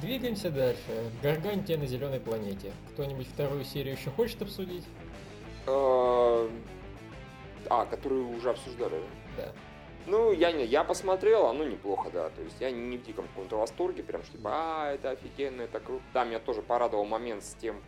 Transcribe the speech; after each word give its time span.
Двигаемся 0.00 0.50
дальше. 0.50 1.10
Гаргантия 1.22 1.76
на 1.76 1.86
зеленой 1.86 2.20
планете. 2.20 2.72
Кто-нибудь 2.92 3.28
вторую 3.28 3.64
серию 3.64 3.96
еще 3.96 4.10
хочет 4.10 4.42
обсудить? 4.42 4.84
А, 5.66 6.48
а 7.70 7.86
которую 7.86 8.36
уже 8.36 8.50
обсуждали, 8.50 9.00
да? 9.36 9.44
Да. 9.44 9.52
Ну, 10.06 10.32
я 10.32 10.52
не, 10.52 10.64
я 10.64 10.84
посмотрел, 10.84 11.46
оно 11.46 11.64
неплохо, 11.64 12.10
да. 12.12 12.28
То 12.30 12.42
есть 12.42 12.56
я 12.60 12.70
не 12.70 12.98
в 12.98 13.02
диком 13.04 13.26
каком-то 13.28 13.56
восторге, 13.56 14.02
прям 14.02 14.22
что 14.22 14.32
типа, 14.32 14.50
а, 14.52 14.92
это 14.92 15.10
офигенно, 15.10 15.62
это 15.62 15.80
круто. 15.80 16.02
Да, 16.12 16.24
меня 16.24 16.40
тоже 16.40 16.60
порадовал 16.60 17.06
момент 17.06 17.42
с 17.42 17.54
тем, 17.54 17.80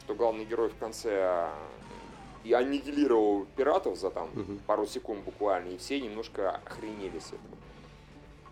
что 0.00 0.14
главный 0.14 0.44
герой 0.44 0.70
в 0.70 0.76
конце 0.76 1.22
а, 1.22 1.54
и 2.42 2.52
аннигилировал 2.52 3.46
пиратов 3.56 3.98
за 3.98 4.10
там 4.10 4.30
угу. 4.30 4.58
пару 4.66 4.86
секунд 4.86 5.24
буквально, 5.24 5.68
и 5.68 5.78
все 5.78 6.00
немножко 6.00 6.50
охренели 6.50 7.18
с 7.18 7.28
этого. 7.28 7.56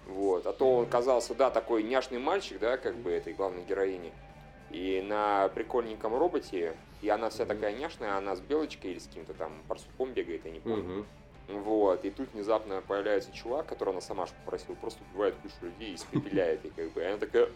Вот. 0.08 0.46
А 0.46 0.52
то 0.52 0.76
он 0.76 0.86
казался, 0.86 1.34
да, 1.34 1.50
такой 1.50 1.82
няшный 1.82 2.18
мальчик, 2.18 2.58
да, 2.58 2.76
как 2.76 2.96
бы 2.96 3.10
этой 3.10 3.34
главной 3.34 3.62
героини. 3.62 4.12
И 4.70 5.02
на 5.06 5.48
прикольненьком 5.48 6.16
роботе, 6.16 6.74
и 7.00 7.08
она 7.08 7.30
вся 7.30 7.46
такая 7.46 7.74
няшная, 7.74 8.16
она 8.16 8.34
с 8.34 8.40
белочкой 8.40 8.92
или 8.92 8.98
с 8.98 9.06
каким-то 9.06 9.34
там 9.34 9.52
барсуком 9.68 10.12
бегает, 10.12 10.44
я 10.44 10.50
не 10.50 10.60
помню. 10.60 11.00
Угу. 11.00 11.06
Вот, 11.60 12.04
и 12.04 12.10
тут 12.10 12.28
внезапно 12.34 12.82
появляется 12.86 13.32
чувак, 13.32 13.66
которого 13.66 13.94
она 13.94 14.00
сама 14.02 14.26
попросила, 14.44 14.74
просто 14.74 15.00
убивает 15.10 15.34
кучу 15.36 15.54
людей 15.62 15.92
и 15.92 15.94
испепеляет, 15.94 16.64
и 16.66 16.70
как 16.70 16.92
бы, 16.92 17.00
и 17.00 17.04
она 17.04 17.16
такая, 17.16 17.48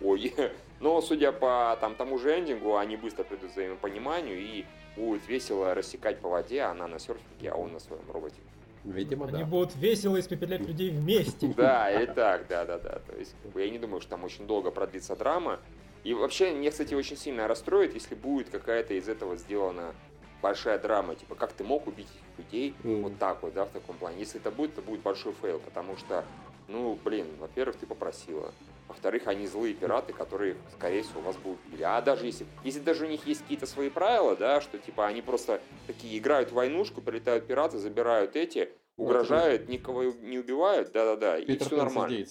ой. 0.00 0.34
Но, 0.80 1.00
судя 1.00 1.32
по 1.32 1.76
там, 1.80 1.96
тому 1.96 2.18
же 2.18 2.30
эндингу, 2.38 2.76
они 2.76 2.96
быстро 2.96 3.24
придут 3.24 3.50
к 3.50 3.52
взаимопониманию 3.52 4.38
и 4.38 4.64
будут 4.96 5.26
весело 5.28 5.74
рассекать 5.74 6.20
по 6.20 6.28
воде, 6.28 6.62
она 6.62 6.86
на 6.86 7.00
серфинге, 7.00 7.50
а 7.50 7.56
он 7.56 7.72
на 7.72 7.80
своем 7.80 8.08
роботе. 8.10 8.36
Видимо, 8.84 9.26
Они 9.26 9.40
да. 9.40 9.44
будут 9.44 9.76
весело 9.76 10.18
испепелять 10.18 10.60
людей 10.60 10.90
вместе. 10.90 11.48
Да, 11.56 11.90
и 11.90 12.06
так, 12.06 12.46
да, 12.48 12.64
да, 12.64 12.78
да. 12.78 13.00
То 13.06 13.16
есть, 13.16 13.34
я 13.54 13.70
не 13.70 13.78
думаю, 13.78 14.00
что 14.00 14.10
там 14.10 14.24
очень 14.24 14.46
долго 14.46 14.70
продлится 14.70 15.16
драма. 15.16 15.60
И 16.02 16.14
вообще, 16.14 16.54
меня, 16.54 16.70
кстати, 16.70 16.94
очень 16.94 17.16
сильно 17.16 17.46
расстроит, 17.46 17.94
если 17.94 18.14
будет 18.14 18.48
какая-то 18.48 18.94
из 18.94 19.08
этого 19.08 19.36
сделана 19.36 19.94
большая 20.40 20.78
драма, 20.78 21.14
типа, 21.14 21.34
как 21.34 21.52
ты 21.52 21.64
мог 21.64 21.86
убить 21.86 22.08
людей 22.38 22.74
мм. 22.82 23.02
вот 23.02 23.18
так 23.18 23.42
вот, 23.42 23.52
да, 23.52 23.66
в 23.66 23.70
таком 23.70 23.96
плане. 23.96 24.18
Если 24.18 24.40
это 24.40 24.50
будет, 24.50 24.74
то 24.74 24.82
будет 24.82 25.00
большой 25.02 25.34
фейл, 25.42 25.58
потому 25.58 25.96
что, 25.98 26.24
ну, 26.68 26.98
блин, 27.04 27.26
во-первых, 27.38 27.76
ты 27.76 27.86
попросила. 27.86 28.52
Во-вторых, 28.88 29.28
они 29.28 29.46
злые 29.46 29.74
пираты, 29.74 30.12
которые, 30.12 30.56
скорее 30.72 31.02
всего, 31.02 31.20
вас 31.20 31.36
будут 31.36 31.60
убили. 31.66 31.82
А 31.82 32.00
даже 32.00 32.26
если, 32.26 32.46
если 32.64 32.80
даже 32.80 33.04
у 33.04 33.08
них 33.08 33.24
есть 33.24 33.42
какие-то 33.42 33.66
свои 33.66 33.88
правила, 33.88 34.34
да, 34.34 34.60
что 34.60 34.78
типа 34.78 35.06
они 35.06 35.22
просто 35.22 35.60
такие 35.86 36.18
играют 36.18 36.50
в 36.50 36.54
войнушку, 36.54 37.00
прилетают 37.00 37.46
пираты, 37.46 37.78
забирают 37.78 38.34
эти, 38.34 38.70
угрожают, 39.00 39.68
никого 39.68 40.04
не 40.04 40.38
убивают, 40.38 40.92
да-да-да, 40.92 41.38
и 41.38 41.56
все 41.58 41.76
нормально. 41.76 42.26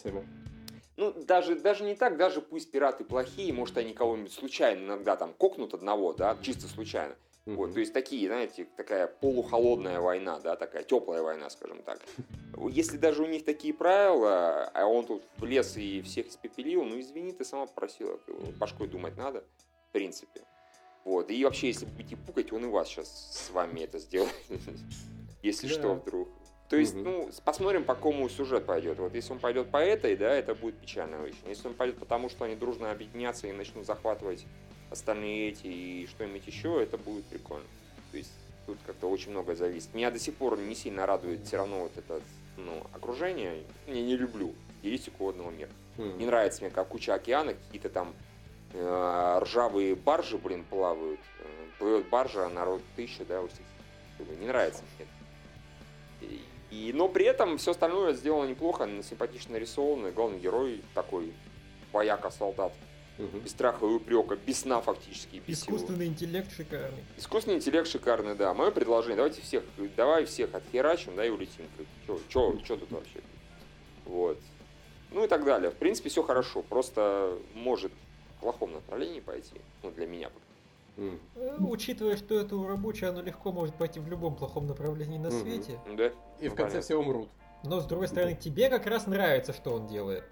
Ну, 0.98 1.14
даже, 1.14 1.56
даже 1.56 1.86
не 1.86 1.96
так, 1.96 2.18
даже 2.18 2.42
пусть 2.42 2.72
пираты 2.72 3.06
плохие, 3.06 3.54
может, 3.54 3.78
они 3.78 3.94
кого-нибудь 3.94 4.34
случайно 4.34 4.84
иногда 4.84 5.16
там 5.16 5.34
кокнут 5.34 5.74
одного, 5.74 6.12
да, 6.12 6.38
чисто 6.42 6.68
случайно. 6.68 7.16
Mm-hmm. 7.46 7.56
Вот, 7.56 7.74
то 7.74 7.80
есть 7.80 7.94
такие, 7.94 8.28
знаете, 8.28 8.68
такая 8.76 9.08
полухолодная 9.08 10.02
война, 10.02 10.40
да, 10.42 10.58
такая 10.58 10.84
теплая 10.84 11.22
война, 11.22 11.50
скажем 11.50 11.82
так. 11.84 12.00
Если 12.70 12.98
даже 12.98 13.24
у 13.24 13.28
них 13.28 13.46
такие 13.46 13.74
правила, 13.74 14.66
а 14.74 14.86
он 14.86 15.06
тут 15.06 15.24
влез 15.38 15.78
и 15.78 16.02
всех 16.02 16.28
испепелил, 16.28 16.84
ну 16.84 17.00
извини, 17.00 17.32
ты 17.32 17.46
сама 17.46 17.66
попросила, 17.66 18.20
башкой 18.60 18.90
думать 18.90 19.16
надо, 19.16 19.46
в 19.90 19.94
принципе. 19.94 20.42
Вот, 21.06 21.32
и 21.32 21.44
вообще, 21.46 21.68
если 21.68 21.86
будете 21.86 22.18
пукать, 22.18 22.52
он 22.52 22.66
и 22.66 22.68
вас 22.68 22.90
сейчас 22.90 23.08
с 23.08 23.50
вами 23.52 23.80
это 23.82 24.00
сделает, 24.00 24.36
если 25.42 25.68
что 25.68 25.94
вдруг. 25.94 26.28
То 26.70 26.76
есть, 26.76 26.94
ну, 26.96 27.30
посмотрим, 27.44 27.84
по 27.84 27.96
кому 27.96 28.30
сюжет 28.30 28.66
пойдет. 28.66 29.00
Вот 29.00 29.16
если 29.16 29.34
он 29.34 29.40
пойдет 29.40 29.72
по 29.72 29.78
этой, 29.78 30.16
да, 30.16 30.32
это 30.32 30.54
будет 30.54 30.78
печально 30.78 31.24
очень. 31.24 31.48
Если 31.48 31.68
он 31.68 31.74
пойдет 31.74 31.98
потому, 31.98 32.30
что 32.30 32.46
они 32.46 32.56
дружно 32.56 32.92
объединятся 32.92 33.48
и 33.48 33.52
начнут 33.52 33.88
захватывать 33.88 34.46
остальные 34.92 35.50
эти 35.50 35.66
и 35.66 36.08
что-нибудь 36.08 36.46
еще, 36.46 36.82
это 36.82 36.98
будет 36.98 37.26
прикольно. 37.26 37.66
То 38.12 38.18
есть 38.18 38.32
тут 38.68 38.78
как-то 38.86 39.10
очень 39.10 39.32
многое 39.32 39.56
зависит. 39.56 39.96
Меня 39.96 40.12
до 40.12 40.20
сих 40.20 40.36
пор 40.36 40.60
не 40.60 40.76
сильно 40.76 41.08
радует 41.08 41.44
все 41.46 41.58
равно 41.58 41.82
вот 41.82 41.98
это 41.98 42.22
ну, 42.56 42.84
окружение. 42.94 43.64
Я 43.88 43.94
не 44.04 44.16
люблю 44.16 44.54
стилистику 44.80 45.26
водного 45.26 45.50
мира. 45.50 45.72
Mm. 45.98 46.18
Не 46.18 46.26
нравится 46.28 46.62
мне, 46.62 46.70
как 46.70 46.88
куча 46.90 47.16
океана, 47.16 47.56
какие-то 47.56 47.90
там 47.90 48.14
э, 48.74 49.40
ржавые 49.42 49.96
баржи, 49.96 50.38
блин, 50.38 50.64
плавают. 50.70 51.20
Э, 51.40 51.44
плывет 51.80 52.08
баржа, 52.10 52.46
а 52.46 52.50
народ 52.50 52.82
тысяча, 52.96 53.26
да, 53.26 53.42
вот 53.42 53.52
Не 54.40 54.48
нравится 54.48 54.84
мне. 54.98 55.08
И, 56.22 56.42
и, 56.72 56.92
но 56.94 57.08
при 57.08 57.26
этом 57.26 57.58
все 57.58 57.72
остальное 57.72 58.14
сделано 58.14 58.48
неплохо, 58.48 58.88
симпатично 59.04 59.54
нарисовано. 59.54 60.12
Главный 60.12 60.40
герой 60.40 60.82
такой 60.94 61.34
вояка-солдат 61.92 62.74
Угу. 63.20 63.40
Без 63.40 63.52
страха 63.52 63.86
и 63.86 63.90
упрека, 63.90 64.38
без 64.38 64.62
сна 64.62 64.80
фактически. 64.80 65.44
Без 65.46 65.60
Искусственный 65.60 66.06
его. 66.06 66.14
интеллект 66.14 66.50
шикарный. 66.54 67.04
Искусственный 67.18 67.58
интеллект 67.58 67.86
шикарный, 67.86 68.34
да. 68.34 68.54
Мое 68.54 68.72
предложение, 68.72 69.18
давайте 69.18 69.42
всех, 69.42 69.64
давай 69.98 70.24
всех 70.24 70.56
отхерачим, 70.56 71.18
да, 71.18 71.26
и 71.26 71.30
улетим. 71.30 71.66
Что 72.30 72.62
тут 72.78 72.90
вообще? 72.90 73.20
Вот. 74.06 74.40
Ну 75.12 75.26
и 75.26 75.28
так 75.28 75.44
далее. 75.44 75.70
В 75.70 75.76
принципе, 75.76 76.08
все 76.08 76.24
хорошо. 76.24 76.62
Просто 76.62 77.38
может 77.56 77.92
в 78.38 78.40
плохом 78.40 78.72
направлении 78.72 79.20
пойти. 79.20 79.56
Ну, 79.84 79.92
для 79.92 80.08
меня. 80.08 80.30
Mm. 81.00 81.68
Учитывая, 81.70 82.18
что 82.18 82.40
это 82.40 82.56
рабочее, 82.68 83.10
оно 83.10 83.22
легко 83.22 83.52
может 83.52 83.76
пойти 83.76 84.00
в 84.00 84.08
любом 84.10 84.36
плохом 84.36 84.68
направлении 84.68 85.18
на 85.18 85.28
mm-hmm. 85.28 85.42
свете. 85.42 85.80
Да. 85.96 86.12
И 86.40 86.50
в 86.50 86.56
конце 86.56 86.82
все 86.82 86.98
умрут. 86.98 87.30
Но 87.64 87.80
с 87.80 87.86
другой 87.86 88.08
стороны, 88.08 88.36
тебе 88.36 88.70
как 88.70 88.86
раз 88.86 89.08
нравится, 89.08 89.54
что 89.54 89.74
он 89.74 89.88
делает. 89.88 90.24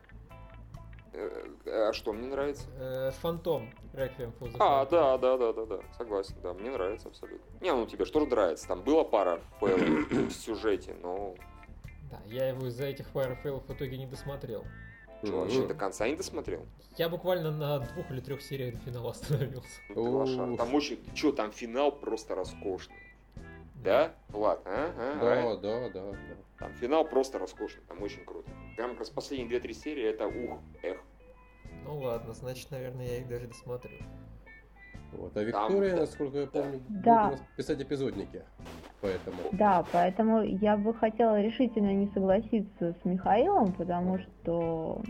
А 1.65 1.91
что 1.93 2.13
мне 2.13 2.27
нравится? 2.27 2.63
Э, 2.77 3.11
Фантом. 3.21 3.69
Реквием 3.93 4.33
А, 4.59 4.85
да, 4.85 5.17
да, 5.17 5.37
да, 5.37 5.53
да, 5.53 5.65
да. 5.65 5.79
Согласен, 5.97 6.35
да. 6.43 6.53
Мне 6.53 6.69
нравится 6.69 7.07
абсолютно. 7.07 7.45
Не, 7.61 7.73
ну 7.73 7.85
тебе 7.87 8.05
что 8.05 8.19
же 8.19 8.27
нравится? 8.27 8.67
Там 8.67 8.81
была 8.81 9.03
пара 9.03 9.41
фейлов 9.59 10.09
в 10.11 10.31
сюжете, 10.45 10.95
но... 11.01 11.35
Да, 12.11 12.21
я 12.27 12.49
его 12.49 12.67
из-за 12.67 12.85
этих 12.85 13.09
пары 13.09 13.35
фейлов 13.35 13.67
в 13.67 13.73
итоге 13.73 13.97
не 13.97 14.05
досмотрел. 14.05 14.65
Что, 15.23 15.39
вообще 15.39 15.67
до 15.67 15.73
конца 15.73 16.07
не 16.07 16.15
досмотрел? 16.15 16.65
Я 16.97 17.09
буквально 17.09 17.51
на 17.51 17.79
двух 17.79 18.09
или 18.11 18.19
трех 18.21 18.41
сериях 18.41 18.75
до 18.75 18.79
финала 18.81 19.11
остановился. 19.11 19.81
Ну, 19.89 20.57
Там 20.57 20.73
очень... 20.75 20.99
Что, 21.15 21.31
там 21.31 21.51
финал 21.51 21.91
просто 21.91 22.35
роскошный. 22.35 22.95
Да, 23.83 24.13
Влад, 24.29 24.61
а? 24.65 24.91
а? 24.97 25.55
Да, 25.57 25.89
да, 25.89 25.89
да, 25.89 26.11
да. 26.11 26.17
Там 26.57 26.73
финал 26.73 27.05
просто 27.05 27.37
роскошный, 27.37 27.83
там 27.87 28.01
очень 28.01 28.25
круто. 28.25 28.49
Прям 28.75 28.91
как 28.91 28.99
раз 28.99 29.09
последние 29.11 29.59
2-3 29.59 29.73
серии 29.73 30.03
это 30.03 30.27
ух, 30.27 30.59
эх. 30.81 30.97
Ну 31.85 31.99
ладно, 31.99 32.33
значит, 32.33 32.71
наверное, 32.71 33.05
я 33.05 33.17
их 33.19 33.27
даже 33.27 33.47
досмотрю. 33.47 33.97
Вот, 35.13 35.37
а 35.37 35.43
Виктория, 35.43 35.91
Там, 35.91 35.99
насколько 35.99 36.37
я 36.39 36.47
помню, 36.47 36.83
да. 36.89 37.29
будет 37.29 37.41
писать 37.55 37.81
эпизодники. 37.81 38.43
Поэтому. 39.01 39.37
Да, 39.51 39.85
поэтому 39.91 40.41
я 40.41 40.75
бы 40.75 40.93
хотела 40.93 41.39
решительно 41.39 41.93
не 41.93 42.07
согласиться 42.07 42.95
с 42.99 43.05
Михаилом, 43.05 43.73
потому 43.73 44.17
что 44.17 45.01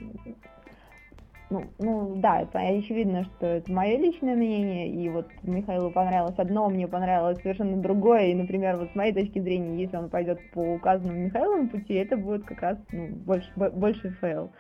ну, 1.50 1.66
ну 1.80 2.16
да, 2.18 2.42
это 2.42 2.60
очевидно, 2.60 3.24
что 3.24 3.46
это 3.46 3.72
мое 3.72 3.98
личное 3.98 4.36
мнение, 4.36 4.90
и 4.90 5.10
вот 5.10 5.28
Михаилу 5.44 5.90
понравилось 5.92 6.38
одно, 6.38 6.70
мне 6.70 6.88
понравилось 6.88 7.42
совершенно 7.42 7.82
другое, 7.82 8.28
и, 8.28 8.36
например, 8.36 8.76
вот 8.76 8.92
с 8.92 8.96
моей 8.96 9.14
точки 9.14 9.40
зрения, 9.40 9.82
если 9.82 9.96
он 9.96 10.10
пойдет 10.10 10.40
по 10.52 10.60
указанному 10.60 11.20
Михаилом 11.20 11.70
пути, 11.70 11.94
это 11.94 12.18
будет 12.18 12.44
как 12.44 12.62
раз 12.62 12.78
ну, 12.92 13.08
больше, 13.08 13.50
больше 13.56 14.10
fail. 14.20 14.52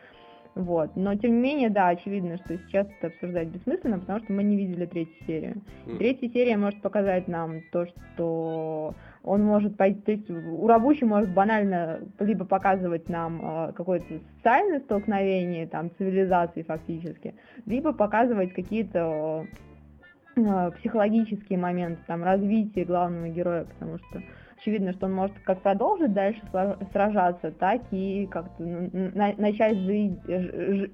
Вот. 0.55 0.95
Но 0.95 1.13
тем 1.15 1.35
не 1.35 1.41
менее, 1.41 1.69
да, 1.69 1.89
очевидно, 1.89 2.37
что 2.37 2.57
сейчас 2.57 2.87
это 2.87 3.07
обсуждать 3.07 3.49
бессмысленно, 3.49 3.99
потому 3.99 4.19
что 4.21 4.33
мы 4.33 4.41
не 4.41 4.55
видели 4.55 4.87
третью 4.87 5.25
серию. 5.27 5.61
Mm. 5.85 5.97
Третья 5.97 6.29
серия 6.29 6.57
может 6.57 6.81
показать 6.81 7.27
нам 7.27 7.61
то, 7.71 7.85
что 7.85 8.95
он 9.27 9.43
может 9.43 9.75
пойти, 9.75 10.01
то 10.01 10.11
есть 10.11 10.29
у 10.29 10.67
рабочий 10.67 11.05
может 11.05 11.33
банально 11.33 11.99
либо 12.19 12.45
показывать 12.45 13.09
нам 13.09 13.41
э, 13.41 13.73
какое-то 13.73 14.05
социальное 14.37 14.79
столкновение, 14.79 15.67
там, 15.67 15.91
цивилизации 15.97 16.63
фактически, 16.63 17.35
либо 17.65 17.91
показывать 17.91 18.53
какие-то 18.53 19.45
э, 20.37 20.71
психологические 20.77 21.59
моменты, 21.59 21.99
там, 22.07 22.23
развитие 22.23 22.85
главного 22.85 23.27
героя, 23.27 23.65
потому 23.65 23.97
что 23.97 24.23
очевидно, 24.57 24.93
что 24.93 25.07
он 25.07 25.13
может 25.13 25.37
как 25.43 25.61
продолжить 25.61 26.13
дальше 26.13 26.41
сражаться, 26.93 27.51
так 27.51 27.81
и 27.91 28.27
как-то 28.31 28.63
начать 28.63 29.77
жить, 29.79 30.19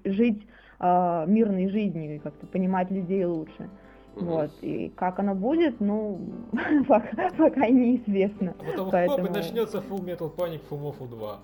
жить 0.06 0.48
э, 0.80 1.26
мирной 1.28 1.70
жизнью 1.70 2.16
и 2.16 2.20
как-то 2.20 2.48
понимать 2.48 2.90
людей 2.90 3.26
лучше. 3.26 3.70
Угу. 4.16 4.26
Вот. 4.26 4.52
И 4.62 4.90
как 4.96 5.20
оно 5.20 5.36
будет, 5.36 5.80
ну, 5.80 6.20
пока, 6.88 7.30
пока 7.38 7.68
неизвестно. 7.68 8.56
А 8.60 8.64
потом 8.64 8.92
Поэтому... 8.92 9.28
хоп, 9.28 9.36
и 9.36 9.40
начнется 9.40 9.78
Full 9.80 10.04
Metal 10.04 10.36
Panic 10.36 10.62
Фумофу 10.70 11.06
2. 11.06 11.40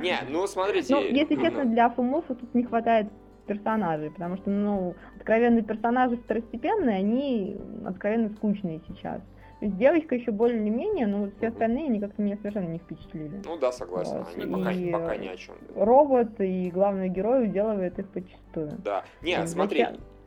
Не, 0.00 0.18
ну 0.30 0.46
смотрите. 0.46 0.94
Ну, 0.94 1.00
если 1.02 1.34
честно, 1.36 1.64
для 1.64 1.90
Фумофу 1.90 2.34
тут 2.34 2.54
не 2.54 2.64
хватает 2.64 3.08
персонажей, 3.46 4.10
потому 4.10 4.36
что, 4.36 4.50
ну, 4.50 4.94
откровенные 5.16 5.62
персонажи 5.62 6.16
второстепенные, 6.16 6.96
они 6.96 7.56
откровенно 7.84 8.30
скучные 8.30 8.80
сейчас. 8.88 9.20
То 9.60 9.64
есть 9.64 9.78
девочка 9.78 10.14
еще 10.14 10.32
более-менее, 10.32 11.06
но 11.06 11.20
вот 11.20 11.34
все 11.38 11.48
остальные 11.48 11.86
они 11.86 11.98
как-то 11.98 12.20
меня 12.20 12.36
совершенно 12.36 12.68
не 12.68 12.78
впечатлили. 12.78 13.40
Ну 13.42 13.56
да, 13.56 13.72
согласен. 13.72 14.18
Вот. 14.18 14.28
Они 14.36 14.52
пока, 14.52 14.72
и 14.72 14.92
пока 14.92 15.16
ни 15.16 15.28
о 15.28 15.36
чем. 15.36 15.54
Робот 15.74 16.40
и 16.40 16.70
главный 16.70 17.08
герой 17.08 17.44
уделывает 17.44 17.98
их 17.98 18.06
почастую. 18.10 18.72
Да. 18.84 19.04
Нет, 19.22 19.48
смотри. 19.48 19.86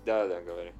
Да, 0.09 0.27
да, 0.27 0.41
говори. 0.41 0.71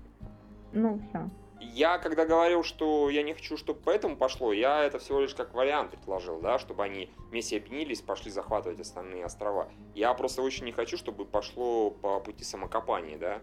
Ну, 0.74 1.00
все. 1.08 1.30
Я, 1.62 2.00
когда 2.00 2.26
говорил, 2.26 2.64
что 2.64 3.12
я 3.12 3.22
не 3.22 3.36
хочу, 3.36 3.58
чтобы 3.58 3.80
поэтому 3.86 4.16
пошло, 4.18 4.52
я 4.52 4.84
это 4.84 4.98
всего 4.98 5.20
лишь 5.20 5.36
как 5.36 5.54
вариант 5.54 5.92
предложил, 5.92 6.42
да, 6.42 6.58
чтобы 6.58 6.84
они 6.84 7.12
вместе 7.30 7.58
объединились, 7.58 8.02
пошли 8.02 8.32
захватывать 8.32 8.80
остальные 8.80 9.24
острова. 9.24 9.70
Я 9.94 10.16
просто 10.16 10.42
очень 10.42 10.66
не 10.66 10.72
хочу, 10.72 10.98
чтобы 10.98 11.26
пошло 11.26 11.92
по 11.92 12.20
пути 12.20 12.44
самокопания, 12.44 13.20
да. 13.20 13.40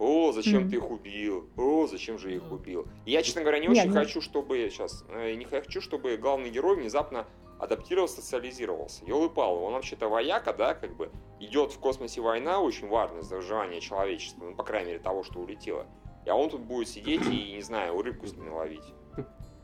О, 0.00 0.32
зачем 0.32 0.64
mm-hmm. 0.64 0.70
ты 0.70 0.76
их 0.76 0.90
убил? 0.90 1.48
О, 1.56 1.86
зачем 1.86 2.18
же 2.18 2.34
их 2.34 2.50
убил? 2.50 2.88
Я, 3.06 3.22
честно 3.22 3.42
говоря, 3.42 3.60
не 3.60 3.68
очень 3.68 3.84
Нет, 3.84 3.92
хочу, 3.92 4.20
чтобы 4.20 4.68
сейчас 4.70 5.04
э, 5.08 5.34
не 5.34 5.44
хочу, 5.44 5.80
чтобы 5.80 6.16
главный 6.16 6.50
герой 6.50 6.74
внезапно 6.74 7.26
адаптировался, 7.58 8.20
социализировался. 8.20 9.04
Елы 9.04 9.28
пал, 9.28 9.62
он 9.62 9.74
вообще-то 9.74 10.08
вояка, 10.08 10.52
да, 10.52 10.74
как 10.74 10.96
бы 10.96 11.10
идет 11.40 11.72
в 11.72 11.78
космосе 11.78 12.20
война, 12.20 12.60
очень 12.60 12.88
важная 12.88 13.22
за 13.22 13.36
выживание 13.36 13.80
человечества, 13.80 14.44
ну, 14.44 14.54
по 14.54 14.62
крайней 14.64 14.92
мере, 14.92 15.00
того, 15.00 15.24
что 15.24 15.40
улетело. 15.40 15.86
А 16.26 16.34
он 16.34 16.50
тут 16.50 16.62
будет 16.62 16.88
сидеть 16.88 17.26
и, 17.26 17.54
не 17.54 17.62
знаю, 17.62 18.00
рыбку 18.02 18.26
с 18.26 18.34
ними 18.34 18.50
ловить. 18.50 18.94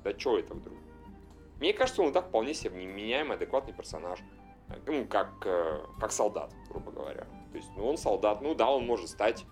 Да 0.03 0.19
что 0.19 0.39
это 0.39 0.53
вдруг? 0.53 0.77
Мне 1.61 1.73
кажется, 1.73 2.03
он 2.03 2.13
так 2.13 2.29
вполне 2.29 2.53
себе 2.53 2.71
вменяемый, 2.71 3.37
адекватный 3.37 3.73
персонаж. 3.73 4.19
Ну, 4.87 5.07
как, 5.07 5.31
э, 5.47 5.87
как 6.01 6.13
солдат, 6.13 6.53
грубо 6.69 6.91
говоря. 6.91 7.27
То 7.53 7.57
есть, 7.57 7.71
ну, 7.77 7.87
он 7.89 7.97
солдат, 7.97 8.43
ну 8.43 8.55
да, 8.55 8.71
он 8.71 8.85
может 8.85 9.09
стать, 9.09 9.45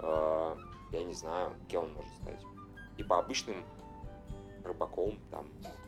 э, 0.00 0.56
я 0.92 1.04
не 1.04 1.12
знаю, 1.12 1.52
кем 1.68 1.84
он 1.84 1.94
может 1.94 2.12
стать. 2.22 2.42
Типа 2.96 3.18
обычным 3.18 3.64
рыбаком, 4.64 5.18
там, 5.30 5.48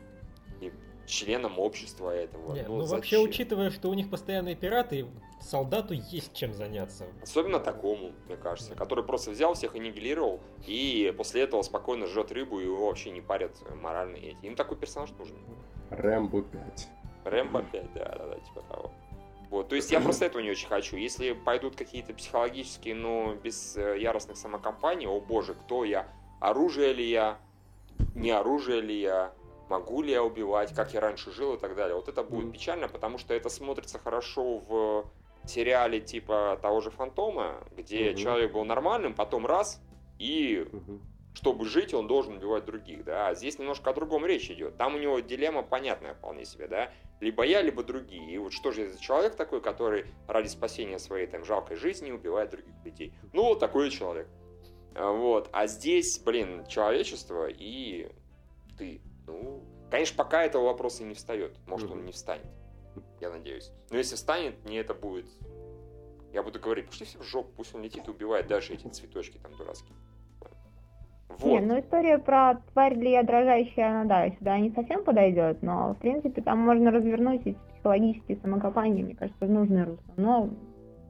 членом 1.11 1.59
общества 1.59 2.09
этого. 2.09 2.53
Нет, 2.53 2.67
ну, 2.67 2.77
ну 2.77 2.85
вообще, 2.85 3.19
учитывая, 3.19 3.69
что 3.69 3.89
у 3.89 3.93
них 3.93 4.09
постоянные 4.09 4.55
пираты, 4.55 5.05
солдату 5.41 5.93
есть 5.93 6.33
чем 6.33 6.53
заняться. 6.53 7.05
Особенно 7.21 7.59
такому, 7.59 8.13
мне 8.27 8.37
кажется, 8.37 8.73
который 8.75 9.03
просто 9.03 9.31
взял 9.31 9.53
всех 9.53 9.75
аннигилировал 9.75 10.39
и 10.65 11.13
после 11.17 11.41
этого 11.41 11.61
спокойно 11.63 12.07
жжет 12.07 12.31
рыбу 12.31 12.59
и 12.59 12.63
его 12.63 12.87
вообще 12.87 13.11
не 13.11 13.21
парят 13.21 13.51
моральные 13.81 14.31
эти. 14.31 14.45
Им 14.45 14.55
такой 14.55 14.77
персонаж 14.77 15.11
нужен. 15.19 15.35
Рэмбо 15.89 16.43
5. 16.43 16.87
Рэмбо 17.25 17.63
5, 17.63 17.93
да, 17.93 18.15
да, 18.17 18.27
да, 18.27 18.35
типа 18.35 18.61
того. 18.69 18.91
Вот, 19.49 19.67
то 19.67 19.75
есть 19.75 19.91
я 19.91 19.99
просто 19.99 20.25
этого 20.25 20.41
не 20.41 20.49
очень 20.49 20.69
хочу. 20.69 20.95
Если 20.95 21.33
пойдут 21.33 21.75
какие-то 21.75 22.13
психологические, 22.13 22.95
но 22.95 23.35
без 23.35 23.75
э, 23.75 23.99
яростных 23.99 24.37
самокомпаний, 24.37 25.07
о 25.07 25.19
боже, 25.19 25.55
кто 25.55 25.83
я, 25.83 26.07
оружие 26.39 26.93
ли 26.93 27.09
я, 27.09 27.37
не 28.15 28.31
оружие 28.31 28.79
ли 28.79 29.01
я, 29.01 29.33
могу 29.71 30.01
ли 30.01 30.11
я 30.11 30.21
убивать, 30.21 30.75
как 30.75 30.93
я 30.93 30.99
раньше 30.99 31.31
жил 31.31 31.55
и 31.55 31.57
так 31.57 31.75
далее. 31.75 31.95
Вот 31.95 32.09
это 32.09 32.23
будет 32.23 32.51
печально, 32.51 32.89
потому 32.89 33.17
что 33.17 33.33
это 33.33 33.49
смотрится 33.49 33.99
хорошо 33.99 34.57
в 34.57 35.11
сериале 35.47 36.01
типа 36.01 36.59
того 36.61 36.81
же 36.81 36.91
Фантома, 36.91 37.63
где 37.77 38.11
угу. 38.11 38.19
человек 38.19 38.51
был 38.51 38.65
нормальным, 38.65 39.15
потом 39.15 39.45
раз, 39.45 39.81
и 40.19 40.67
угу. 40.71 40.99
чтобы 41.33 41.65
жить, 41.65 41.93
он 41.93 42.07
должен 42.07 42.35
убивать 42.35 42.65
других, 42.65 43.05
да. 43.05 43.29
А 43.29 43.33
здесь 43.33 43.57
немножко 43.59 43.89
о 43.89 43.93
другом 43.93 44.25
речь 44.25 44.51
идет. 44.51 44.75
Там 44.77 44.95
у 44.95 44.99
него 44.99 45.19
дилемма 45.21 45.63
понятная 45.63 46.15
вполне 46.15 46.43
себе, 46.45 46.67
да. 46.67 46.91
Либо 47.21 47.43
я, 47.43 47.61
либо 47.61 47.81
другие. 47.83 48.33
И 48.33 48.37
вот 48.37 48.51
что 48.51 48.71
же 48.71 48.83
это 48.83 48.93
за 48.93 49.01
человек 49.01 49.35
такой, 49.35 49.61
который 49.61 50.05
ради 50.27 50.47
спасения 50.47 50.99
своей 50.99 51.27
там 51.27 51.45
жалкой 51.45 51.77
жизни 51.77 52.11
убивает 52.11 52.49
других 52.49 52.75
людей? 52.83 53.13
Ну, 53.31 53.43
вот 53.43 53.59
такой 53.59 53.89
человек. 53.89 54.27
А, 54.95 55.11
вот. 55.11 55.47
А 55.53 55.67
здесь, 55.67 56.19
блин, 56.19 56.65
человечество 56.67 57.47
и 57.47 58.09
ты. 58.77 59.01
Ну, 59.31 59.63
конечно, 59.89 60.17
пока 60.17 60.43
этого 60.43 60.65
вопроса 60.65 61.03
не 61.03 61.13
встает. 61.13 61.55
Может, 61.67 61.89
mm 61.89 61.93
он 61.93 62.05
не 62.05 62.11
встанет 62.11 62.47
я 63.21 63.29
надеюсь. 63.29 63.71
Но 63.89 63.97
если 63.97 64.15
встанет, 64.15 64.55
мне 64.65 64.79
это 64.79 64.93
будет... 64.93 65.25
Я 66.33 66.43
буду 66.43 66.59
говорить, 66.59 66.87
пошли 66.87 67.05
все 67.05 67.19
в 67.19 67.23
жопу, 67.23 67.49
пусть 67.57 67.75
он 67.75 67.83
летит 67.83 68.07
и 68.07 68.11
убивает 68.11 68.47
дальше 68.47 68.73
эти 68.73 68.87
цветочки 68.87 69.37
там 69.37 69.51
дурацкие. 69.57 69.95
Вот. 71.27 71.45
Не, 71.45 71.59
ну 71.59 71.79
история 71.79 72.17
про 72.19 72.55
тварь 72.71 72.95
ли 72.95 73.11
я 73.11 73.23
дрожащая, 73.23 73.89
она, 73.89 74.05
да, 74.05 74.29
сюда 74.35 74.59
не 74.59 74.71
совсем 74.71 75.03
подойдет, 75.03 75.61
но, 75.61 75.93
в 75.93 75.97
принципе, 75.97 76.41
там 76.41 76.59
можно 76.59 76.91
развернуть 76.91 77.41
эти 77.45 77.57
психологические 77.73 78.37
самокопания, 78.37 79.03
мне 79.03 79.15
кажется, 79.15 79.45
в 79.45 79.49
нужное 79.49 79.85
русло. 79.85 80.13
Но, 80.17 80.49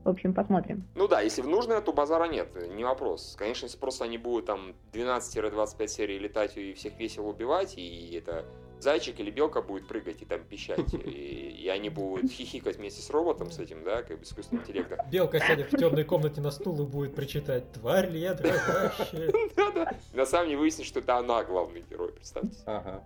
в 0.03 0.09
общем, 0.09 0.33
посмотрим. 0.33 0.87
Ну 0.95 1.07
да, 1.07 1.21
если 1.21 1.41
в 1.41 1.47
нужное, 1.47 1.81
то 1.81 1.93
базара 1.93 2.27
нет, 2.27 2.49
не 2.73 2.83
вопрос. 2.83 3.35
Конечно, 3.37 3.65
если 3.65 3.77
просто 3.77 4.05
они 4.05 4.17
будут 4.17 4.45
там 4.45 4.73
12-25 4.93 5.87
серий 5.87 6.19
летать 6.19 6.57
и 6.57 6.73
всех 6.73 6.97
весело 6.97 7.27
убивать, 7.27 7.77
и 7.77 8.15
это 8.15 8.45
зайчик 8.79 9.19
или 9.19 9.29
белка 9.29 9.61
будет 9.61 9.87
прыгать 9.87 10.21
и 10.21 10.25
там 10.25 10.43
пищать, 10.43 10.93
и, 11.05 11.55
и 11.63 11.67
они 11.69 11.89
будут 11.89 12.31
хихикать 12.31 12.77
вместе 12.77 13.01
с 13.01 13.09
роботом, 13.09 13.51
с 13.51 13.59
этим, 13.59 13.83
да, 13.83 14.01
как 14.03 14.17
бы 14.17 14.23
искусственным 14.23 14.63
интеллектом. 14.63 14.97
Белка 15.09 15.39
сядет 15.47 15.71
в 15.71 15.77
темной 15.77 16.03
комнате 16.03 16.41
на 16.41 16.51
стул 16.51 16.81
и 16.81 16.85
будет 16.85 17.15
причитать 17.15 17.71
«Тварь 17.71 18.09
ли 18.09 18.19
я 18.19 18.33
дрожащая?» 18.33 19.31
Да-да. 19.55 19.95
На 20.13 20.25
самом 20.25 20.47
деле 20.47 20.59
выяснится, 20.59 20.89
что 20.89 20.99
это 20.99 21.17
она 21.17 21.43
главный 21.43 21.83
герой, 21.89 22.11
представьте. 22.11 22.57
Ага. 22.65 23.03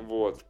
Вот. 0.00 0.42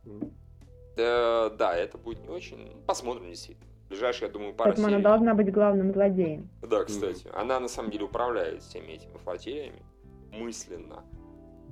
Да, 0.97 1.75
это 1.75 1.99
будет 1.99 2.23
не 2.23 2.29
очень. 2.29 2.83
Посмотрим, 2.87 3.29
действительно. 3.29 3.72
Ближайшие, 3.93 4.29
я 4.29 4.33
думаю, 4.33 4.55
пара 4.55 4.71
Поэтому 4.71 4.87
она 4.89 5.01
должна 5.01 5.35
быть 5.35 5.53
главным 5.53 5.93
злодеем. 5.93 6.49
Да, 6.63 6.83
кстати. 6.83 7.29
Она 7.35 7.61
на 7.61 7.69
самом 7.69 7.91
деле 7.91 8.07
управляет 8.07 8.63
всеми 8.63 8.93
этими 8.93 9.19
флотилиями 9.19 9.83
мысленно. 10.31 11.05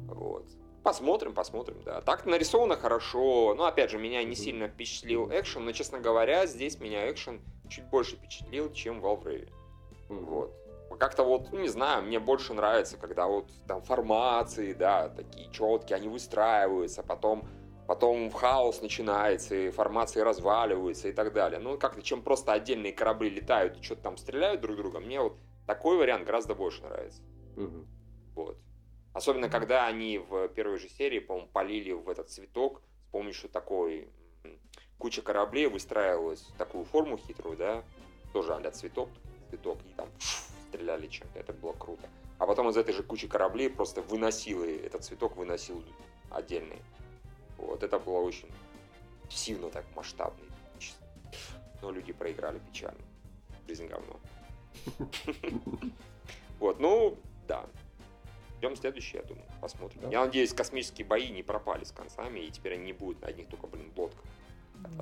Вот. 0.06 0.44
Посмотрим, 0.82 1.32
посмотрим, 1.32 1.78
да. 1.82 2.02
Так 2.02 2.26
нарисовано 2.26 2.76
хорошо. 2.76 3.54
Но, 3.54 3.64
опять 3.64 3.90
же, 3.90 3.96
меня 3.96 4.22
не 4.22 4.34
сильно 4.34 4.68
впечатлил 4.68 5.30
экшен, 5.30 5.64
но, 5.64 5.72
честно 5.72 5.98
говоря, 5.98 6.44
здесь 6.44 6.78
меня 6.78 7.10
экшен 7.10 7.40
чуть 7.70 7.86
больше 7.86 8.16
впечатлил, 8.16 8.70
чем 8.70 9.00
в 9.00 9.06
Valve 9.06 9.48
Вот. 10.10 10.54
Как-то 10.98 11.24
вот, 11.24 11.50
ну, 11.52 11.60
не 11.60 11.68
знаю, 11.68 12.02
мне 12.02 12.18
больше 12.18 12.52
нравится, 12.52 12.98
когда 12.98 13.28
вот 13.28 13.46
там 13.66 13.80
формации, 13.80 14.74
да, 14.74 15.08
такие 15.08 15.50
четкие, 15.50 15.96
они 15.96 16.08
выстраиваются, 16.08 17.02
потом 17.02 17.48
потом 17.90 18.30
хаос 18.30 18.82
начинается, 18.82 19.56
и 19.56 19.70
формации 19.70 20.20
разваливаются 20.20 21.08
и 21.08 21.12
так 21.12 21.32
далее. 21.32 21.58
Ну, 21.58 21.76
как-то, 21.76 22.02
чем 22.02 22.22
просто 22.22 22.52
отдельные 22.52 22.92
корабли 22.92 23.28
летают 23.28 23.76
и 23.76 23.82
что-то 23.82 24.02
там 24.02 24.16
стреляют 24.16 24.60
друг 24.60 24.76
друга, 24.76 25.00
мне 25.00 25.20
вот 25.20 25.36
такой 25.66 25.96
вариант 25.96 26.24
гораздо 26.24 26.54
больше 26.54 26.82
нравится. 26.82 27.20
Угу. 27.56 27.86
Вот. 28.36 28.58
Особенно, 29.12 29.48
когда 29.48 29.88
они 29.88 30.18
в 30.18 30.46
первой 30.50 30.78
же 30.78 30.88
серии, 30.88 31.18
по-моему, 31.18 31.48
полили 31.48 31.90
в 31.90 32.08
этот 32.08 32.30
цветок 32.30 32.80
с 33.08 33.10
помощью 33.10 33.50
такой 33.50 34.08
куча 34.96 35.20
кораблей 35.20 35.66
выстраивалась 35.66 36.42
в 36.42 36.56
такую 36.56 36.84
форму 36.84 37.18
хитрую, 37.18 37.56
да, 37.56 37.82
тоже 38.32 38.54
а 38.54 38.70
цветок, 38.70 39.08
цветок, 39.48 39.78
и 39.84 39.92
там 39.94 40.08
стреляли 40.68 41.08
чем-то, 41.08 41.40
это 41.40 41.52
было 41.52 41.72
круто. 41.72 42.08
А 42.38 42.46
потом 42.46 42.68
из 42.68 42.76
этой 42.76 42.94
же 42.94 43.02
кучи 43.02 43.26
кораблей 43.26 43.68
просто 43.68 44.00
выносил, 44.00 44.62
этот 44.62 45.02
цветок 45.02 45.34
выносил 45.34 45.82
отдельные. 46.30 46.78
Вот, 47.60 47.82
это 47.82 47.98
было 47.98 48.20
очень 48.20 48.50
сильно 49.28 49.70
так 49.70 49.84
масштабно. 49.94 50.44
Но 51.82 51.90
люди 51.90 52.12
проиграли 52.12 52.58
печально. 52.58 53.00
Жизнь 53.66 53.86
говно. 53.86 54.20
Вот, 56.58 56.78
ну, 56.78 57.16
да, 57.48 57.66
Ждем 58.60 58.76
следующий, 58.76 59.16
я 59.16 59.22
думаю, 59.22 59.46
посмотрим. 59.62 60.10
Я 60.10 60.22
надеюсь, 60.26 60.52
космические 60.52 61.06
бои 61.06 61.30
не 61.30 61.42
пропали 61.42 61.82
с 61.82 61.92
концами, 61.92 62.40
и 62.40 62.50
теперь 62.50 62.74
они 62.74 62.84
не 62.84 62.92
будут 62.92 63.22
на 63.22 63.28
одних 63.28 63.48
только, 63.48 63.66
блин, 63.66 63.90
лодках. 63.96 64.22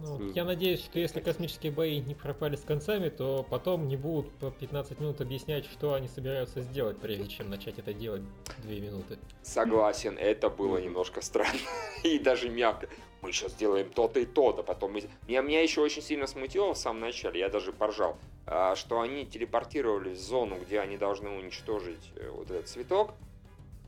Ну, 0.00 0.32
я 0.32 0.44
надеюсь, 0.44 0.80
что 0.80 0.98
если 0.98 1.20
космические 1.20 1.72
бои 1.72 2.00
не 2.00 2.14
пропали 2.14 2.56
с 2.56 2.62
концами, 2.62 3.08
то 3.08 3.46
потом 3.48 3.88
не 3.88 3.96
будут 3.96 4.30
по 4.34 4.50
15 4.50 5.00
минут 5.00 5.20
объяснять, 5.20 5.66
что 5.66 5.94
они 5.94 6.08
собираются 6.08 6.62
сделать, 6.62 6.98
прежде 6.98 7.28
чем 7.28 7.50
начать 7.50 7.78
это 7.78 7.92
делать 7.92 8.22
2 8.62 8.72
минуты. 8.72 9.18
Согласен, 9.42 10.16
это 10.18 10.48
было 10.48 10.78
немножко 10.78 11.20
странно 11.20 11.58
и 12.04 12.18
даже 12.18 12.48
мягко. 12.48 12.88
Мы 13.20 13.32
сейчас 13.32 13.52
сделаем 13.52 13.90
то-то 13.90 14.20
и 14.20 14.26
то-то, 14.26 14.62
потом... 14.62 14.94
Меня, 14.94 15.42
меня 15.42 15.62
еще 15.62 15.80
очень 15.80 16.02
сильно 16.02 16.26
смутило 16.26 16.74
в 16.74 16.78
самом 16.78 17.00
начале, 17.00 17.40
я 17.40 17.48
даже 17.48 17.72
поржал, 17.72 18.16
а, 18.46 18.76
что 18.76 19.00
они 19.00 19.26
телепортировались 19.26 20.18
в 20.18 20.22
зону, 20.22 20.56
где 20.60 20.78
они 20.80 20.96
должны 20.96 21.28
уничтожить 21.28 22.12
э, 22.14 22.30
вот 22.30 22.50
этот 22.50 22.68
цветок, 22.68 23.14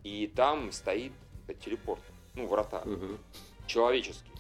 и 0.02 0.26
там 0.26 0.72
стоит 0.72 1.12
телепорт, 1.64 2.00
ну, 2.34 2.46
врата, 2.46 2.82
угу. 2.84 3.18
человеческий. 3.66 4.30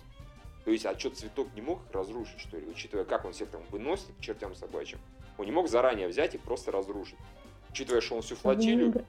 То 0.64 0.70
есть, 0.70 0.86
а 0.86 0.98
что, 0.98 1.10
цветок 1.10 1.48
не 1.54 1.62
мог 1.62 1.80
разрушить, 1.92 2.38
что 2.38 2.58
ли, 2.58 2.66
учитывая, 2.66 3.04
как 3.04 3.24
он 3.24 3.32
всех 3.32 3.48
там 3.48 3.62
выносит 3.70 4.08
к 4.18 4.20
чертям 4.20 4.54
собачьим? 4.54 4.98
Он 5.38 5.46
не 5.46 5.52
мог 5.52 5.68
заранее 5.68 6.08
взять 6.08 6.34
и 6.34 6.38
просто 6.38 6.70
разрушить. 6.70 7.16
Учитывая, 7.70 8.00
что 8.00 8.16
он 8.16 8.22
всю 8.22 8.36
флотилию... 8.36 9.04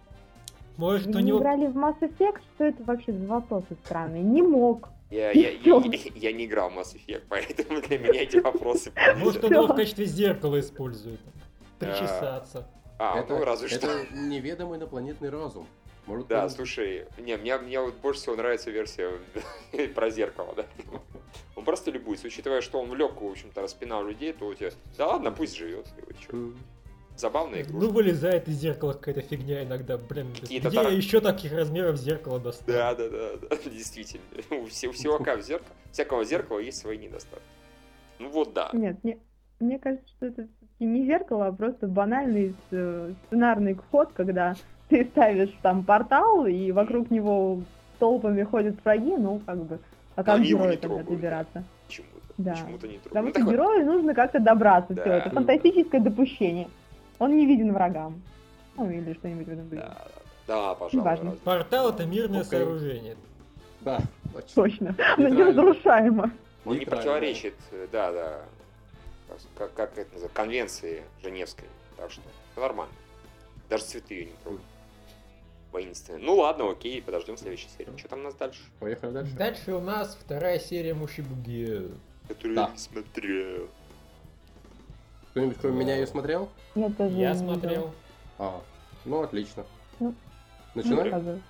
Может, 0.78 1.08
Вы 1.08 1.18
у 1.18 1.20
него... 1.20 1.40
играли 1.40 1.68
в 1.68 1.78
Mass 1.78 2.00
Effect? 2.00 2.42
Что 2.56 2.64
это 2.64 2.84
вообще 2.84 3.12
за 3.12 3.26
вопросы 3.28 3.68
странные? 3.86 4.24
Не 4.24 4.42
мог. 4.42 4.90
Я, 5.10 5.32
я, 5.32 5.50
я, 5.50 5.58
я, 5.60 6.00
я 6.16 6.32
не 6.32 6.46
играл 6.46 6.70
в 6.70 6.78
Mass 6.78 6.96
Effect, 6.96 7.24
поэтому 7.28 7.82
для 7.82 8.00
меня 8.00 8.22
эти 8.22 8.38
вопросы... 8.42 8.94
Может, 9.18 9.44
он 9.44 9.52
его 9.52 9.68
в 9.68 9.76
качестве 9.76 10.06
зеркала 10.06 10.60
использует. 10.60 11.20
Причесаться. 11.78 12.68
А, 12.98 13.20
это, 13.20 13.36
ну 13.36 13.44
разве 13.44 13.68
что. 13.68 13.88
Это 13.88 14.14
неведомый 14.14 14.78
инопланетный 14.78 15.30
разум. 15.30 15.68
Может, 16.12 16.28
да, 16.28 16.44
он... 16.44 16.50
слушай, 16.50 17.06
не, 17.18 17.38
мне, 17.38 17.58
мне 17.58 17.80
вот 17.80 17.96
больше 17.96 18.20
всего 18.20 18.36
нравится 18.36 18.70
версия 18.70 19.12
про 19.96 20.10
зеркало, 20.10 20.54
да. 20.58 20.66
Он 21.56 21.64
просто 21.64 21.92
любуется, 21.92 22.28
учитывая, 22.28 22.62
что 22.62 22.80
он 22.80 22.90
в 22.90 22.96
легкую, 22.96 23.30
в 23.30 23.32
общем-то, 23.34 23.62
распинал 23.62 24.04
людей, 24.04 24.34
то 24.34 24.48
у 24.48 24.54
тебя, 24.54 24.72
да 24.98 25.08
ладно, 25.08 25.32
пусть 25.32 25.56
живет. 25.56 25.86
Забавная 27.16 27.62
игрушка. 27.62 27.88
Ну, 27.88 27.92
вылезает 27.92 28.48
из 28.48 28.56
зеркала 28.56 28.94
какая-то 28.94 29.22
фигня 29.22 29.64
иногда, 29.64 29.98
блин. 29.98 30.28
Где 30.42 30.60
тар... 30.60 30.90
еще 30.90 31.22
таких 31.22 31.54
размеров 31.54 31.98
зеркало 31.98 32.40
достать? 32.40 32.66
Да, 32.66 32.96
да, 32.96 33.10
да, 33.10 33.32
да, 33.38 33.56
действительно. 33.70 34.24
У 34.50 34.66
всего 34.66 34.92
в 34.92 34.98
зеркала, 34.98 35.62
всякого 35.92 36.26
зеркала 36.26 36.60
есть 36.60 36.80
свои 36.80 36.98
недостатки. 36.98 37.46
Ну 38.18 38.30
вот 38.30 38.54
да. 38.54 38.72
Нет, 38.74 39.04
мне, 39.04 39.20
мне 39.60 39.78
кажется, 39.78 40.08
что 40.08 40.26
это 40.26 40.48
не 40.80 41.06
зеркало, 41.06 41.48
а 41.48 41.52
просто 41.52 41.88
банальный 41.88 42.56
э, 42.72 43.14
сценарный 43.28 43.76
ход, 43.76 44.12
когда 44.14 44.56
ты 44.92 45.06
ставишь 45.06 45.54
там 45.62 45.84
портал, 45.84 46.46
и 46.46 46.72
вокруг 46.72 47.10
него 47.10 47.62
толпами 47.98 48.44
ходят 48.44 48.76
враги, 48.84 49.16
ну, 49.16 49.42
как 49.46 49.64
бы, 49.64 49.80
а 50.16 50.24
как 50.24 50.42
герою 50.42 50.78
тогда 50.78 51.04
добираться? 51.04 51.64
Почему-то. 51.88 52.34
Да. 52.38 52.52
Почему-то 52.52 52.88
не 52.88 52.98
Потому 52.98 53.28
ну, 53.28 53.30
что 53.32 53.40
такой... 53.40 53.54
герою 53.54 53.86
нужно 53.86 54.14
как-то 54.14 54.40
добраться, 54.40 54.94
да. 54.94 55.02
все, 55.02 55.12
это 55.14 55.30
фантастическое 55.30 56.02
допущение. 56.02 56.68
Он 57.20 57.36
не 57.36 57.46
виден 57.46 57.74
врагам. 57.74 58.22
Ну, 58.76 58.90
или 58.90 59.14
что-нибудь 59.14 59.48
в 59.48 59.52
этом 59.52 59.70
духе. 59.70 59.82
Да, 59.82 59.98
да, 60.48 60.76
пожалуйста. 60.76 61.38
Портал 61.44 61.90
это 61.92 62.06
мирное 62.06 62.42
okay. 62.42 62.46
сооружение. 62.46 63.16
Да, 63.82 64.00
точно. 64.34 64.54
Точно. 64.56 64.96
Оно 65.18 65.30
неразрушаемо. 65.30 66.32
Он 66.66 66.78
не 66.78 66.86
противоречит, 66.86 67.56
да, 67.92 68.12
да, 68.12 68.42
как, 69.58 69.74
как 69.74 69.92
это 69.94 70.12
называется, 70.14 70.36
конвенции 70.36 71.04
Женевской. 71.24 71.68
Так 71.98 72.12
что 72.12 72.22
нормально. 72.58 72.94
Даже 73.70 73.86
цветы 73.86 74.16
ее 74.16 74.26
не 74.26 74.34
трогают. 74.44 74.66
Воинственные. 75.72 76.24
Ну 76.24 76.36
ладно, 76.36 76.70
окей, 76.70 77.02
подождем 77.02 77.38
следующей 77.38 77.70
серии. 77.78 77.96
Что 77.98 78.10
там 78.10 78.20
у 78.20 78.24
нас 78.24 78.36
дальше? 78.36 78.62
Поехали 78.80 79.12
дальше. 79.12 79.36
Дальше 79.36 79.74
у 79.74 79.80
нас 79.80 80.18
вторая 80.20 80.60
серия 80.60 80.94
Мушибуги. 80.94 81.90
Которую 82.28 82.56
да. 82.56 82.66
я 82.66 82.72
не 82.72 82.78
смотрел. 82.78 83.70
Кто-нибудь 85.32 85.58
кроме 85.62 85.80
меня 85.80 85.96
ее 85.96 86.08
смотрел? 86.08 86.50
Я 86.76 86.90
тоже 86.90 87.16
Я 87.16 87.36
смотрел. 87.36 87.94
А, 88.38 88.62
ну 89.06 89.22
отлично. 89.22 89.66
Ну, 90.00 90.14
Начинаем? 90.76 91.42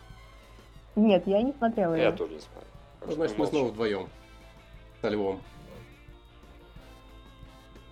Нет, 0.95 1.25
я 1.25 1.41
не 1.41 1.53
смотрела. 1.53 1.95
Я 1.95 2.11
тоже 2.11 2.33
не 2.33 2.39
смотрел. 2.39 2.71
Ну, 3.07 3.13
значит, 3.13 3.37
мы 3.37 3.47
снова 3.47 3.69
вдвоем. 3.69 4.07
Со 5.01 5.09
львом. 5.09 5.41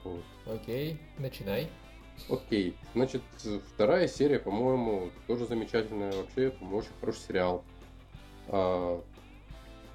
Вот. 0.03 0.23
Окей, 0.45 0.99
начинай. 1.17 1.69
Окей, 2.27 2.75
значит, 2.93 3.21
вторая 3.73 4.07
серия, 4.07 4.39
по-моему, 4.39 5.09
тоже 5.27 5.45
замечательная. 5.45 6.11
Вообще, 6.11 6.53
очень 6.71 6.89
хороший 6.99 7.19
сериал. 7.19 7.63
А, 8.47 9.01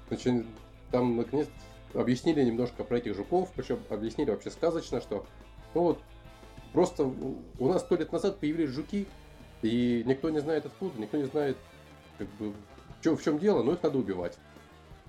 значит, 0.07 0.45
там, 0.91 1.17
наконец, 1.17 1.47
объяснили 1.93 2.43
немножко 2.43 2.83
про 2.83 2.97
этих 2.97 3.15
жуков, 3.15 3.51
причем 3.55 3.79
объяснили 3.89 4.31
вообще 4.31 4.49
сказочно, 4.49 5.01
что 5.01 5.25
ну 5.73 5.81
вот 5.81 5.99
просто 6.73 7.03
у 7.03 7.67
нас 7.67 7.81
сто 7.81 7.95
лет 7.95 8.11
назад 8.11 8.39
появились 8.39 8.69
жуки, 8.69 9.07
и 9.61 10.03
никто 10.05 10.29
не 10.29 10.39
знает 10.39 10.65
откуда, 10.65 10.99
никто 10.99 11.17
не 11.17 11.25
знает, 11.25 11.57
как 12.17 12.27
бы, 12.35 12.53
в 13.01 13.23
чем 13.23 13.39
дело, 13.39 13.63
но 13.63 13.73
их 13.73 13.83
надо 13.83 13.97
убивать. 13.97 14.37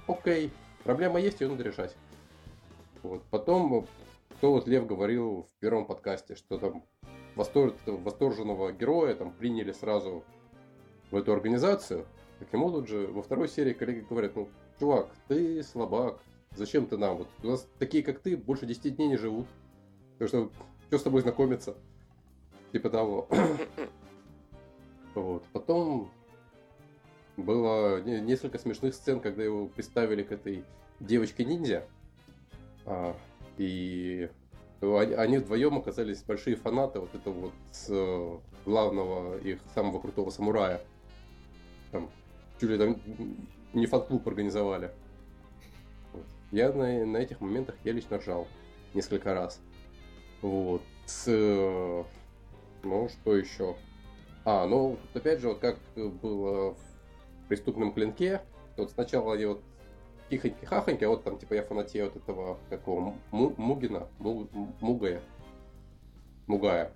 Окей, 0.06 0.52
проблема 0.84 1.20
есть, 1.20 1.40
ее 1.40 1.48
надо 1.48 1.62
решать. 1.64 1.96
Вот. 3.02 3.22
Потом, 3.30 3.86
кто 4.36 4.52
вот 4.52 4.68
Лев 4.68 4.86
говорил 4.86 5.46
в 5.50 5.60
первом 5.60 5.86
подкасте, 5.86 6.36
что 6.36 6.58
там 6.58 6.84
восторг, 7.36 7.76
восторженного 7.86 8.72
героя 8.72 9.14
там 9.14 9.30
приняли 9.30 9.72
сразу 9.72 10.24
в 11.10 11.16
эту 11.16 11.32
организацию. 11.32 12.06
Так 12.38 12.52
ему 12.52 12.70
тут 12.70 12.88
же 12.88 13.06
во 13.06 13.22
второй 13.22 13.48
серии 13.48 13.72
коллеги 13.72 14.04
говорят, 14.08 14.34
ну, 14.34 14.48
чувак, 14.80 15.08
ты 15.28 15.62
слабак, 15.62 16.18
зачем 16.54 16.86
ты 16.86 16.96
нам? 16.96 17.18
Вот 17.18 17.28
у 17.42 17.48
нас 17.48 17.68
такие, 17.78 18.02
как 18.02 18.18
ты, 18.18 18.36
больше 18.36 18.66
10 18.66 18.96
дней 18.96 19.08
не 19.08 19.16
живут. 19.16 19.46
Так 20.18 20.28
что, 20.28 20.50
что 20.88 20.98
с 20.98 21.02
тобой 21.02 21.22
знакомиться? 21.22 21.76
Типа 22.72 22.90
того. 22.90 23.28
вот. 25.14 25.44
Потом 25.52 26.10
было 27.36 28.00
несколько 28.02 28.58
смешных 28.58 28.94
сцен, 28.94 29.20
когда 29.20 29.44
его 29.44 29.68
представили 29.68 30.22
к 30.22 30.32
этой 30.32 30.64
девочке-ниндзя. 31.00 31.86
А, 32.86 33.16
и 33.58 34.30
они 34.80 35.38
вдвоем 35.38 35.78
оказались 35.78 36.22
большие 36.22 36.56
фанаты 36.56 37.00
вот 37.00 37.14
этого 37.14 37.34
вот 37.34 37.52
э, 37.88 38.38
главного 38.64 39.38
их 39.38 39.60
самого 39.74 40.00
крутого 40.00 40.30
самурая. 40.30 40.80
Там, 41.92 42.10
чуть 42.60 42.70
ли 42.70 42.78
там 42.78 43.00
не 43.72 43.86
фан-клуб 43.86 44.26
организовали. 44.28 44.90
Я 46.52 46.72
на, 46.72 47.04
на 47.04 47.16
этих 47.16 47.40
моментах 47.40 47.74
я 47.84 47.92
лично 47.92 48.18
ржал 48.18 48.46
несколько 48.94 49.34
раз. 49.34 49.60
Вот. 50.42 50.82
С, 51.06 51.26
ну, 52.82 53.08
что 53.08 53.36
еще? 53.36 53.76
А, 54.44 54.66
ну, 54.66 54.98
опять 55.14 55.40
же, 55.40 55.48
вот 55.48 55.58
как 55.58 55.78
было 55.94 56.74
в 56.74 57.48
преступном 57.48 57.92
клинке, 57.92 58.42
вот 58.76 58.90
сначала 58.90 59.34
они 59.34 59.46
вот 59.46 59.62
тихоньки-хахоньки, 60.30 61.04
а 61.04 61.08
вот 61.08 61.24
там, 61.24 61.38
типа, 61.38 61.54
я 61.54 61.62
фанатею 61.62 62.08
от 62.08 62.16
этого, 62.16 62.58
какого, 62.70 63.14
Мугина, 63.30 64.08
Мугая, 64.18 65.22
Мугая, 66.46 66.92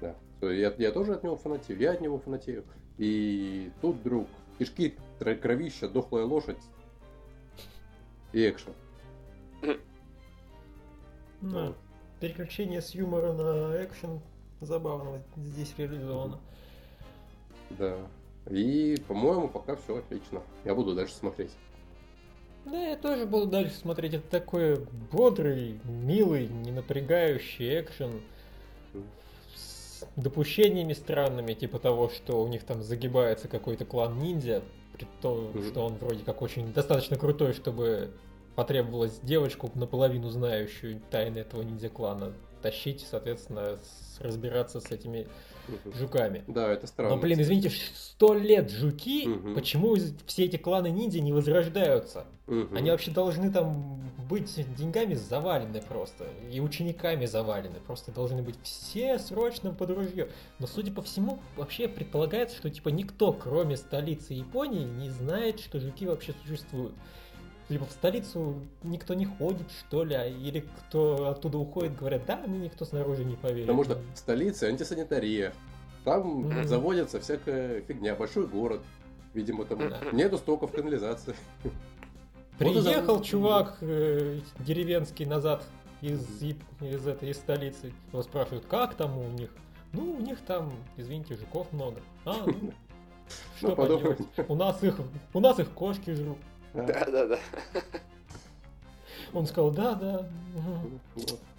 да. 0.00 0.14
Я, 0.40 0.74
я 0.78 0.92
тоже 0.92 1.14
от 1.14 1.22
него 1.22 1.36
фанатею, 1.36 1.78
я 1.78 1.92
от 1.92 2.00
него 2.00 2.18
фанатею. 2.18 2.64
И 2.98 3.72
тут 3.80 3.96
вдруг 3.96 4.28
кишки, 4.58 4.94
кровища, 5.18 5.88
дохлая 5.88 6.24
лошадь 6.24 6.62
и 8.32 8.48
экшен. 8.48 8.72
Ну, 11.40 11.74
переключение 12.20 12.80
с 12.80 12.94
юмора 12.94 13.32
на 13.32 13.84
экшен 13.84 14.20
забавно 14.60 15.22
здесь 15.36 15.74
реализовано. 15.76 16.40
Да. 17.70 17.98
И, 18.50 19.02
по-моему, 19.08 19.48
пока 19.48 19.76
все 19.76 19.98
отлично. 19.98 20.42
Я 20.64 20.74
буду 20.74 20.94
дальше 20.94 21.14
смотреть. 21.14 21.52
Да, 22.64 22.80
я 22.80 22.96
тоже 22.96 23.26
буду 23.26 23.46
дальше 23.46 23.74
смотреть. 23.74 24.14
Это 24.14 24.28
такой 24.28 24.86
бодрый, 25.12 25.80
милый, 25.84 26.48
не 26.48 26.72
напрягающий 26.72 27.80
экшен 27.80 28.22
с 29.54 30.04
допущениями 30.16 30.94
странными, 30.94 31.52
типа 31.52 31.78
того, 31.78 32.08
что 32.08 32.42
у 32.42 32.48
них 32.48 32.64
там 32.64 32.82
загибается 32.82 33.48
какой-то 33.48 33.84
клан 33.84 34.18
ниндзя, 34.18 34.62
при 34.96 35.06
том, 35.20 35.48
mm-hmm. 35.48 35.70
что 35.70 35.86
он 35.86 35.94
вроде 35.96 36.24
как 36.24 36.40
очень 36.40 36.72
достаточно 36.72 37.16
крутой, 37.16 37.52
чтобы 37.52 38.12
потребовалось 38.54 39.18
девочку, 39.22 39.70
наполовину 39.74 40.28
знающую 40.30 41.00
тайны 41.10 41.38
этого 41.38 41.62
ниндзя-клана, 41.62 42.32
тащить, 42.62 43.06
соответственно, 43.10 43.78
разбираться 44.20 44.80
с 44.80 44.90
этими 44.90 45.26
жуками. 45.98 46.44
Да, 46.46 46.72
это 46.72 46.86
странно. 46.86 47.16
Но, 47.16 47.20
блин, 47.20 47.40
извините, 47.40 47.70
сто 47.94 48.34
лет 48.34 48.70
жуки, 48.70 49.28
угу. 49.28 49.54
почему 49.54 49.96
все 50.26 50.44
эти 50.44 50.56
кланы 50.56 50.88
ниндзя 50.90 51.20
не 51.20 51.32
возрождаются? 51.32 52.26
Угу. 52.46 52.76
Они 52.76 52.90
вообще 52.90 53.10
должны 53.10 53.50
там 53.50 54.00
быть 54.28 54.54
деньгами 54.76 55.14
завалены 55.14 55.82
просто, 55.82 56.24
и 56.50 56.60
учениками 56.60 57.26
завалены, 57.26 57.80
просто 57.86 58.12
должны 58.12 58.42
быть 58.42 58.56
все 58.62 59.18
срочно 59.18 59.72
под 59.72 59.90
ружье. 59.90 60.28
Но, 60.58 60.66
судя 60.66 60.92
по 60.92 61.02
всему, 61.02 61.38
вообще 61.56 61.88
предполагается, 61.88 62.56
что 62.56 62.70
типа 62.70 62.88
никто, 62.88 63.32
кроме 63.32 63.76
столицы 63.76 64.32
Японии, 64.34 64.84
не 64.84 65.10
знает, 65.10 65.60
что 65.60 65.80
жуки 65.80 66.06
вообще 66.06 66.34
существуют 66.42 66.94
либо 67.68 67.86
в 67.86 67.90
столицу 67.90 68.56
никто 68.82 69.14
не 69.14 69.24
ходит, 69.24 69.70
что 69.70 70.04
ли, 70.04 70.14
а 70.14 70.26
или 70.26 70.64
кто 70.78 71.30
оттуда 71.30 71.58
уходит, 71.58 71.96
говорят, 71.96 72.26
да, 72.26 72.42
мне 72.46 72.58
никто 72.58 72.84
снаружи 72.84 73.24
не 73.24 73.36
поверит. 73.36 73.66
Потому 73.66 73.84
что 73.84 73.98
в 74.14 74.18
столице 74.18 74.64
антисанитария, 74.64 75.52
там 76.04 76.46
mm-hmm. 76.46 76.64
заводится 76.64 77.20
всякая 77.20 77.80
фигня, 77.82 78.14
большой 78.14 78.46
город, 78.46 78.82
видимо, 79.32 79.64
там 79.64 79.80
mm-hmm. 79.80 80.14
нету 80.14 80.36
стоков 80.36 80.72
канализации. 80.72 81.34
Приехал 82.58 83.16
вот 83.16 83.24
чувак 83.24 83.78
э, 83.80 84.38
деревенский 84.60 85.24
назад 85.24 85.64
из, 86.02 86.42
из 86.42 87.06
этой 87.06 87.30
из 87.30 87.36
столицы. 87.38 87.92
Его 88.12 88.22
спрашивают, 88.22 88.66
как 88.66 88.94
там 88.94 89.18
у 89.18 89.28
них? 89.28 89.50
Ну, 89.92 90.12
у 90.12 90.20
них 90.20 90.38
там, 90.40 90.72
извините, 90.96 91.36
жуков 91.36 91.72
много. 91.72 92.00
А, 92.24 92.36
ну, 92.46 92.72
что 93.58 93.68
ну, 93.68 93.76
поделать? 93.76 94.18
У 94.48 94.54
нас 94.54 94.82
их, 94.82 95.00
у 95.32 95.40
нас 95.40 95.58
их 95.58 95.70
кошки 95.70 96.10
жрут. 96.12 96.38
Да, 96.86 97.04
да, 97.04 97.26
да. 97.26 97.38
Он 99.32 99.46
сказал, 99.46 99.70
да, 99.70 99.94
да, 99.94 100.28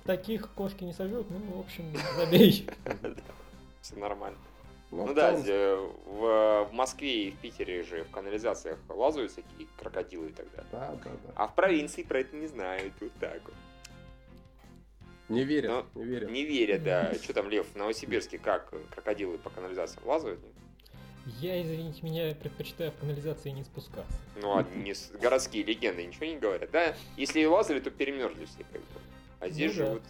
таких 0.04 0.50
кошки 0.52 0.84
не 0.84 0.94
сожрут, 0.94 1.28
ну, 1.30 1.58
в 1.58 1.60
общем, 1.62 1.86
забей. 2.18 2.68
Все 3.82 3.96
нормально. 3.96 4.38
Ну, 4.92 5.08
ну 5.08 5.14
да, 5.14 5.34
в, 5.34 6.68
в 6.70 6.74
Москве 6.74 7.26
и 7.26 7.32
в 7.32 7.38
Питере 7.38 7.84
же 7.84 8.04
в 8.04 8.12
канализациях 8.12 8.78
лазают 8.90 9.32
всякие 9.32 9.68
крокодилы 9.78 10.30
и 10.30 10.32
так 10.32 10.46
далее. 10.52 10.68
Да, 10.72 10.92
да, 11.04 11.10
да. 11.10 11.34
А 11.36 11.48
в 11.48 11.56
провинции 11.56 12.04
про 12.04 12.20
это 12.20 12.36
не 12.36 12.48
знают, 12.48 12.94
вот 13.00 13.12
так 13.20 13.42
вот. 13.44 13.54
Не 15.28 15.44
верят, 15.44 15.86
ну, 15.96 16.02
не 16.02 16.06
верят. 16.08 16.30
Не 16.30 16.46
верят, 16.46 16.84
да. 16.84 17.14
Что 17.16 17.34
там, 17.34 17.50
Лев, 17.50 17.68
в 17.74 17.76
Новосибирске 17.76 18.38
как 18.38 18.74
крокодилы 18.92 19.38
по 19.38 19.50
канализациям 19.50 20.06
лазают? 20.08 20.40
Я, 21.26 21.62
извините 21.62 22.02
меня, 22.04 22.36
предпочитаю 22.36 22.92
в 22.92 22.98
канализации 22.98 23.50
не 23.50 23.64
спускаться. 23.64 24.18
Ну, 24.40 24.58
а 24.58 24.64
не 24.64 24.94
с... 24.94 25.12
городские 25.12 25.64
легенды 25.64 26.06
ничего 26.06 26.26
не 26.26 26.38
говорят, 26.38 26.70
да? 26.72 26.96
Если 27.18 27.40
и 27.40 27.46
лазали, 27.46 27.80
то 27.80 27.90
перемерзли 27.90 28.46
все 28.46 28.64
как 28.72 28.82
бы. 28.82 29.00
А 29.40 29.50
здесь 29.50 29.72
ну, 29.72 29.76
же 29.76 29.84
да. 29.84 29.92
вот 29.94 30.02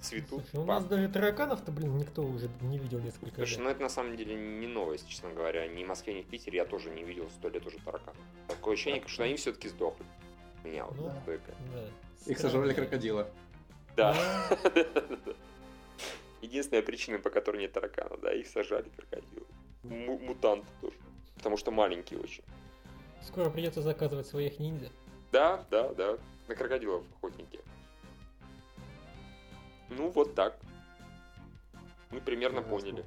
цветут. 0.00 0.44
Слушай, 0.50 0.62
у 0.62 0.66
нас 0.66 0.84
даже 0.84 1.08
тараканов-то, 1.08 1.72
блин, 1.72 1.96
никто 1.96 2.22
уже 2.22 2.48
не 2.60 2.78
видел 2.78 3.00
несколько 3.00 3.34
Слушай, 3.34 3.54
лет. 3.54 3.60
ну 3.60 3.70
это 3.70 3.82
на 3.82 3.88
самом 3.88 4.16
деле 4.16 4.34
не 4.34 4.66
новость, 4.66 5.08
честно 5.08 5.30
говоря. 5.30 5.66
Ни 5.66 5.84
в 5.84 5.88
Москве, 5.88 6.14
ни 6.14 6.22
в 6.22 6.26
Питере 6.26 6.58
я 6.58 6.64
тоже 6.64 6.90
не 6.90 7.02
видел 7.02 7.28
сто 7.30 7.48
лет 7.48 7.66
уже 7.66 7.78
тараканов. 7.78 8.20
Такое 8.46 8.74
ощущение, 8.74 9.02
что 9.06 9.24
они 9.24 9.36
все-таки 9.36 9.68
сдохли. 9.68 10.04
Меня 10.64 10.84
вот 10.84 10.96
ну. 10.96 11.12
Да. 11.26 12.30
Их 12.30 12.38
сожрали 12.38 12.74
крокодила. 12.74 13.28
Да. 13.96 14.16
Единственная 16.42 16.82
причина, 16.82 17.18
по 17.18 17.30
которой 17.30 17.58
нет 17.58 17.72
тараканов, 17.72 18.20
да, 18.20 18.32
их 18.32 18.46
сажали 18.46 18.88
крокодилы. 18.96 19.46
Мутанты 19.88 20.68
тоже. 20.80 20.96
Потому 21.36 21.56
что 21.56 21.70
маленькие 21.70 22.20
очень. 22.20 22.44
Скоро 23.22 23.50
придется 23.50 23.82
заказывать 23.82 24.26
своих 24.26 24.58
ниндзя. 24.58 24.90
Да, 25.32 25.64
да, 25.70 25.92
да. 25.94 26.18
На 26.48 26.54
крокодилов 26.54 27.04
охотники. 27.16 27.60
Ну, 29.90 30.10
вот 30.10 30.34
так. 30.34 30.58
Мы 32.10 32.20
примерно 32.20 32.58
Ясно. 32.58 32.70
поняли. 32.70 33.04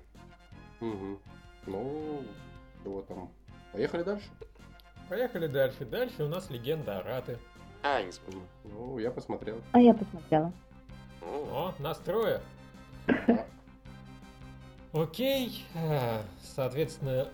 Угу. 0.79 1.19
Ну, 1.67 2.23
что 2.81 3.01
там? 3.03 3.31
Поехали 3.71 4.03
дальше? 4.03 4.29
Поехали 5.09 5.47
дальше. 5.47 5.85
Дальше 5.85 6.23
у 6.23 6.27
нас 6.27 6.49
легенда 6.49 6.99
Араты. 6.99 7.37
А, 7.83 8.01
не 8.01 8.11
смотрел. 8.11 8.41
Ну, 8.63 8.99
я 8.99 9.11
посмотрел. 9.11 9.61
А 9.71 9.79
я 9.79 9.93
посмотрела. 9.93 10.53
О, 11.21 11.73
настроя. 11.79 12.41
Окей. 14.93 15.63
А, 15.75 16.21
соответственно, 16.41 17.27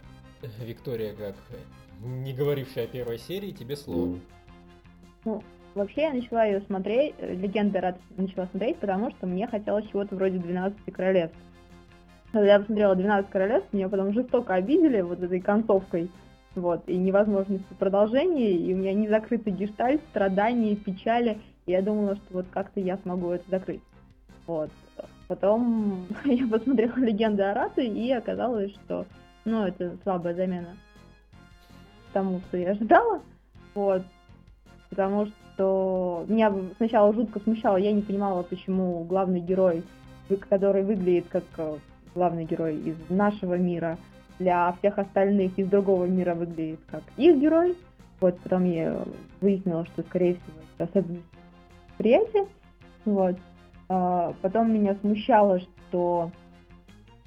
Виктория, 0.59 1.13
как 1.13 1.35
не 2.01 2.33
говорившая 2.33 2.85
о 2.85 2.87
первой 2.87 3.17
серии, 3.17 3.51
тебе 3.51 3.75
слово. 3.75 4.19
Ну, 5.25 5.43
Вообще 5.77 6.01
я 6.01 6.13
начала 6.13 6.43
ее 6.43 6.61
смотреть, 6.61 7.13
э, 7.19 7.35
Легенды 7.35 7.79
рад 7.79 7.99
начала 8.17 8.47
смотреть, 8.47 8.77
потому 8.77 9.11
что 9.11 9.27
мне 9.27 9.45
хотелось 9.47 9.85
чего-то 9.89 10.15
вроде 10.15 10.39
12 10.39 10.91
королевств. 10.91 11.37
Когда 12.31 12.53
я 12.53 12.59
посмотрела 12.59 12.95
12 12.95 13.29
королевств, 13.29 13.71
меня 13.71 13.87
потом 13.87 14.11
жестоко 14.11 14.55
обидели 14.55 15.01
вот 15.01 15.21
этой 15.21 15.39
концовкой, 15.39 16.09
вот, 16.55 16.81
и 16.89 16.97
невозможностью 16.97 17.77
продолжения, 17.77 18.53
и 18.53 18.73
у 18.73 18.77
меня 18.77 18.91
не 18.95 19.07
закрытый 19.07 19.53
гештальт, 19.53 20.01
страдания, 20.09 20.75
печали, 20.75 21.37
и 21.67 21.73
я 21.73 21.83
думала, 21.83 22.15
что 22.15 22.25
вот 22.31 22.47
как-то 22.49 22.79
я 22.79 22.97
смогу 22.97 23.29
это 23.29 23.47
закрыть. 23.47 23.83
Вот. 24.47 24.71
Потом 25.27 26.07
я 26.25 26.47
посмотрела 26.47 26.95
«Легенды 26.97 27.43
Араты», 27.43 27.85
и 27.85 28.11
оказалось, 28.11 28.71
что, 28.71 29.05
ну, 29.45 29.65
это 29.65 29.97
слабая 30.03 30.33
замена 30.33 30.75
тому, 32.13 32.39
что 32.47 32.57
я 32.57 32.71
ожидала. 32.71 33.21
Вот. 33.75 34.03
Потому 34.89 35.25
что 35.25 35.35
что 35.57 36.23
меня 36.27 36.53
сначала 36.77 37.11
жутко 37.13 37.39
смущало, 37.39 37.77
я 37.77 37.91
не 37.91 38.03
понимала, 38.03 38.43
почему 38.43 39.03
главный 39.03 39.39
герой, 39.39 39.83
который 40.49 40.83
выглядит 40.83 41.25
как 41.29 41.43
э, 41.57 41.77
главный 42.13 42.45
герой 42.45 42.75
из 42.77 42.95
нашего 43.09 43.55
мира, 43.55 43.97
для 44.37 44.71
всех 44.73 44.99
остальных 44.99 45.57
из 45.57 45.67
другого 45.67 46.05
мира 46.05 46.35
выглядит 46.35 46.79
как 46.91 47.01
их 47.17 47.39
герой. 47.39 47.75
Вот 48.19 48.39
потом 48.41 48.65
я 48.65 49.03
выяснила, 49.41 49.83
что, 49.85 50.03
скорее 50.03 50.35
всего, 50.35 50.59
это 50.77 50.83
особенность 50.91 51.25
восприятия. 51.89 52.45
Вот. 53.05 53.35
А 53.89 54.33
потом 54.41 54.73
меня 54.73 54.95
смущало, 54.95 55.59
что, 55.59 56.31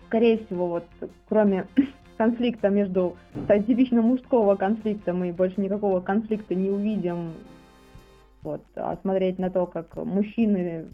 скорее 0.06 0.44
всего, 0.44 0.66
вот 0.68 0.84
кроме 1.28 1.66
конфликта 2.16 2.68
между 2.68 3.16
типично 3.66 4.02
мужского 4.02 4.56
конфликта 4.56 5.12
мы 5.12 5.32
больше 5.32 5.60
никакого 5.60 6.00
конфликта 6.00 6.54
не 6.54 6.70
увидим 6.70 7.32
вот. 8.42 8.62
А 8.74 8.96
смотреть 9.02 9.38
на 9.38 9.50
то, 9.50 9.66
как 9.66 9.96
мужчины 9.96 10.88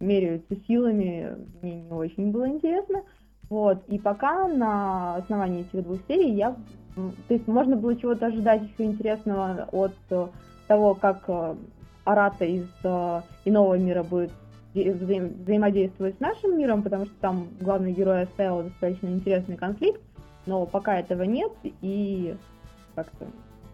меряются 0.00 0.56
силами, 0.66 1.36
мне 1.60 1.82
не 1.82 1.90
очень 1.90 2.30
было 2.30 2.48
интересно. 2.48 3.02
Вот. 3.48 3.84
И 3.88 3.98
пока 3.98 4.48
на 4.48 5.16
основании 5.16 5.62
этих 5.62 5.84
двух 5.84 5.98
серий 6.08 6.32
я... 6.34 6.56
То 6.94 7.34
есть 7.34 7.46
можно 7.46 7.76
было 7.76 7.96
чего-то 7.96 8.26
ожидать 8.26 8.62
еще 8.62 8.84
интересного 8.84 9.68
от 9.72 9.94
того, 10.68 10.94
как 10.94 11.24
э, 11.26 11.54
Арата 12.04 12.44
из 12.44 12.66
э, 12.84 13.20
иного 13.46 13.78
мира 13.78 14.02
будет 14.02 14.30
взаим 14.74 15.34
взаимодействовать 15.42 16.16
с 16.16 16.20
нашим 16.20 16.58
миром, 16.58 16.82
потому 16.82 17.06
что 17.06 17.14
там 17.20 17.48
главный 17.60 17.92
герой 17.92 18.22
оставил 18.22 18.62
достаточно 18.62 19.08
интересный 19.08 19.56
конфликт, 19.56 20.00
но 20.46 20.66
пока 20.66 20.98
этого 20.98 21.22
нет, 21.22 21.52
и 21.62 22.34
как-то 22.94 23.26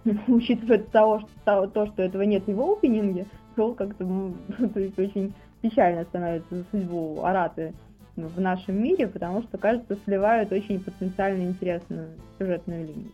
учитывая 0.28 0.78
того, 0.78 1.20
что, 1.20 1.66
то, 1.68 1.86
что 1.86 2.02
этого 2.02 2.22
нет 2.22 2.48
и 2.48 2.54
в 2.54 2.60
опенинге, 2.60 3.26
то 3.56 3.74
как-то 3.74 4.04
то 4.74 4.80
есть 4.80 4.98
очень 4.98 5.32
печально 5.60 6.04
становится 6.04 6.56
за 6.56 6.64
судьбу 6.70 7.22
Араты 7.22 7.74
в 8.16 8.40
нашем 8.40 8.82
мире, 8.82 9.06
потому 9.06 9.42
что, 9.42 9.58
кажется, 9.58 9.96
сливают 10.04 10.50
очень 10.52 10.80
потенциально 10.80 11.42
интересную 11.42 12.08
сюжетную 12.38 12.86
линию. 12.86 13.12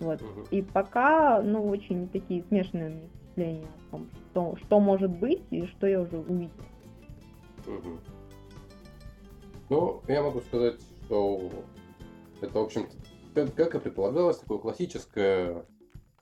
Вот. 0.00 0.22
Угу. 0.22 0.46
И 0.50 0.62
пока, 0.62 1.42
ну, 1.42 1.68
очень 1.68 2.08
такие 2.08 2.42
смешанные 2.44 3.00
впечатления 3.34 3.66
о 3.66 3.90
том, 3.90 4.08
что, 4.30 4.56
что 4.64 4.80
может 4.80 5.10
быть 5.10 5.42
и 5.50 5.66
что 5.66 5.86
я 5.86 6.00
уже 6.00 6.18
увидела. 6.18 6.50
Ну, 9.70 10.02
я 10.08 10.22
могу 10.22 10.40
сказать, 10.40 10.80
что 11.06 11.50
это, 12.40 12.58
в 12.58 12.62
общем-то, 12.62 13.48
как 13.52 13.74
и 13.74 13.78
предполагалось, 13.80 14.38
такое 14.38 14.58
классическое 14.58 15.64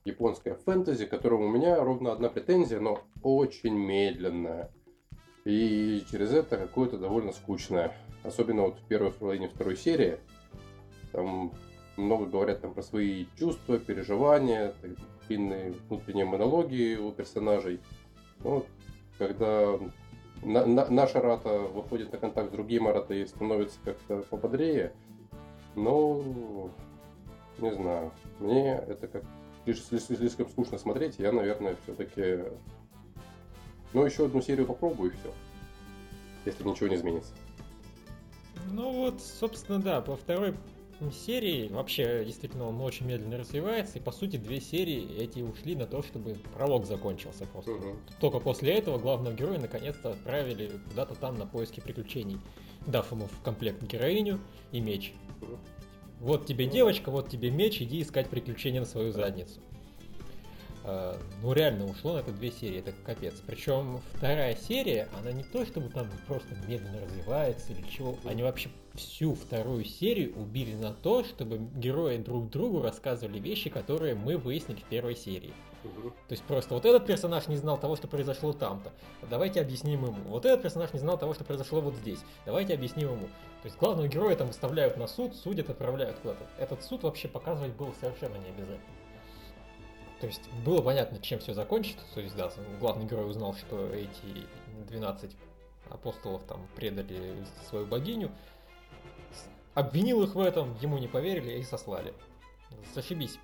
японское 0.04 0.54
фэнтези, 0.54 1.06
которому 1.06 1.46
у 1.46 1.50
меня 1.50 1.82
ровно 1.82 2.12
одна 2.12 2.28
претензия, 2.28 2.80
но 2.80 3.02
очень 3.22 3.74
медленная. 3.74 4.70
И 5.44 6.04
через 6.10 6.32
это 6.32 6.56
какое-то 6.56 6.98
довольно 6.98 7.32
скучное. 7.32 7.96
Особенно 8.22 8.62
вот 8.62 8.78
в 8.78 8.86
первой 8.86 9.10
половине 9.10 9.48
второй 9.48 9.76
серии. 9.76 10.18
Там 11.10 11.52
много 11.96 12.26
говорят 12.26 12.60
там 12.60 12.74
про 12.74 12.82
свои 12.82 13.26
чувства, 13.36 13.78
переживания, 13.78 14.74
длинные 15.26 15.74
внутренние 15.88 16.24
монологи 16.24 16.96
у 16.96 17.10
персонажей. 17.12 17.80
Но 18.44 18.64
когда 19.18 19.78
на, 20.42 20.66
на, 20.66 20.88
наша 20.90 21.20
рата 21.20 21.48
выходит 21.48 22.12
на 22.12 22.18
контакт 22.18 22.48
с 22.48 22.52
другим 22.52 22.88
ратой 22.88 23.22
и 23.22 23.26
становится 23.26 23.78
как-то 23.84 24.22
пободрее, 24.28 24.92
но 25.74 26.70
не 27.58 27.72
знаю, 27.74 28.12
мне 28.40 28.74
это 28.74 29.06
как 29.06 29.22
слишком 29.64 30.48
скучно 30.48 30.78
смотреть, 30.78 31.18
я, 31.18 31.32
наверное, 31.32 31.76
все-таки... 31.84 32.44
Ну, 33.92 34.04
еще 34.04 34.24
одну 34.24 34.40
серию 34.40 34.66
попробую 34.66 35.12
и 35.12 35.14
все. 35.14 35.32
Если 36.46 36.64
ничего 36.64 36.88
не 36.88 36.96
изменится. 36.96 37.32
Ну 38.70 38.90
вот, 38.90 39.20
собственно, 39.20 39.78
да, 39.80 40.00
по 40.00 40.16
второй 40.16 40.54
серии 41.10 41.68
вообще 41.68 42.24
действительно 42.24 42.68
он 42.68 42.80
очень 42.80 43.06
медленно 43.06 43.38
развивается, 43.38 43.98
и 43.98 44.02
по 44.02 44.12
сути 44.12 44.36
две 44.36 44.60
серии 44.60 45.16
эти 45.18 45.40
ушли 45.40 45.74
на 45.74 45.86
то, 45.86 46.02
чтобы 46.02 46.36
пролог 46.54 46.86
закончился 46.86 47.46
просто. 47.46 47.72
Угу. 47.72 47.96
Только 48.20 48.38
после 48.38 48.74
этого 48.74 48.98
главного 48.98 49.34
героя 49.34 49.58
наконец-то 49.58 50.10
отправили 50.10 50.70
куда-то 50.90 51.14
там 51.14 51.38
на 51.38 51.46
поиски 51.46 51.80
приключений, 51.80 52.38
дав 52.86 53.10
ему 53.10 53.26
в 53.26 53.42
комплект 53.42 53.82
героиню 53.82 54.38
и 54.70 54.80
меч. 54.80 55.14
Угу. 55.40 55.58
Вот 56.20 56.46
тебе 56.46 56.66
девочка, 56.66 57.10
вот 57.10 57.28
тебе 57.28 57.50
меч, 57.50 57.82
иди 57.82 58.02
искать 58.02 58.28
приключения 58.28 58.80
на 58.80 58.86
свою 58.86 59.10
задницу. 59.10 59.60
Uh, 60.84 61.16
ну 61.42 61.52
реально 61.52 61.86
ушло 61.86 62.14
на 62.14 62.18
это 62.18 62.32
две 62.32 62.50
серии, 62.50 62.80
это 62.80 62.92
капец. 63.04 63.34
Причем 63.46 64.00
вторая 64.14 64.56
серия, 64.56 65.08
она 65.18 65.30
не 65.30 65.44
то 65.44 65.64
чтобы 65.64 65.90
там 65.90 66.08
просто 66.26 66.56
медленно 66.66 67.00
развивается 67.00 67.72
или 67.72 67.82
чего, 67.88 68.16
они 68.24 68.42
вообще 68.42 68.68
всю 68.94 69.34
вторую 69.34 69.84
серию 69.84 70.36
убили 70.36 70.74
на 70.74 70.92
то, 70.92 71.22
чтобы 71.22 71.58
герои 71.58 72.16
друг 72.16 72.50
другу 72.50 72.82
рассказывали 72.82 73.38
вещи, 73.38 73.70
которые 73.70 74.14
мы 74.16 74.36
выяснили 74.36 74.80
в 74.80 74.84
первой 74.84 75.14
серии. 75.14 75.52
Угу. 75.84 76.10
То 76.10 76.32
есть 76.32 76.42
просто 76.44 76.74
вот 76.74 76.84
этот 76.84 77.06
персонаж 77.06 77.48
не 77.48 77.56
знал 77.56 77.78
того, 77.78 77.96
что 77.96 78.08
произошло 78.08 78.52
там-то. 78.52 78.92
Давайте 79.28 79.60
объясним 79.60 80.04
ему. 80.04 80.28
Вот 80.28 80.44
этот 80.44 80.62
персонаж 80.62 80.92
не 80.92 80.98
знал 80.98 81.18
того, 81.18 81.34
что 81.34 81.44
произошло 81.44 81.80
вот 81.80 81.94
здесь. 81.94 82.20
Давайте 82.44 82.74
объясним 82.74 83.12
ему. 83.12 83.26
То 83.62 83.66
есть 83.66 83.78
главного 83.78 84.08
героя 84.08 84.34
там 84.36 84.48
выставляют 84.48 84.96
на 84.96 85.06
суд, 85.06 85.34
судят, 85.36 85.70
отправляют 85.70 86.18
куда-то. 86.18 86.44
Этот 86.58 86.82
суд 86.82 87.02
вообще 87.04 87.28
показывать 87.28 87.72
было 87.74 87.92
совершенно 88.00 88.36
не 88.36 88.48
обязательно. 88.48 89.01
То 90.22 90.28
есть 90.28 90.48
было 90.64 90.80
понятно, 90.80 91.18
чем 91.18 91.40
все 91.40 91.52
закончится. 91.52 92.06
То 92.14 92.20
есть, 92.20 92.36
да, 92.36 92.48
главный 92.78 93.06
герой 93.06 93.28
узнал, 93.28 93.56
что 93.56 93.92
эти 93.92 94.46
12 94.86 95.36
апостолов 95.90 96.44
там 96.44 96.64
предали 96.76 97.44
свою 97.68 97.86
богиню, 97.86 98.30
обвинил 99.74 100.22
их 100.22 100.36
в 100.36 100.38
этом, 100.38 100.78
ему 100.80 100.98
не 100.98 101.08
поверили 101.08 101.58
и 101.58 101.64
сослали. 101.64 102.14
Зашибись. 102.94 103.40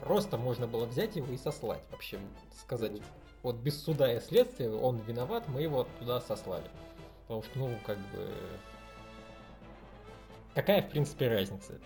Просто 0.00 0.36
можно 0.36 0.66
было 0.66 0.84
взять 0.84 1.16
его 1.16 1.32
и 1.32 1.38
сослать. 1.38 1.82
Вообще 1.90 2.20
сказать, 2.60 2.92
вот 3.42 3.56
без 3.56 3.82
суда 3.82 4.12
и 4.12 4.20
следствия 4.20 4.68
он 4.68 4.98
виноват, 4.98 5.48
мы 5.48 5.62
его 5.62 5.86
туда 5.98 6.20
сослали. 6.20 6.70
Потому 7.22 7.42
что, 7.42 7.58
ну, 7.58 7.78
как 7.86 7.96
бы... 8.10 8.34
Какая, 10.54 10.82
в 10.82 10.90
принципе, 10.90 11.28
разница? 11.28 11.80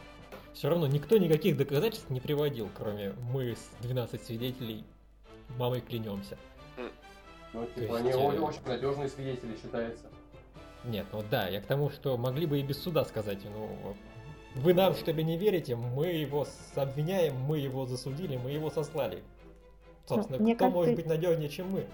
Все 0.54 0.68
равно 0.68 0.86
никто 0.86 1.16
никаких 1.18 1.56
доказательств 1.56 2.10
не 2.10 2.20
приводил, 2.20 2.68
кроме 2.76 3.12
мы 3.32 3.54
с 3.54 3.70
12 3.82 4.22
свидетелей 4.22 4.84
мамой 5.58 5.80
клянемся. 5.80 6.36
Ну, 7.52 7.66
типа, 7.74 7.80
есть, 7.80 7.94
они 7.94 8.10
э... 8.10 8.40
очень 8.40 8.64
надежные 8.66 9.08
свидетели 9.08 9.56
считаются. 9.56 10.06
Нет, 10.84 11.06
ну 11.12 11.22
да, 11.30 11.48
я 11.48 11.60
к 11.60 11.66
тому, 11.66 11.90
что 11.90 12.16
могли 12.16 12.46
бы 12.46 12.58
и 12.58 12.62
без 12.62 12.80
суда 12.82 13.04
сказать, 13.04 13.40
ну, 13.44 13.94
вы 14.54 14.72
нам 14.72 14.94
что 14.94 15.12
ли 15.12 15.22
не 15.22 15.36
верите, 15.36 15.76
мы 15.76 16.06
его 16.06 16.46
обвиняем, 16.74 17.36
мы 17.36 17.58
его 17.58 17.86
засудили, 17.86 18.36
мы 18.36 18.50
его 18.50 18.70
сослали. 18.70 19.22
Собственно, 20.06 20.38
ну, 20.38 20.54
кто 20.54 20.58
кажется, 20.58 20.76
может 20.76 20.94
быть 20.96 21.06
надежнее, 21.06 21.48
чем 21.48 21.70
мы? 21.70 21.84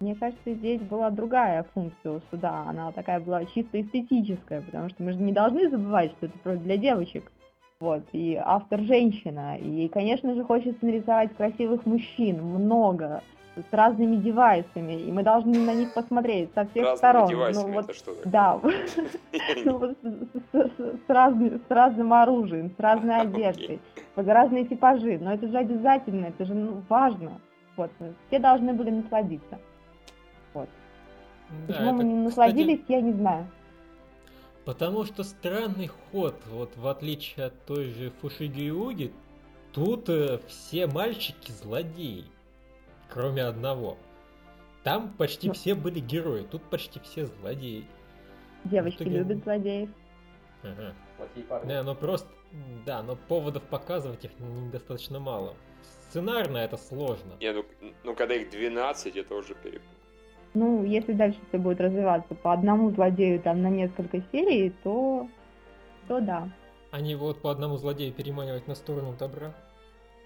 Мне 0.00 0.14
кажется, 0.14 0.54
здесь 0.54 0.80
была 0.80 1.10
другая 1.10 1.64
функция 1.74 2.12
у 2.12 2.20
суда. 2.30 2.64
Она 2.68 2.92
такая 2.92 3.18
была 3.18 3.44
чисто 3.46 3.80
эстетическая, 3.80 4.60
потому 4.62 4.88
что 4.90 5.02
мы 5.02 5.12
же 5.12 5.18
не 5.18 5.32
должны 5.32 5.68
забывать, 5.70 6.12
что 6.12 6.26
это 6.26 6.38
просто 6.38 6.62
для 6.62 6.76
девочек. 6.76 7.32
Вот, 7.80 8.02
и 8.12 8.34
автор 8.34 8.80
женщина. 8.80 9.56
И, 9.56 9.86
конечно 9.88 10.34
же, 10.34 10.42
хочется 10.42 10.84
нарисовать 10.84 11.36
красивых 11.36 11.86
мужчин, 11.86 12.42
много, 12.42 13.22
с 13.54 13.72
разными 13.72 14.16
девайсами, 14.16 14.94
и 15.00 15.12
мы 15.12 15.22
должны 15.22 15.60
на 15.60 15.74
них 15.74 15.94
посмотреть 15.94 16.50
со 16.54 16.64
всех 16.66 16.84
Разными 16.84 16.96
сторон. 16.96 17.28
Девайсами, 17.28 17.66
ну, 17.68 17.74
вот, 17.74 17.84
это 17.84 17.94
что 17.94 18.14
такое? 18.14 18.32
Да, 18.32 18.60
ну, 19.64 19.94
с 21.06 21.70
разным 21.70 22.12
оружием, 22.12 22.72
с 22.76 22.80
разной 22.80 23.16
одеждой, 23.20 23.80
разные 24.16 24.64
типажи. 24.64 25.16
Но 25.20 25.32
это 25.32 25.46
же 25.46 25.56
обязательно, 25.56 26.26
это 26.26 26.44
же 26.46 26.54
ну, 26.54 26.82
важно. 26.88 27.40
Вот, 27.76 27.92
все 28.26 28.40
должны 28.40 28.72
были 28.72 28.90
насладиться. 28.90 29.60
Вот. 30.52 30.68
Почему 31.68 31.92
мы 31.92 32.02
не 32.02 32.14
насладились, 32.14 32.80
я 32.88 33.00
не 33.00 33.12
знаю. 33.12 33.46
Потому 34.68 35.06
что 35.06 35.24
странный 35.24 35.86
ход, 35.86 36.34
вот 36.48 36.76
в 36.76 36.86
отличие 36.88 37.46
от 37.46 37.64
той 37.64 37.86
же 37.86 38.10
Фушиги 38.20 38.68
Уги, 38.68 39.14
тут 39.72 40.10
э, 40.10 40.40
все 40.46 40.86
мальчики 40.86 41.50
злодеи, 41.52 42.26
кроме 43.08 43.44
одного. 43.44 43.96
Там 44.84 45.14
почти 45.14 45.48
ну, 45.48 45.54
все 45.54 45.74
были 45.74 46.00
герои, 46.00 46.42
тут 46.42 46.62
почти 46.64 47.00
все 47.00 47.24
злодеи. 47.24 47.86
Девочки 48.64 49.04
итоге... 49.04 49.20
любят 49.20 49.42
злодеев. 49.42 49.88
Ага. 50.62 50.94
Не, 51.64 51.82
ну 51.82 51.94
просто, 51.94 52.28
да, 52.84 53.02
но 53.02 53.16
поводов 53.16 53.62
показывать 53.62 54.26
их 54.26 54.32
недостаточно 54.38 55.18
мало. 55.18 55.56
Сценарно 56.10 56.58
это 56.58 56.76
сложно. 56.76 57.38
Не, 57.40 57.54
ну, 57.54 57.64
ну 58.04 58.14
когда 58.14 58.34
их 58.34 58.50
12, 58.50 59.16
это 59.16 59.34
уже 59.34 59.54
перепутал. 59.54 59.97
Ну, 60.58 60.82
если 60.82 61.12
дальше 61.12 61.38
все 61.48 61.58
будет 61.58 61.80
развиваться 61.80 62.34
по 62.34 62.52
одному 62.52 62.90
злодею 62.90 63.38
там 63.38 63.62
на 63.62 63.70
несколько 63.70 64.20
серий, 64.32 64.72
то, 64.82 65.28
то 66.08 66.20
да. 66.20 66.48
Они 66.90 67.14
вот 67.14 67.40
по 67.40 67.52
одному 67.52 67.76
злодею 67.76 68.12
переманивать 68.12 68.66
на 68.66 68.74
сторону 68.74 69.14
добра? 69.16 69.54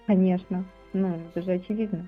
Конечно. 0.07 0.65
Ну, 0.93 1.19
это 1.29 1.43
же 1.43 1.51
очевидно. 1.51 2.07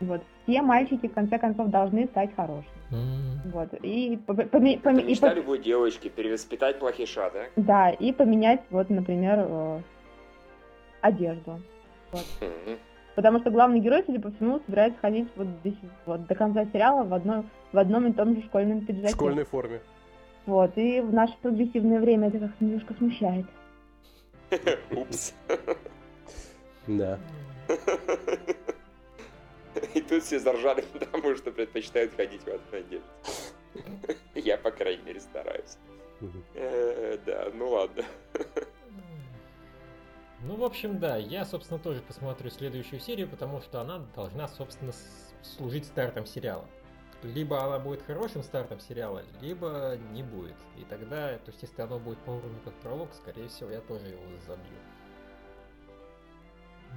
Вот. 0.00 0.22
Все 0.44 0.62
мальчики, 0.62 1.08
в 1.08 1.12
конце 1.12 1.38
концов, 1.38 1.68
должны 1.68 2.06
стать 2.06 2.34
хорошими. 2.34 2.72
Mm. 2.90 3.52
Вот. 3.52 3.74
И, 3.82 4.18
поме- 4.26 4.78
поме- 4.78 5.02
и 5.02 5.20
по- 5.20 5.34
любой 5.34 5.58
девочки, 5.58 6.08
перевоспитать 6.08 6.78
плохиша, 6.78 7.30
да? 7.34 7.44
Да, 7.56 7.90
и 7.90 8.12
поменять, 8.12 8.62
вот, 8.70 8.88
например, 8.88 9.46
э- 9.46 9.80
одежду. 11.02 11.60
Вот. 12.12 12.24
Mm-hmm. 12.40 12.78
Потому 13.14 13.38
что 13.40 13.50
главный 13.50 13.80
герой, 13.80 14.02
судя 14.04 14.20
по 14.20 14.30
всему, 14.32 14.60
собирается 14.66 14.98
ходить 15.00 15.28
вот, 15.36 15.46
здесь, 15.60 15.76
вот 16.04 16.26
до 16.26 16.34
конца 16.34 16.64
сериала 16.72 17.04
в, 17.04 17.14
одной, 17.14 17.44
в 17.72 17.78
одном 17.78 18.08
и 18.08 18.12
том 18.12 18.34
же 18.34 18.42
школьном 18.42 18.84
пиджаке. 18.84 19.08
В 19.08 19.12
школьной 19.12 19.44
форме. 19.44 19.80
Вот, 20.46 20.76
и 20.76 21.00
в 21.00 21.12
наше 21.12 21.34
прогрессивное 21.40 22.00
время 22.00 22.28
это 22.28 22.40
как-то 22.40 22.64
немножко 22.64 22.94
смущает. 22.94 23.46
Упс. 24.90 25.34
Да. 26.86 27.18
И 29.94 30.02
тут 30.02 30.22
все 30.22 30.38
заржали, 30.38 30.84
потому 30.92 31.34
что 31.34 31.50
предпочитают 31.50 32.14
ходить 32.14 32.42
в 32.42 32.48
одной 32.48 32.80
одежде. 32.80 33.02
Я, 34.34 34.58
по 34.58 34.70
крайней 34.70 35.02
мере, 35.02 35.20
стараюсь. 35.20 35.78
Э, 36.54 37.18
да, 37.24 37.48
ну 37.54 37.70
ладно. 37.70 38.04
Ну, 40.46 40.56
в 40.56 40.64
общем, 40.64 40.98
да, 40.98 41.16
я, 41.16 41.46
собственно, 41.46 41.80
тоже 41.80 42.02
посмотрю 42.02 42.50
следующую 42.50 43.00
серию, 43.00 43.28
потому 43.28 43.62
что 43.62 43.80
она 43.80 44.00
должна, 44.14 44.46
собственно, 44.48 44.92
служить 45.42 45.86
стартом 45.86 46.26
сериала. 46.26 46.66
Либо 47.22 47.64
она 47.64 47.78
будет 47.78 48.02
хорошим 48.02 48.42
стартом 48.42 48.78
сериала, 48.80 49.22
либо 49.40 49.96
не 50.12 50.22
будет. 50.22 50.56
И 50.76 50.84
тогда, 50.84 51.38
то 51.38 51.50
есть, 51.50 51.62
если 51.62 51.80
оно 51.80 51.98
будет 51.98 52.18
по 52.18 52.32
уровню 52.32 52.60
как 52.62 52.74
пролог, 52.74 53.08
скорее 53.14 53.48
всего, 53.48 53.70
я 53.70 53.80
тоже 53.80 54.08
его 54.08 54.22
забью. 54.46 54.76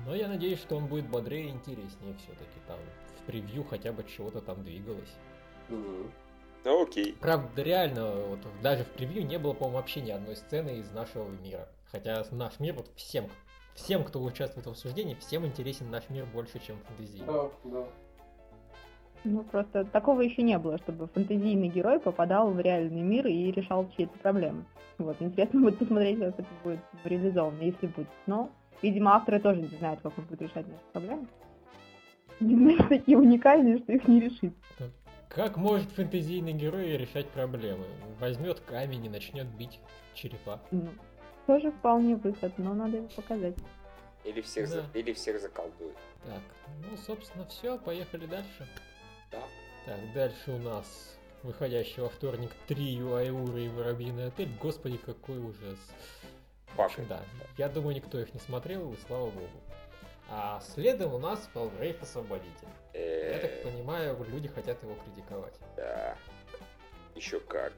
Но 0.05 0.13
я 0.13 0.27
надеюсь, 0.27 0.60
что 0.60 0.75
он 0.75 0.88
будет 0.88 1.07
бодрее 1.07 1.47
и 1.47 1.51
интереснее 1.51 2.15
все-таки. 2.17 2.60
Там 2.67 2.77
в 3.21 3.25
превью 3.25 3.63
хотя 3.63 3.93
бы 3.93 4.03
чего-то 4.03 4.41
там 4.41 4.62
двигалось. 4.65 5.15
Угу. 5.69 6.12
Ну 6.65 6.83
окей. 6.83 7.15
Правда, 7.21 7.62
реально, 7.62 8.12
вот 8.12 8.39
даже 8.62 8.83
в 8.83 8.89
превью 8.89 9.25
не 9.25 9.39
было, 9.39 9.53
по-моему, 9.53 9.77
вообще 9.77 10.01
ни 10.01 10.12
одной 10.12 10.36
сцены 10.36 10.79
из 10.79 10.91
нашего 10.91 11.29
мира. 11.29 11.69
Хотя 11.91 12.23
наш 12.32 12.60
мир, 12.60 12.73
вот 12.73 12.91
всем, 12.95 13.26
всем, 13.73 14.04
кто 14.04 14.21
участвует 14.21 14.67
в 14.67 14.69
обсуждении, 14.69 15.15
всем 15.15 15.45
интересен 15.45 15.89
наш 15.89 16.10
мир 16.10 16.26
больше, 16.26 16.60
чем 16.60 16.78
фэнтезийный. 16.88 17.28
Да, 17.28 17.50
да. 17.63 17.88
Ну, 19.23 19.43
просто 19.43 19.84
такого 19.86 20.21
еще 20.21 20.41
не 20.41 20.58
было, 20.58 20.78
чтобы 20.78 21.08
фэнтезийный 21.08 21.69
герой 21.69 22.00
попадал 22.00 22.52
в 22.52 22.60
реальный 22.60 23.02
мир 23.02 23.28
и 23.28 23.52
решал 23.52 23.89
чьи-то 23.95 24.17
проблемы. 24.19 24.65
Вот, 24.97 25.17
интересно 25.21 25.62
будет 25.62 25.80
посмотреть, 25.80 26.19
как 26.19 26.39
это 26.39 26.47
будет 26.63 26.80
реализовано, 27.04 27.62
если 27.62 27.88
будет. 27.88 28.08
Но, 28.26 28.50
видимо, 28.82 29.15
авторы 29.15 29.39
тоже 29.39 29.62
не 29.62 29.78
знают, 29.78 30.00
как 30.02 30.17
он 30.17 30.26
будет 30.26 30.41
решать 30.41 30.67
наши 30.67 30.84
проблемы. 30.91 31.28
Видно, 32.39 32.88
такие 32.88 33.17
уникальные, 33.17 33.80
что 33.80 33.93
их 33.93 34.08
не 34.08 34.21
решить. 34.21 34.54
Как 35.30 35.58
может 35.58 35.91
фэнтезийный 35.91 36.54
герой 36.54 36.95
решать 36.97 37.28
проблемы? 37.28 37.86
Возьмет 38.19 38.60
камень 38.62 39.06
и 39.06 39.10
начнет 39.10 39.47
бить 39.47 39.80
черепа. 40.13 40.62
Ну, 40.71 40.88
тоже 41.47 41.71
вполне 41.71 42.15
выход, 42.15 42.51
но 42.57 42.73
надо 42.73 42.97
его 42.97 43.07
показать. 43.07 43.55
Или 44.23 44.41
всех, 44.41 44.69
да. 44.69 44.81
за... 44.81 44.86
Или 44.93 45.13
всех 45.13 45.41
заколдует. 45.41 45.95
Так, 46.25 46.41
ну, 46.89 46.97
собственно, 46.97 47.45
все, 47.45 47.79
поехали 47.79 48.25
дальше. 48.25 48.67
Да. 49.31 49.41
Так, 49.86 50.13
дальше 50.13 50.51
у 50.51 50.57
нас 50.60 51.17
выходящий 51.43 52.01
во 52.01 52.10
вторник 52.10 52.51
Трио, 52.67 53.15
Айура 53.15 53.57
и 53.60 53.69
Воробьиный 53.69 54.27
отель. 54.27 54.51
Господи, 54.60 54.97
какой 54.97 55.38
ужас. 55.38 55.79
Паша. 56.75 57.01
Да, 57.07 57.21
я 57.57 57.69
думаю, 57.69 57.95
никто 57.95 58.19
их 58.19 58.33
не 58.33 58.39
смотрел, 58.39 58.91
и 58.91 58.97
слава 59.07 59.29
богу. 59.31 59.62
А 60.29 60.60
следом 60.60 61.13
у 61.13 61.17
нас 61.17 61.39
Фалгрейв 61.53 62.01
Освободитель. 62.01 62.67
Я 62.93 63.39
так 63.39 63.63
понимаю, 63.63 64.17
люди 64.29 64.49
хотят 64.49 64.83
его 64.83 64.95
критиковать. 64.95 65.53
Да. 65.77 66.17
Еще 67.15 67.39
как. 67.39 67.71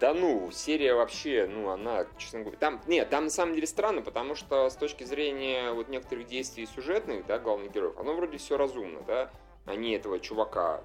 Да 0.00 0.14
ну, 0.14 0.50
серия 0.50 0.94
вообще, 0.94 1.46
ну, 1.46 1.68
она, 1.68 2.06
честно 2.16 2.40
говоря, 2.40 2.56
там, 2.56 2.80
нет, 2.86 3.10
там 3.10 3.24
на 3.24 3.30
самом 3.30 3.54
деле 3.54 3.66
странно, 3.66 4.00
потому 4.00 4.34
что 4.34 4.70
с 4.70 4.74
точки 4.74 5.04
зрения 5.04 5.72
вот 5.72 5.90
некоторых 5.90 6.26
действий 6.26 6.64
сюжетных, 6.64 7.26
да, 7.26 7.38
главных 7.38 7.70
героев, 7.70 7.98
оно 7.98 8.14
вроде 8.14 8.38
все 8.38 8.56
разумно, 8.56 9.02
да, 9.06 9.30
они 9.66 9.92
этого 9.92 10.18
чувака 10.18 10.82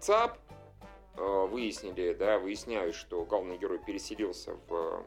ЦАП, 0.00 0.36
э, 1.16 1.46
выяснили, 1.50 2.12
да, 2.12 2.38
выясняют, 2.38 2.94
что 2.94 3.24
главный 3.24 3.56
герой 3.56 3.78
переселился 3.78 4.52
в 4.68 5.02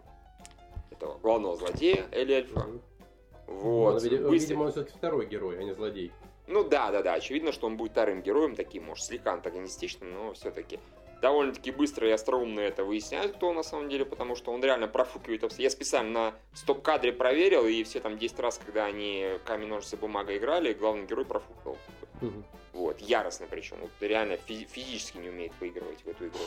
этого 0.90 1.20
главного 1.20 1.56
злодея 1.56 2.08
Эль 2.12 2.32
Эльфа. 2.32 2.66
Вот. 3.46 3.94
Ну, 3.94 4.00
видимо, 4.00 4.30
видимо, 4.32 4.64
он 4.64 4.72
все-таки 4.72 4.98
второй 4.98 5.28
герой, 5.28 5.60
а 5.60 5.64
не 5.64 5.76
злодей. 5.76 6.12
Ну 6.48 6.64
да, 6.64 6.90
да, 6.90 7.04
да, 7.04 7.14
очевидно, 7.14 7.52
что 7.52 7.68
он 7.68 7.78
будет 7.78 7.92
вторым 7.92 8.24
героем, 8.24 8.56
таким, 8.56 8.86
может, 8.86 9.06
слегка 9.06 9.34
антагонистичным, 9.34 10.12
но 10.12 10.34
все-таки 10.34 10.80
довольно-таки 11.22 11.72
быстро 11.72 12.08
и 12.08 12.12
остроумно 12.12 12.60
это 12.60 12.84
выясняют, 12.84 13.36
кто 13.36 13.54
на 13.54 13.64
самом 13.64 13.90
деле, 13.90 14.06
потому 14.06 14.36
что 14.36 14.52
он 14.52 14.64
реально 14.64 14.88
профукивает. 14.88 15.44
Я 15.58 15.70
специально 15.70 16.12
на 16.12 16.34
стоп-кадре 16.54 17.14
проверил, 17.14 17.66
и 17.68 17.84
все 17.84 18.00
там 18.00 18.18
10 18.18 18.40
раз, 18.40 18.60
когда 18.64 18.86
они 18.86 19.28
камень, 19.46 19.68
ножницы, 19.68 19.98
бумага 19.98 20.36
играли, 20.36 20.74
главный 20.74 21.06
герой 21.06 21.26
профукал. 21.26 21.78
Угу. 22.22 22.44
Вот, 22.74 23.00
яростно 23.00 23.48
причем. 23.50 23.78
Вот, 23.82 23.92
реально 24.00 24.34
физи- 24.34 24.68
физически 24.68 25.18
не 25.18 25.30
умеет 25.30 25.54
выигрывать 25.60 26.04
в 26.04 26.08
эту 26.08 26.28
игру. 26.28 26.40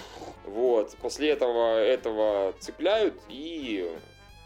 Вот, 0.44 0.96
после 1.00 1.30
этого 1.30 1.78
этого 1.78 2.52
цепляют 2.60 3.14
и 3.28 3.90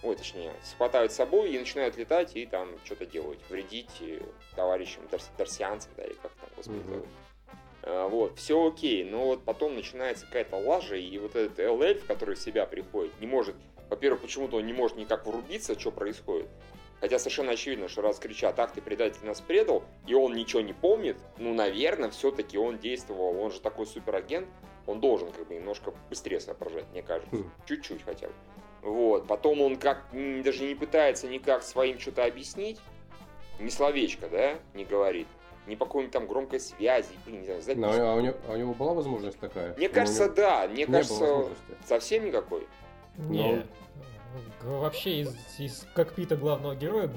ой, 0.02 0.16
точнее, 0.16 0.52
схватают 0.62 1.12
с 1.12 1.16
собой 1.16 1.50
и 1.50 1.58
начинают 1.58 1.96
летать 1.96 2.36
и 2.36 2.46
там 2.46 2.68
что-то 2.84 3.06
делать, 3.06 3.38
вредить 3.48 3.90
э, 4.00 4.20
товарищам 4.54 5.02
дарс- 5.10 5.30
дарсианцам, 5.36 5.90
да, 5.96 6.04
или 6.04 6.14
как 6.14 6.32
там, 6.32 6.48
господи, 6.56 6.78
угу. 6.78 7.06
А, 7.82 8.08
вот, 8.08 8.38
все 8.38 8.68
окей, 8.68 9.04
но 9.04 9.26
вот 9.26 9.44
потом 9.44 9.74
начинается 9.74 10.26
какая-то 10.26 10.56
лажа, 10.56 10.96
и 10.96 11.18
вот 11.18 11.36
этот 11.36 11.58
ЛЛ, 11.58 12.06
который 12.06 12.34
в 12.34 12.38
себя 12.38 12.66
приходит, 12.66 13.12
не 13.20 13.26
может, 13.26 13.56
во-первых, 13.88 14.22
почему-то 14.22 14.56
он 14.56 14.66
не 14.66 14.72
может 14.72 14.96
никак 14.96 15.26
врубиться, 15.26 15.78
что 15.78 15.90
происходит. 15.90 16.48
Хотя 17.00 17.18
совершенно 17.18 17.52
очевидно, 17.52 17.88
что 17.88 18.02
раз 18.02 18.18
кричат, 18.18 18.58
ах, 18.58 18.72
ты 18.72 18.82
предатель 18.82 19.24
нас 19.24 19.40
предал, 19.40 19.84
и 20.06 20.14
он 20.14 20.34
ничего 20.34 20.60
не 20.60 20.72
помнит, 20.72 21.16
ну, 21.38 21.54
наверное, 21.54 22.10
все-таки 22.10 22.58
он 22.58 22.78
действовал, 22.78 23.40
он 23.40 23.52
же 23.52 23.60
такой 23.60 23.86
суперагент, 23.86 24.48
он 24.86 25.00
должен 25.00 25.30
как 25.30 25.46
бы 25.46 25.54
немножко 25.54 25.92
быстрее 26.08 26.40
соображать, 26.40 26.86
мне 26.90 27.02
кажется. 27.02 27.36
Хм. 27.36 27.50
Чуть-чуть 27.66 28.02
хотя 28.02 28.28
бы. 28.28 28.34
Вот. 28.82 29.26
Потом 29.26 29.60
он 29.60 29.76
как 29.76 30.06
даже 30.12 30.64
не 30.64 30.74
пытается 30.74 31.28
никак 31.28 31.62
своим 31.62 31.98
что-то 31.98 32.24
объяснить. 32.24 32.80
Ни 33.60 33.68
словечко, 33.68 34.28
да, 34.28 34.58
не 34.74 34.84
говорит. 34.84 35.26
Ни 35.68 35.74
по 35.74 35.84
какой-нибудь 35.84 36.12
там 36.12 36.26
громкой 36.26 36.60
связи, 36.60 37.10
блин, 37.26 37.40
не 37.40 37.44
знаю, 37.44 37.62
записи. 37.62 37.80
Но, 37.80 37.90
а, 37.92 38.14
у 38.14 38.20
него, 38.20 38.34
а 38.48 38.52
у 38.52 38.56
него 38.56 38.74
была 38.74 38.94
возможность 38.94 39.38
такая? 39.38 39.74
Мне 39.76 39.88
кажется, 39.88 40.24
него... 40.24 40.34
да. 40.34 40.66
Мне 40.66 40.86
кажется, 40.86 41.48
совсем 41.86 42.24
никакой. 42.24 42.66
Нет. 43.18 43.66
Но... 44.64 44.80
Вообще 44.80 45.20
из, 45.20 45.36
из 45.58 45.86
кокпита 45.94 46.36
главного 46.36 46.74
героя 46.74 47.10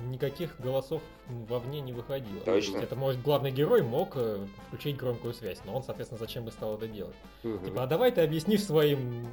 никаких 0.00 0.60
голосов 0.60 1.02
вовне 1.28 1.80
не 1.80 1.92
выходило. 1.92 2.40
Точно. 2.40 2.78
это, 2.78 2.96
может, 2.96 3.22
главный 3.22 3.50
герой 3.50 3.82
мог 3.82 4.12
э, 4.16 4.38
включить 4.66 4.96
громкую 4.96 5.34
связь, 5.34 5.58
но 5.64 5.74
он, 5.74 5.82
соответственно, 5.82 6.18
зачем 6.18 6.44
бы 6.44 6.50
стал 6.50 6.76
это 6.76 6.88
делать? 6.88 7.14
Угу. 7.44 7.66
Типа, 7.66 7.84
а 7.84 7.86
давай 7.86 8.10
ты 8.12 8.20
объяснишь 8.20 8.64
своим... 8.64 9.28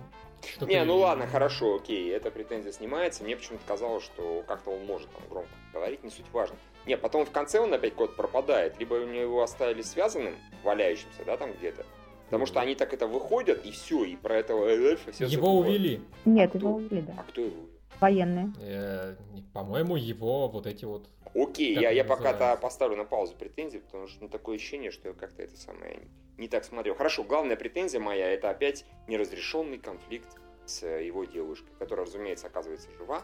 Что 0.45 0.65
не, 0.65 0.79
ты... 0.79 0.85
ну 0.85 0.97
ладно, 0.97 1.27
хорошо, 1.27 1.75
окей, 1.75 2.09
эта 2.11 2.31
претензия 2.31 2.71
снимается. 2.71 3.23
Мне 3.23 3.35
почему-то 3.35 3.63
казалось, 3.67 4.03
что 4.03 4.43
как-то 4.47 4.71
он 4.71 4.85
может 4.85 5.09
там 5.11 5.21
громко 5.29 5.49
говорить, 5.73 6.03
не 6.03 6.09
суть 6.09 6.25
важно. 6.31 6.55
Не, 6.85 6.97
потом 6.97 7.25
в 7.25 7.31
конце 7.31 7.59
он 7.59 7.73
опять 7.73 7.93
куда-то 7.93 8.15
пропадает. 8.15 8.79
Либо 8.79 8.95
у 8.95 9.05
него 9.05 9.43
оставили 9.43 9.81
связанным, 9.81 10.35
валяющимся, 10.63 11.23
да, 11.25 11.37
там 11.37 11.51
где-то. 11.53 11.85
Потому 12.25 12.45
что 12.45 12.59
они 12.61 12.75
так 12.75 12.93
это 12.93 13.07
выходят, 13.07 13.65
и 13.65 13.71
все, 13.71 14.03
и 14.03 14.15
про 14.15 14.35
этого 14.37 14.67
эльфа 14.67 15.11
все 15.11 15.25
Его 15.25 15.47
забывают. 15.47 15.67
увели. 15.67 16.01
Нет, 16.25 16.53
его 16.55 16.75
увели, 16.75 17.01
да. 17.01 17.13
А 17.17 17.23
кто 17.23 17.41
его 17.41 17.51
увел? 17.55 17.68
Военные. 17.99 18.53
Э, 18.61 19.15
по-моему, 19.53 19.95
его 19.95 20.47
вот 20.47 20.65
эти 20.65 20.85
вот... 20.85 21.09
Окей, 21.35 21.77
я, 21.77 21.91
я 21.91 22.03
пока-то 22.03 22.57
поставлю 22.61 22.95
на 22.97 23.03
паузу 23.03 23.35
претензии, 23.35 23.79
потому 23.79 24.07
что 24.07 24.23
ну, 24.23 24.29
такое 24.29 24.55
ощущение, 24.55 24.91
что 24.91 25.09
я 25.09 25.13
как-то 25.13 25.43
это 25.43 25.57
самое 25.57 25.99
не 26.37 26.47
так 26.47 26.63
смотрел. 26.63 26.95
Хорошо, 26.95 27.23
главная 27.23 27.55
претензия 27.55 27.99
моя, 27.99 28.29
это 28.29 28.49
опять 28.49 28.85
неразрешенный 29.07 29.77
конфликт 29.77 30.27
с 30.65 30.85
его 30.85 31.25
девушкой, 31.25 31.71
которая, 31.77 32.05
разумеется, 32.05 32.47
оказывается 32.47 32.89
жива. 32.97 33.23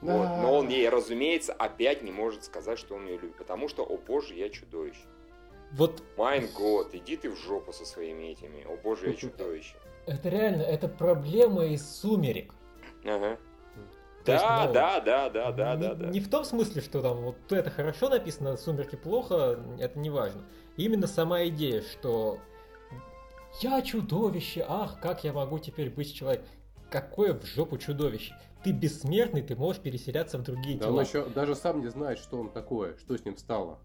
Да. 0.00 0.16
Вот, 0.16 0.42
но 0.42 0.54
он 0.56 0.68
ей, 0.68 0.88
разумеется, 0.88 1.52
опять 1.52 2.02
не 2.02 2.10
может 2.10 2.44
сказать, 2.44 2.78
что 2.78 2.96
он 2.96 3.06
ее 3.06 3.18
любит, 3.18 3.36
потому 3.36 3.68
что, 3.68 3.84
о 3.84 3.96
боже, 3.96 4.34
я 4.34 4.48
чудовище. 4.48 5.06
Вот... 5.72 6.02
Майн 6.16 6.48
год, 6.54 6.94
иди 6.94 7.16
ты 7.16 7.30
в 7.30 7.36
жопу 7.36 7.72
со 7.72 7.84
своими 7.84 8.24
этими, 8.24 8.64
о 8.64 8.76
боже, 8.76 9.10
я 9.10 9.14
чудовище. 9.14 9.76
Это 10.06 10.28
реально, 10.28 10.62
это 10.62 10.88
проблема 10.88 11.66
из 11.66 11.88
сумерек. 11.88 12.52
Ага. 13.04 13.38
Да, 14.24 14.32
есть, 14.32 14.44
ну, 14.44 14.72
да, 14.72 15.00
да, 15.00 15.30
да, 15.30 15.52
да, 15.52 15.74
не, 15.74 15.82
да, 15.82 15.94
да. 15.94 16.06
Не 16.06 16.20
в 16.20 16.30
том 16.30 16.44
смысле, 16.44 16.80
что 16.80 17.02
там 17.02 17.18
вот 17.18 17.36
это 17.50 17.70
хорошо 17.70 18.08
написано, 18.08 18.56
сумерки 18.56 18.96
плохо, 18.96 19.58
это 19.78 19.98
не 19.98 20.10
важно. 20.10 20.42
Именно 20.76 21.06
сама 21.06 21.44
идея, 21.46 21.82
что 21.82 22.38
я 23.60 23.82
чудовище, 23.82 24.64
ах, 24.66 25.00
как 25.00 25.24
я 25.24 25.32
могу 25.32 25.58
теперь 25.58 25.90
быть 25.90 26.14
человеком. 26.14 26.46
Какое 26.90 27.34
в 27.34 27.44
жопу 27.44 27.78
чудовище? 27.78 28.34
Ты 28.62 28.70
бессмертный, 28.72 29.42
ты 29.42 29.56
можешь 29.56 29.82
переселяться 29.82 30.38
в 30.38 30.42
другие 30.42 30.78
да 30.78 30.86
тела. 30.86 30.96
Он 30.98 31.02
еще 31.02 31.24
даже 31.26 31.54
сам 31.54 31.80
не 31.80 31.88
знает, 31.88 32.18
что 32.18 32.38
он 32.38 32.50
такое, 32.50 32.96
что 32.98 33.16
с 33.16 33.24
ним 33.24 33.36
стало. 33.36 33.78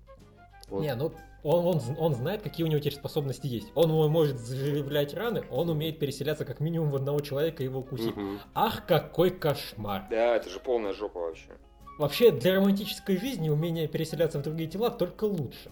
Вот. 0.70 0.82
Не, 0.82 0.96
ну 0.96 1.14
он, 1.44 1.66
он, 1.66 1.82
он 1.98 2.16
знает, 2.16 2.42
какие 2.42 2.66
у 2.66 2.70
него 2.70 2.80
теперь 2.80 2.96
способности 2.96 3.48
есть. 3.48 3.72
Он 3.76 3.90
может 4.12 4.38
заживлять 4.38 5.14
раны, 5.14 5.46
он 5.50 5.70
умеет 5.70 6.00
переселяться 6.00 6.46
как 6.46 6.60
минимум 6.60 6.92
в 6.92 6.96
одного 6.96 7.20
человека 7.22 7.64
и 7.64 7.68
его 7.68 7.80
укусить. 7.80 8.16
Угу. 8.16 8.40
Ах, 8.54 8.86
какой 8.86 9.30
кошмар. 9.30 10.08
Да, 10.10 10.36
это 10.36 10.50
же 10.50 10.60
полная 10.60 10.94
жопа 10.94 11.20
вообще. 11.20 11.50
Вообще, 11.98 12.32
для 12.32 12.56
романтической 12.56 13.18
жизни 13.18 13.50
умение 13.50 13.88
переселяться 13.88 14.40
в 14.40 14.44
другие 14.44 14.70
тела 14.70 14.92
только 14.92 15.24
лучше. 15.24 15.72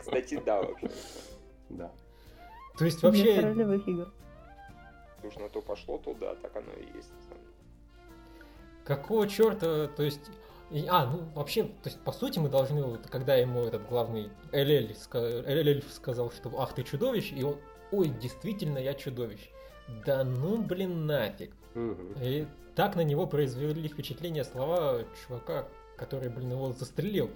Кстати, 0.00 0.40
да, 0.44 0.62
вообще. 0.62 0.90
Да. 1.70 1.90
То 2.76 2.84
есть 2.84 3.02
вообще... 3.02 3.36
игр. 3.36 4.12
Уж 5.22 5.36
на 5.36 5.48
то 5.48 5.62
пошло, 5.62 5.98
то 5.98 6.14
да, 6.14 6.34
так 6.36 6.56
оно 6.56 6.72
и 6.72 6.96
есть. 6.96 7.10
Какого 8.84 9.26
черта, 9.28 9.88
то 9.88 10.02
есть 10.02 10.30
и, 10.70 10.86
а, 10.88 11.06
ну 11.06 11.22
вообще, 11.34 11.64
то 11.64 11.86
есть 11.86 11.98
по 12.00 12.12
сути 12.12 12.38
мы 12.38 12.48
должны, 12.48 12.82
вот, 12.82 13.06
когда 13.08 13.34
ему 13.36 13.60
этот 13.62 13.88
главный 13.88 14.30
Элель, 14.52 14.94
Элель 15.14 15.82
сказал, 15.90 16.30
что 16.30 16.50
ах 16.60 16.74
ты 16.74 16.82
чудовище, 16.82 17.34
и 17.34 17.42
он, 17.42 17.56
ой, 17.90 18.08
действительно 18.08 18.78
я 18.78 18.94
чудовище. 18.94 19.48
Да 20.04 20.24
ну 20.24 20.62
блин 20.62 21.06
нафиг. 21.06 21.52
Угу. 21.74 22.22
И 22.22 22.46
так 22.74 22.96
на 22.96 23.00
него 23.00 23.26
произвели 23.26 23.88
впечатление 23.88 24.44
слова 24.44 25.04
чувака, 25.26 25.66
который, 25.96 26.28
блин, 26.28 26.52
его 26.52 26.72
застрелил. 26.72 27.30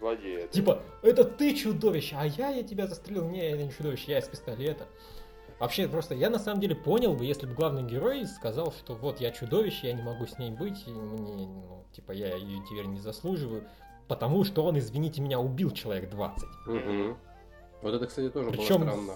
Владеет. 0.00 0.50
Типа, 0.50 0.82
это 1.02 1.24
ты 1.24 1.54
чудовище, 1.54 2.16
а 2.18 2.26
я, 2.26 2.50
я 2.50 2.62
тебя 2.62 2.86
застрелил. 2.86 3.28
Не, 3.28 3.50
я 3.50 3.56
не 3.56 3.70
чудовище, 3.70 4.12
я 4.12 4.18
из 4.18 4.28
пистолета. 4.28 4.86
Вообще, 5.60 5.86
просто 5.88 6.14
я 6.14 6.30
на 6.30 6.38
самом 6.38 6.62
деле 6.62 6.74
понял 6.74 7.12
бы, 7.12 7.26
если 7.26 7.46
бы 7.46 7.52
главный 7.52 7.82
герой 7.82 8.24
сказал, 8.24 8.72
что 8.72 8.94
вот 8.94 9.20
я 9.20 9.30
чудовище, 9.30 9.88
я 9.88 9.92
не 9.92 10.02
могу 10.02 10.26
с 10.26 10.38
ней 10.38 10.50
быть, 10.50 10.88
и 10.88 10.90
мне, 10.90 11.46
ну, 11.46 11.84
типа, 11.92 12.12
я 12.12 12.34
ее 12.34 12.64
теперь 12.64 12.86
не 12.86 12.98
заслуживаю, 12.98 13.68
потому 14.08 14.44
что 14.44 14.64
он, 14.64 14.78
извините 14.78 15.20
меня, 15.20 15.38
убил 15.38 15.70
человек 15.70 16.08
20. 16.08 16.48
Угу. 16.66 17.16
Вот 17.82 17.94
это, 17.94 18.06
кстати, 18.06 18.30
тоже 18.30 18.50
Причем 18.50 18.80
было 18.80 18.90
странно. 18.90 19.12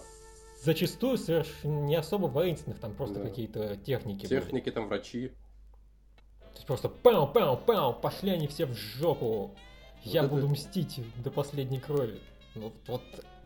Зачастую 0.62 1.16
совершенно 1.16 1.80
не 1.87 1.96
особо 1.96 2.26
воинственных, 2.26 2.78
там 2.78 2.94
просто 2.94 3.20
да. 3.20 3.22
какие-то 3.22 3.76
техники. 3.78 4.26
Техники, 4.26 4.64
были. 4.64 4.74
там 4.74 4.88
врачи. 4.88 5.28
То 5.28 6.57
есть 6.57 6.66
просто 6.66 6.90
пау, 6.90 7.26
пау, 7.26 7.57
пау, 7.57 7.94
пошли 7.94 8.30
они 8.30 8.48
все 8.48 8.66
в 8.66 8.74
жопу. 8.74 9.26
Вот 9.26 9.54
я 10.02 10.20
это... 10.20 10.28
буду 10.28 10.48
мстить 10.48 11.00
до 11.24 11.30
последней 11.30 11.80
крови. 11.80 12.20
Ну, 12.54 12.70
вот 12.87 13.02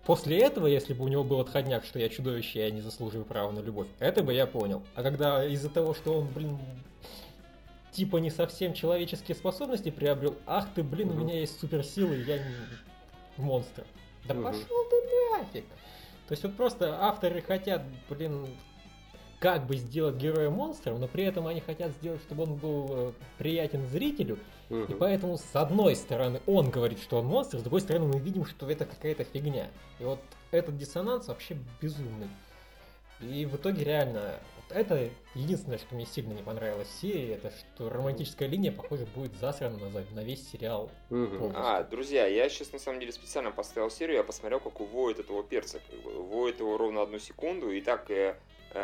После 0.08 0.38
этого, 0.38 0.66
если 0.66 0.94
бы 0.94 1.04
у 1.04 1.08
него 1.08 1.22
был 1.22 1.38
отходняк, 1.38 1.84
что 1.84 1.98
я 1.98 2.08
чудовище, 2.08 2.60
я 2.60 2.70
не 2.70 2.80
заслуживаю 2.80 3.26
права 3.26 3.52
на 3.52 3.58
любовь, 3.58 3.88
это 3.98 4.22
бы 4.22 4.32
я 4.32 4.46
понял. 4.46 4.82
А 4.94 5.02
когда 5.02 5.44
из-за 5.44 5.68
того, 5.68 5.92
что 5.92 6.20
он, 6.20 6.28
блин, 6.28 6.58
типа 7.92 8.16
не 8.16 8.30
совсем 8.30 8.72
человеческие 8.72 9.34
способности 9.34 9.90
приобрел, 9.90 10.34
ах 10.46 10.66
ты, 10.74 10.82
блин, 10.82 11.10
угу. 11.10 11.18
у 11.18 11.20
меня 11.24 11.38
есть 11.38 11.60
суперсилы, 11.60 12.24
я 12.26 12.38
не 12.38 12.54
монстр. 13.36 13.84
Да 14.26 14.32
угу. 14.32 14.44
пошел 14.44 14.84
ты 14.88 15.36
нафиг! 15.36 15.66
То 16.26 16.32
есть 16.32 16.42
вот 16.42 16.56
просто 16.56 16.96
авторы 17.02 17.42
хотят, 17.42 17.82
блин, 18.08 18.46
как 19.40 19.66
бы 19.66 19.77
сделать 19.77 20.16
героя 20.16 20.51
монстром, 20.51 21.01
но 21.01 21.09
при 21.09 21.24
этом 21.24 21.46
они 21.46 21.61
хотят 21.61 21.92
сделать, 21.92 22.20
чтобы 22.22 22.44
он 22.44 22.55
был 22.57 22.87
э, 22.90 23.12
приятен 23.38 23.87
зрителю, 23.87 24.38
Угу. 24.70 24.92
И 24.92 24.94
поэтому, 24.94 25.38
с 25.38 25.51
одной 25.55 25.96
стороны, 25.96 26.40
он 26.46 26.70
говорит, 26.70 27.01
что 27.01 27.18
он 27.18 27.27
монстр, 27.27 27.59
с 27.59 27.62
другой 27.62 27.81
стороны, 27.81 28.07
мы 28.07 28.18
видим, 28.18 28.44
что 28.44 28.70
это 28.70 28.85
какая-то 28.85 29.24
фигня. 29.24 29.70
И 29.98 30.05
вот 30.05 30.20
этот 30.51 30.77
диссонанс 30.77 31.29
вообще 31.29 31.57
безумный. 31.81 32.29
И 33.20 33.46
в 33.46 33.57
итоге 33.57 33.83
реально, 33.83 34.35
вот 34.57 34.77
это 34.77 35.09
единственное, 35.35 35.79
что 35.79 35.94
мне 35.94 36.07
сильно 36.07 36.35
не 36.35 36.42
понравилось 36.42 36.87
в 36.87 37.01
серии, 37.01 37.31
это 37.31 37.51
что 37.51 37.88
романтическая 37.88 38.46
линия, 38.46 38.70
похоже, 38.70 39.07
будет 39.07 39.35
засрана 39.40 39.79
на, 39.79 40.05
на 40.12 40.22
весь 40.22 40.48
сериал. 40.48 40.90
Угу. 41.11 41.53
А, 41.55 41.83
друзья, 41.83 42.27
я 42.27 42.48
сейчас 42.48 42.72
на 42.72 42.79
самом 42.79 43.01
деле 43.01 43.12
специально 43.12 43.51
поставил 43.51 43.90
серию, 43.90 44.18
я 44.18 44.22
посмотрел, 44.22 44.61
как 44.61 44.81
уводит 44.81 45.18
этого 45.18 45.42
перца. 45.42 45.81
Уводит 46.05 46.61
его 46.61 46.77
ровно 46.77 47.03
одну 47.03 47.18
секунду, 47.18 47.70
и 47.70 47.81
так 47.81 48.09
э, 48.11 48.37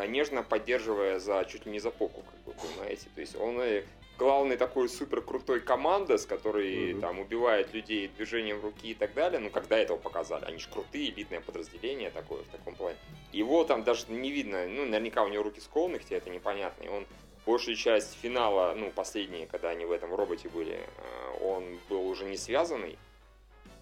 нежно 0.07 0.43
поддерживая 0.43 1.19
за 1.19 1.45
чуть 1.45 1.67
ли 1.67 1.73
не 1.73 1.79
за 1.79 1.91
попу, 1.91 2.23
как 2.23 2.35
вы 2.47 2.53
понимаете. 2.53 3.07
То 3.15 3.21
есть 3.21 3.37
он 3.37 3.61
э, 3.61 3.85
главный 4.19 4.57
такой 4.57 4.89
супер 4.89 5.21
крутой 5.21 5.61
команда, 5.61 6.19
с 6.19 6.27
которой 6.27 6.93
mm-hmm. 6.93 7.01
там 7.01 7.19
убивает 7.21 7.75
людей 7.75 8.09
движением 8.09 8.61
руки 8.61 8.91
и 8.91 8.95
так 8.95 9.15
далее. 9.15 9.41
Ну, 9.41 9.51
когда 9.51 9.79
этого 9.79 9.97
показали, 9.97 10.45
они 10.45 10.59
же 10.59 10.69
крутые, 10.69 11.11
элитное 11.11 11.41
подразделение 11.41 12.11
такое 12.11 12.43
в 12.43 12.49
таком 12.49 12.75
плане. 12.75 12.97
Его 13.33 13.65
там 13.65 13.83
даже 13.85 14.07
не 14.09 14.31
видно, 14.31 14.67
ну, 14.67 14.85
наверняка 14.87 15.23
у 15.23 15.29
него 15.29 15.43
руки 15.43 15.61
скованы, 15.61 15.99
хотя 15.99 16.17
это 16.17 16.31
непонятно. 16.31 16.85
И 16.85 16.89
он 16.89 17.07
большую 17.47 17.77
часть 17.77 18.19
финала, 18.21 18.75
ну, 18.75 18.91
последние, 18.91 19.47
когда 19.47 19.71
они 19.71 19.85
в 19.85 19.93
этом 19.93 20.15
роботе 20.15 20.49
были, 20.49 20.75
э, 20.77 21.45
он 21.45 21.79
был 21.89 22.07
уже 22.07 22.25
не 22.25 22.37
связанный. 22.37 22.99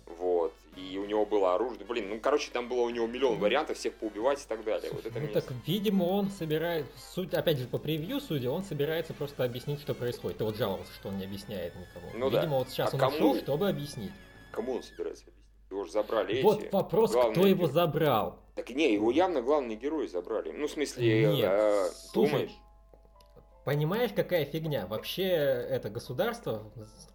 Вот. 0.07 0.55
И 0.91 0.99
у 0.99 1.05
него 1.05 1.25
было 1.25 1.55
оружие. 1.55 1.85
Блин, 1.85 2.09
ну, 2.09 2.21
короче, 2.21 2.51
там 2.51 2.69
было 2.69 2.81
у 2.81 2.91
него 2.91 3.07
миллион 3.07 3.39
вариантов 3.39 3.77
всех 3.77 3.95
поубивать 3.95 4.43
и 4.43 4.49
так 4.49 4.65
далее. 4.65 4.91
Вот 4.93 5.07
это 5.07 5.21
ну, 5.21 5.29
так, 5.29 5.45
видимо, 5.67 6.05
он 6.05 6.31
собирает... 6.31 6.87
Суть, 7.15 7.35
опять 7.35 7.59
же, 7.59 7.67
по 7.67 7.79
превью, 7.79 8.21
судя, 8.21 8.51
он 8.51 8.65
собирается 8.65 9.15
просто 9.15 9.45
объяснить, 9.45 9.81
что 9.81 9.95
происходит. 9.95 10.39
Ты 10.39 10.45
вот 10.45 10.57
жаловался, 10.57 10.93
что 10.93 11.09
он 11.09 11.19
не 11.19 11.25
объясняет 11.25 11.75
никому. 11.77 12.07
Ну, 12.15 12.27
видимо, 12.27 12.43
да. 12.43 12.59
вот 12.59 12.69
сейчас 12.71 12.93
а 12.93 12.97
он 12.97 13.01
кому... 13.01 13.17
ушел, 13.17 13.37
чтобы 13.37 13.69
объяснить. 13.69 14.13
Кому 14.51 14.75
он 14.75 14.83
собирается 14.83 15.25
объяснить? 15.25 15.43
Его 15.71 15.85
же 15.85 15.93
забрали 15.93 16.43
Вот 16.43 16.63
эти 16.63 16.73
вопрос, 16.73 17.13
кто 17.13 17.47
его 17.47 17.67
герои. 17.67 17.71
забрал. 17.71 18.39
Так 18.55 18.69
не, 18.71 18.93
его 18.93 19.11
явно 19.11 19.41
главные 19.41 19.77
герои 19.77 20.07
забрали. 20.07 20.53
Ну, 20.53 20.67
в 20.67 20.71
смысле, 20.71 21.33
Нет, 21.35 21.51
э, 21.51 21.89
слушай, 22.13 22.31
думаешь? 22.31 22.51
Понимаешь, 23.65 24.11
какая 24.13 24.45
фигня? 24.45 24.87
Вообще, 24.89 25.25
это 25.25 25.89
государство, 25.89 26.65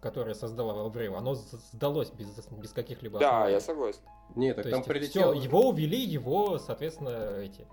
которое 0.00 0.34
создало 0.34 0.86
обрыв, 0.86 1.14
оно 1.14 1.34
сдалось 1.34 2.10
без, 2.10 2.28
без 2.48 2.72
каких-либо 2.72 3.18
Да, 3.18 3.28
оснований. 3.28 3.52
я 3.52 3.60
согласен. 3.60 4.00
Нет, 4.34 4.56
так 4.56 4.64
То 4.64 4.70
там 4.70 4.82
прилетело... 4.82 5.34
Все, 5.34 5.42
его 5.42 5.68
увели, 5.68 5.98
его, 5.98 6.58
соответственно, 6.58 7.38
эти... 7.40 7.66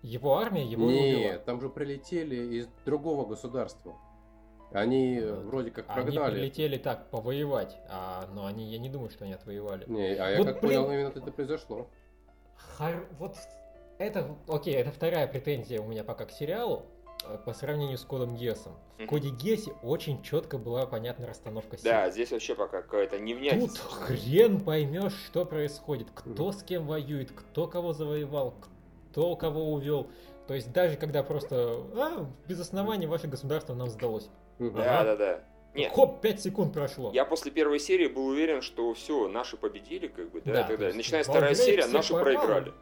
Его 0.00 0.38
армия, 0.38 0.64
его 0.64 0.90
Нет, 0.90 1.16
убила. 1.16 1.38
там 1.40 1.60
же 1.60 1.68
прилетели 1.68 2.58
из 2.58 2.68
другого 2.84 3.24
государства. 3.26 3.94
Они 4.72 5.20
вот. 5.20 5.44
вроде 5.44 5.70
как 5.70 5.86
прогнали. 5.86 6.18
Они 6.18 6.34
прилетели 6.40 6.78
так, 6.78 7.10
повоевать, 7.10 7.76
а, 7.88 8.28
но 8.32 8.46
они, 8.46 8.64
я 8.72 8.78
не 8.78 8.88
думаю, 8.88 9.10
что 9.10 9.24
они 9.24 9.34
отвоевали. 9.34 9.84
Не, 9.86 10.14
а 10.14 10.30
я 10.30 10.38
вот, 10.38 10.46
как 10.46 10.60
блин, 10.60 10.82
понял, 10.82 10.92
именно 10.92 11.08
это 11.08 11.30
произошло. 11.30 11.86
Хар... 12.56 13.06
Вот 13.18 13.36
это, 13.98 14.36
окей, 14.48 14.74
это 14.74 14.90
вторая 14.90 15.26
претензия 15.28 15.80
у 15.80 15.86
меня 15.86 16.02
пока 16.02 16.26
к 16.26 16.32
сериалу 16.32 16.78
э, 16.80 16.91
по 17.44 17.54
сравнению 17.54 17.98
с 17.98 18.04
Кодом 18.04 18.36
Гессом. 18.36 18.72
В 18.98 19.06
Коде 19.06 19.30
Гессе 19.30 19.72
очень 19.82 20.22
четко 20.22 20.58
была 20.58 20.86
понятна 20.86 21.26
расстановка 21.26 21.76
сил. 21.76 21.90
Да, 21.90 22.10
здесь 22.10 22.30
вообще 22.30 22.54
пока 22.54 22.82
какая-то 22.82 23.18
невнятность. 23.18 23.80
Тут 23.80 23.92
хрен 23.92 24.60
поймешь, 24.60 25.14
что 25.26 25.44
происходит, 25.44 26.08
кто 26.14 26.52
с 26.52 26.62
кем 26.62 26.86
воюет, 26.86 27.32
кто 27.32 27.66
кого 27.66 27.92
завоевал, 27.92 28.54
кто 29.10 29.36
кого 29.36 29.72
увел. 29.72 30.08
То 30.46 30.54
есть 30.54 30.72
даже 30.72 30.96
когда 30.96 31.22
просто 31.22 31.84
а, 31.94 32.26
без 32.48 32.60
основания 32.60 33.06
ваше 33.06 33.28
государство 33.28 33.74
нам 33.74 33.88
сдалось. 33.88 34.28
Да, 34.58 35.00
ага. 35.00 35.04
да, 35.04 35.16
да. 35.16 35.44
Нет. 35.74 35.92
Хоп, 35.94 36.20
5 36.20 36.40
секунд 36.40 36.74
прошло. 36.74 37.10
Я 37.12 37.24
после 37.24 37.50
первой 37.50 37.80
серии 37.80 38.06
был 38.06 38.26
уверен, 38.26 38.60
что 38.60 38.92
все, 38.92 39.26
наши 39.28 39.56
победили, 39.56 40.06
как 40.06 40.30
бы, 40.30 40.42
да, 40.42 40.52
да 40.52 40.64
тогда. 40.64 40.92
Начиная 40.92 41.24
вторая 41.24 41.54
серия, 41.54 41.86
наши 41.86 42.12
порвал. 42.12 42.34
проиграли. 42.34 42.72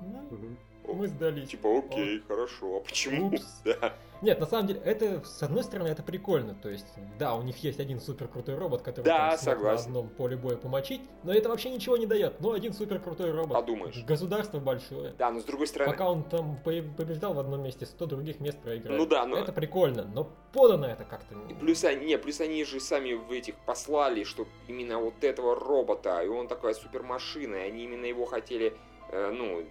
Ну, 0.00 0.56
мы 0.86 1.06
сдались. 1.06 1.50
Типа, 1.50 1.78
окей, 1.78 2.20
О. 2.20 2.28
хорошо, 2.28 2.76
а 2.76 2.80
почему? 2.80 3.32
Да. 3.64 3.94
Нет, 4.22 4.38
на 4.38 4.46
самом 4.46 4.68
деле, 4.68 4.80
это, 4.84 5.20
с 5.24 5.42
одной 5.42 5.64
стороны, 5.64 5.88
это 5.88 6.04
прикольно. 6.04 6.54
То 6.54 6.68
есть, 6.68 6.86
да, 7.18 7.34
у 7.34 7.42
них 7.42 7.56
есть 7.64 7.80
один 7.80 8.00
супер 8.00 8.28
крутой 8.28 8.54
робот, 8.54 8.82
который 8.82 9.04
да, 9.04 9.36
там 9.36 9.62
на 9.62 9.72
одном 9.72 10.08
поле 10.10 10.36
боя 10.36 10.56
помочить, 10.56 11.00
но 11.24 11.32
это 11.32 11.48
вообще 11.48 11.70
ничего 11.70 11.96
не 11.96 12.06
дает. 12.06 12.40
Ну, 12.40 12.52
один 12.52 12.72
супер 12.72 13.00
крутой 13.00 13.32
робот. 13.32 13.58
А 13.58 13.62
думаешь? 13.62 14.04
Государство 14.04 14.60
большое. 14.60 15.12
Да, 15.18 15.32
но 15.32 15.40
с 15.40 15.44
другой 15.44 15.66
стороны... 15.66 15.90
Пока 15.90 16.08
он 16.08 16.22
там 16.22 16.56
побеждал 16.62 17.34
в 17.34 17.40
одном 17.40 17.64
месте, 17.64 17.84
100 17.84 18.06
других 18.06 18.38
мест 18.38 18.58
проиграл. 18.60 18.96
Ну 18.96 19.06
да, 19.06 19.26
но... 19.26 19.36
Это 19.36 19.52
прикольно, 19.52 20.04
но 20.04 20.30
подано 20.52 20.86
это 20.86 21.04
как-то... 21.04 21.34
И 21.48 21.54
плюс 21.54 21.82
они, 21.82 22.06
не, 22.06 22.18
плюс 22.18 22.40
они 22.40 22.64
же 22.64 22.78
сами 22.78 23.14
в 23.14 23.32
этих 23.32 23.56
послали, 23.66 24.22
что 24.22 24.46
именно 24.68 24.98
вот 24.98 25.24
этого 25.24 25.56
робота, 25.56 26.22
и 26.22 26.28
он 26.28 26.46
такая 26.46 26.74
супермашина, 26.74 27.56
и 27.56 27.68
они 27.68 27.84
именно 27.84 28.06
его 28.06 28.24
хотели, 28.24 28.76
э, 29.10 29.30
ну, 29.32 29.64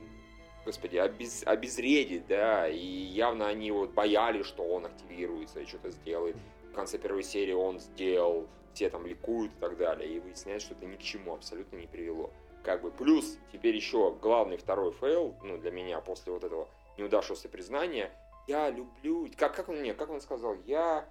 господи, 0.66 0.98
обез, 0.98 1.44
обезвредить, 1.46 2.28
да, 2.28 2.68
и 2.68 2.78
явно 2.78 3.48
они 3.48 3.72
вот 3.72 3.92
боялись, 3.92 4.46
что 4.46 4.64
он 4.64 4.86
активируется 4.86 5.60
и 5.60 5.66
что-то 5.66 5.92
сделает. 5.92 6.36
В 6.72 6.74
конце 6.74 6.98
первой 6.98 7.24
серии 7.24 7.54
он 7.54 7.80
сделал, 7.80 8.48
все 8.74 8.90
там 8.90 9.06
ликуют 9.06 9.52
и 9.54 9.60
так 9.60 9.78
далее, 9.78 10.10
и 10.10 10.20
выясняется, 10.20 10.68
что 10.68 10.76
это 10.76 10.86
ни 10.86 10.96
к 10.96 11.02
чему 11.02 11.34
абсолютно 11.34 11.78
не 11.78 11.88
привело. 11.88 12.32
Как 12.64 12.82
бы 12.82 12.92
плюс 12.92 13.38
теперь 13.52 13.76
еще 13.76 14.16
главный 14.22 14.58
второй 14.58 14.92
fail, 14.92 15.36
ну, 15.44 15.58
для 15.58 15.72
меня 15.72 16.00
после 16.00 16.32
вот 16.32 16.44
этого 16.44 16.70
неудавшегося 16.98 17.50
признания, 17.50 18.12
я 18.48 18.70
люблю, 18.70 19.30
как, 19.36 19.56
как 19.56 19.70
он 19.70 19.78
мне, 19.80 19.94
как 19.94 20.10
он 20.10 20.22
сказал, 20.22 20.56
я 20.66 21.06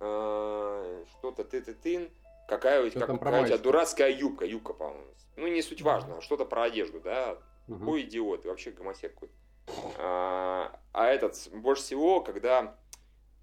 э, 0.00 1.04
что-то 1.18 1.44
ты-ты-тын, 1.44 2.10
какая, 2.48 2.88
как, 2.90 3.06
какая 3.06 3.42
у 3.42 3.46
тебя 3.46 3.58
дурацкая 3.58 4.10
юбка, 4.10 4.44
юбка, 4.44 4.72
по-моему. 4.72 5.06
Ну, 5.36 5.48
не 5.48 5.62
суть 5.62 5.82
важно, 5.82 6.20
что-то 6.20 6.44
про 6.44 6.64
одежду, 6.64 7.00
да, 7.00 7.38
Угу. 7.68 7.78
Какой 7.78 8.02
идиот, 8.02 8.44
и 8.44 8.48
вообще 8.48 8.70
гомосек 8.70 9.14
какой. 9.14 9.30
А, 9.98 10.78
а 10.92 11.06
этот, 11.06 11.36
больше 11.52 11.82
всего, 11.82 12.20
когда 12.20 12.76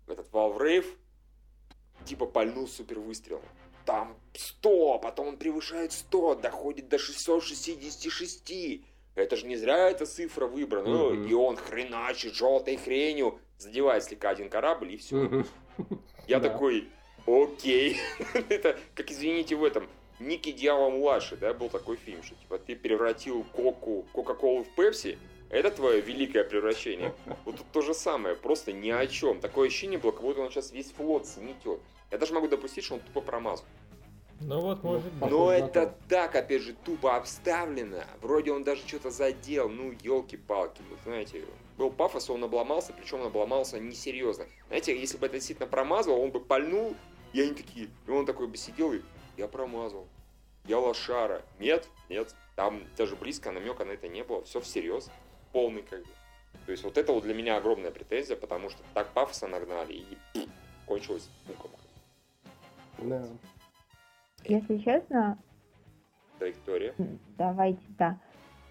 этот 0.07 0.31
Rave 0.31 0.85
типа 2.05 2.25
пальнул 2.25 2.67
супер 2.67 2.99
выстрел. 2.99 3.41
Там 3.85 4.17
100, 4.33 4.99
потом 4.99 5.29
он 5.29 5.37
превышает 5.37 5.93
100, 5.93 6.35
доходит 6.35 6.89
до 6.89 6.99
666. 6.99 8.83
Это 9.15 9.35
же 9.35 9.47
не 9.47 9.55
зря 9.55 9.89
эта 9.89 10.05
цифра 10.05 10.45
выбрана. 10.45 10.87
Mm-hmm. 10.87 11.27
И 11.27 11.33
он 11.33 11.57
хреначит 11.57 12.33
желтой 12.33 12.77
хренью, 12.77 13.39
задевает 13.57 14.03
слегка 14.03 14.29
один 14.29 14.49
корабль, 14.49 14.93
и 14.93 14.97
все. 14.97 15.25
Mm-hmm. 15.25 15.99
Я 16.27 16.39
такой, 16.39 16.87
окей. 17.25 17.97
Это, 18.49 18.77
как 18.93 19.11
извините, 19.11 19.55
в 19.55 19.63
этом 19.63 19.89
Ники 20.19 20.51
Дьявол 20.51 20.91
младший, 20.91 21.37
да, 21.37 21.53
был 21.53 21.69
такой 21.69 21.95
фильм, 21.95 22.21
что 22.23 22.35
типа 22.35 22.59
ты 22.59 22.75
превратил 22.75 23.43
коку, 23.53 24.05
Кока-Колу 24.13 24.63
в 24.63 24.75
Пепси, 24.75 25.17
это 25.49 25.71
твое 25.71 26.01
великое 26.01 26.43
превращение. 26.43 27.13
Вот 27.45 27.57
тут 27.57 27.65
то 27.71 27.81
же 27.81 27.93
самое, 27.93 28.35
просто 28.35 28.71
ни 28.71 28.89
о 28.89 29.07
чем. 29.07 29.39
Такое 29.39 29.67
ощущение 29.67 29.97
было, 29.97 30.11
как 30.11 30.21
будто 30.21 30.41
он 30.41 30.51
сейчас 30.51 30.71
весь 30.71 30.91
флот 30.91 31.25
сметет. 31.25 31.79
Я 32.11 32.17
даже 32.17 32.33
могу 32.33 32.47
допустить, 32.47 32.83
что 32.83 32.95
он 32.95 32.99
тупо 32.99 33.21
промазал. 33.21 33.65
Ну 34.41 34.61
вот, 34.61 34.83
может 34.83 35.11
быть. 35.13 35.29
Но 35.29 35.51
это 35.51 35.95
так, 36.07 36.35
опять 36.35 36.61
же, 36.61 36.73
тупо 36.85 37.17
обставлено. 37.17 38.03
Вроде 38.21 38.51
он 38.51 38.63
даже 38.63 38.87
что-то 38.87 39.09
задел. 39.09 39.67
Ну, 39.67 39.93
елки-палки. 40.01 40.81
Вот 40.89 40.99
знаете, 41.03 41.43
был 41.77 41.91
пафос, 41.91 42.29
он 42.29 42.43
обломался, 42.43 42.93
причем 42.93 43.21
он 43.21 43.27
обломался 43.27 43.79
несерьезно. 43.79 44.45
Знаете, 44.67 44.97
если 44.97 45.17
бы 45.17 45.25
это 45.25 45.35
действительно 45.35 45.67
промазал, 45.67 46.19
он 46.21 46.31
бы 46.31 46.39
пальнул, 46.39 46.95
и 47.33 47.41
они 47.41 47.53
такие, 47.53 47.89
и 48.07 48.11
он 48.11 48.25
такой 48.25 48.47
бы 48.47 48.55
сидел 48.55 48.93
и 48.93 49.01
я 49.39 49.47
промазал. 49.47 50.07
Я 50.65 50.79
лошара. 50.79 51.41
Нет, 51.59 51.87
нет. 52.09 52.35
Там 52.55 52.83
даже 52.97 53.15
близко 53.15 53.51
намека 53.51 53.85
на 53.85 53.91
это 53.91 54.07
не 54.09 54.23
было. 54.23 54.43
Все 54.43 54.59
всерьез. 54.59 55.09
Полный 55.53 55.81
как 55.81 56.01
бы. 56.01 56.09
То 56.65 56.71
есть 56.71 56.83
вот 56.83 56.97
это 56.97 57.13
вот 57.13 57.23
для 57.23 57.33
меня 57.33 57.55
огромная 57.57 57.89
претензия, 57.89 58.35
потому 58.35 58.69
что 58.69 58.81
так 58.93 59.13
пафоса 59.13 59.47
нагнали 59.47 59.93
и 59.93 60.17
пфф, 60.33 60.49
кончилось 60.85 61.29
пуком. 61.47 61.71
Да. 62.97 63.25
Если 64.43 64.77
честно... 64.79 65.37
Траектория. 66.37 66.93
Давайте, 67.37 67.81
да. 67.97 68.19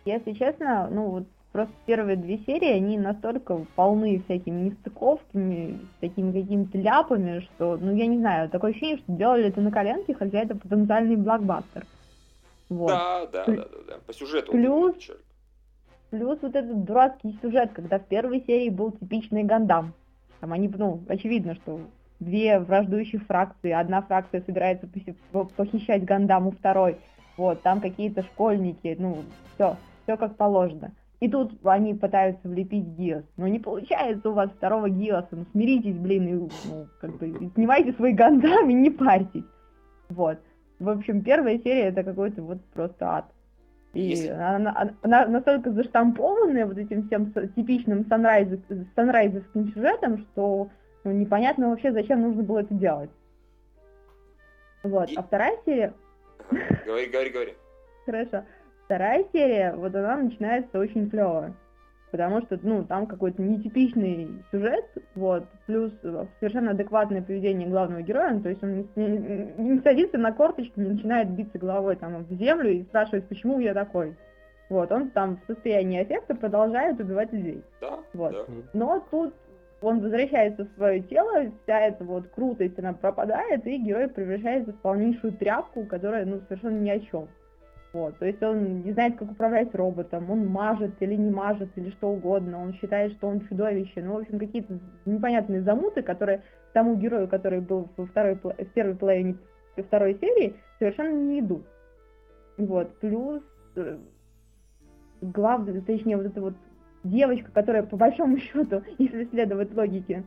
Если 0.05 0.33
честно, 0.35 0.89
ну 0.91 1.09
вот 1.09 1.25
Просто 1.53 1.73
первые 1.87 2.17
две 2.17 2.39
серии, 2.39 2.71
они 2.73 2.99
настолько 2.99 3.65
полны 3.75 4.23
всякими 4.25 4.69
нестыковками, 4.69 5.81
такими 6.01 6.33
какими-то 6.33 6.77
ляпами, 6.77 7.41
что, 7.41 7.79
ну, 7.79 7.95
я 7.95 8.07
не 8.07 8.19
знаю, 8.19 8.51
такое 8.51 8.73
ощущение, 8.73 8.99
что 8.99 9.13
делали 9.13 9.47
это 9.47 9.63
на 9.63 9.73
коленке, 9.73 10.15
хотя 10.15 10.41
это 10.41 10.55
потенциальный 10.55 11.17
блокбастер. 11.17 11.87
Вот. 12.69 12.89
Да, 12.89 13.27
да, 13.33 13.45
да, 13.47 13.55
да, 13.55 13.79
да, 13.89 13.95
по 14.07 14.13
сюжету. 14.13 14.53
Плюс, 14.53 14.95
плюс 16.11 16.39
вот 16.43 16.55
этот 16.55 16.85
дурацкий 16.85 17.39
сюжет, 17.41 17.73
когда 17.73 17.99
в 17.99 18.05
первой 18.05 18.45
серии 18.47 18.69
был 18.69 18.93
типичный 18.93 19.45
Гандам. 19.45 19.95
Там 20.41 20.53
они, 20.53 20.69
ну, 20.69 21.01
очевидно, 21.09 21.55
что 21.55 21.81
две 22.21 22.59
враждующие 22.59 23.23
фракции, 23.23 23.71
одна 23.71 24.03
фракция 24.03 24.43
собирается 24.43 24.87
похищать 25.57 26.05
Гандаму 26.05 26.51
второй, 26.51 26.99
вот, 27.39 27.63
там 27.63 27.81
какие-то 27.81 28.23
школьники, 28.23 28.97
ну, 28.99 29.25
все, 29.55 29.77
все 30.03 30.17
как 30.19 30.37
положено. 30.37 30.93
И 31.21 31.29
тут 31.29 31.53
они 31.65 31.95
пытаются 31.95 32.49
влепить 32.49 32.85
Гиос. 32.97 33.25
Но 33.37 33.49
не 33.49 33.59
получается 33.59 34.31
у 34.31 34.35
вас 34.35 34.51
второго 34.51 34.89
Гиоса. 34.89 35.29
Ну 35.33 35.47
смиритесь, 35.53 35.97
блин, 35.97 36.29
и 36.29 36.33
ну, 36.35 36.87
как 37.01 37.17
бы 37.19 37.51
снимайте 37.55 37.93
свои 37.95 38.13
гандами, 38.13 38.73
не 38.73 38.91
парьтесь. 38.91 39.45
Вот. 40.09 40.39
В 40.79 40.89
общем, 40.89 41.23
первая 41.23 41.59
серия 41.59 41.89
это 41.89 42.05
какой-то 42.05 42.43
вот 42.43 42.65
просто 42.73 43.17
ад. 43.17 43.25
И 43.95 44.03
Если... 44.03 44.29
она, 44.29 44.93
она 45.03 45.27
настолько 45.27 45.73
заштампованная 45.73 46.67
вот 46.67 46.79
этим 46.79 47.07
всем 47.07 47.33
типичным 47.57 48.07
санрайз, 48.07 48.49
санрайзовским 48.95 49.73
сюжетом, 49.73 50.19
что 50.19 50.71
ну, 51.03 51.11
непонятно 51.11 51.71
вообще, 51.71 51.91
зачем 51.91 52.23
нужно 52.23 52.43
было 52.43 52.61
это 52.61 52.75
делать. 52.75 53.11
Вот. 54.85 55.11
И... 55.11 55.17
А 55.17 55.23
вторая 55.23 55.57
серия... 55.65 55.95
Говори, 56.87 57.07
говори, 57.07 57.31
говори. 57.31 57.55
Хорошо. 58.07 58.45
Вторая 58.89 59.23
серия, 59.35 59.75
вот 59.77 59.95
она 59.95 60.17
начинается 60.17 60.79
очень 60.79 61.11
клево. 61.11 61.55
Потому 62.11 62.41
что, 62.41 62.59
ну, 62.63 62.85
там 62.85 63.07
какой-то 63.07 63.43
нетипичный 63.43 64.43
сюжет, 64.51 64.87
вот, 65.15 65.45
плюс 65.67 65.93
совершенно 66.41 66.71
адекватное 66.71 67.21
поведение 67.21 67.69
главного 67.69 68.01
героя, 68.01 68.33
ну, 68.33 68.41
то 68.41 68.49
есть 68.49 68.63
он 68.63 68.89
не, 68.97 69.07
не, 69.07 69.53
не 69.59 69.81
садится 69.81 70.17
на 70.17 70.33
корточки, 70.33 70.73
не 70.77 70.89
начинает 70.89 71.29
биться 71.29 71.59
головой 71.59 71.97
там 71.97 72.25
в 72.25 72.33
землю 72.33 72.73
и 72.73 72.85
спрашивает, 72.85 73.29
почему 73.29 73.61
я 73.61 73.75
такой. 73.75 74.17
Вот, 74.71 74.91
он 74.91 75.11
там 75.11 75.37
в 75.37 75.53
состоянии 75.53 76.01
аффекта 76.01 76.35
продолжает 76.35 76.99
убивать 76.99 77.31
людей. 77.31 77.63
Да, 77.83 77.99
вот. 78.15 78.33
да. 78.33 78.45
Но 78.73 79.07
тут 79.11 79.35
он 79.83 80.01
возвращается 80.01 80.65
в 80.65 80.71
свое 80.77 81.01
тело, 81.01 81.53
вся 81.65 81.79
эта 81.81 82.05
вот 82.05 82.27
крутость, 82.29 82.79
она 82.79 82.95
пропадает, 82.95 83.67
и 83.67 83.77
герой 83.77 84.09
превращается 84.09 84.73
в 84.73 84.81
полнейшую 84.81 85.35
тряпку, 85.35 85.85
которая, 85.85 86.25
ну, 86.25 86.41
совершенно 86.49 86.79
ни 86.79 86.89
о 86.89 87.01
чем. 87.01 87.29
Вот, 87.99 88.17
то 88.17 88.27
есть 88.27 88.41
он 88.45 88.83
не 88.83 88.93
знает, 88.93 89.17
как 89.17 89.33
управлять 89.33 89.75
роботом, 89.75 90.31
он 90.31 90.47
мажет 90.47 90.93
или 91.01 91.17
не 91.17 91.33
мажет, 91.33 91.69
или 91.75 91.91
что 91.91 92.11
угодно, 92.11 92.63
он 92.63 92.75
считает, 92.75 93.11
что 93.15 93.27
он 93.27 93.41
чудовище. 93.49 94.05
Ну, 94.05 94.15
в 94.15 94.19
общем, 94.19 94.39
какие-то 94.39 94.79
непонятные 95.05 95.63
замуты, 95.63 96.03
которые 96.03 96.45
тому 96.73 96.95
герою, 96.95 97.27
который 97.27 97.61
был 97.61 97.89
во 97.97 98.07
второй, 98.07 98.37
в 98.37 98.67
первой 98.73 98.95
половине 98.95 99.37
второй 99.77 100.17
серии, 100.21 100.55
совершенно 100.79 101.13
не 101.13 101.41
идут. 101.41 101.67
Вот, 102.57 102.97
плюс 103.01 103.43
э, 103.75 103.99
главное, 105.21 105.81
точнее, 105.81 106.19
вот 106.19 106.27
эта 106.27 106.41
вот 106.41 106.55
девочка, 107.03 107.51
которая 107.51 107.83
по 107.83 107.97
большому 107.97 108.39
счету, 108.39 108.83
если 108.99 109.25
следовать 109.25 109.75
логике 109.75 110.23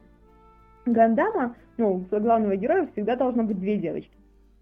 Гандама, 0.86 1.55
ну, 1.78 2.05
главного 2.11 2.57
героя 2.57 2.89
всегда 2.91 3.15
должно 3.15 3.43
быть 3.43 3.59
две 3.61 3.78
девочки. 3.78 4.11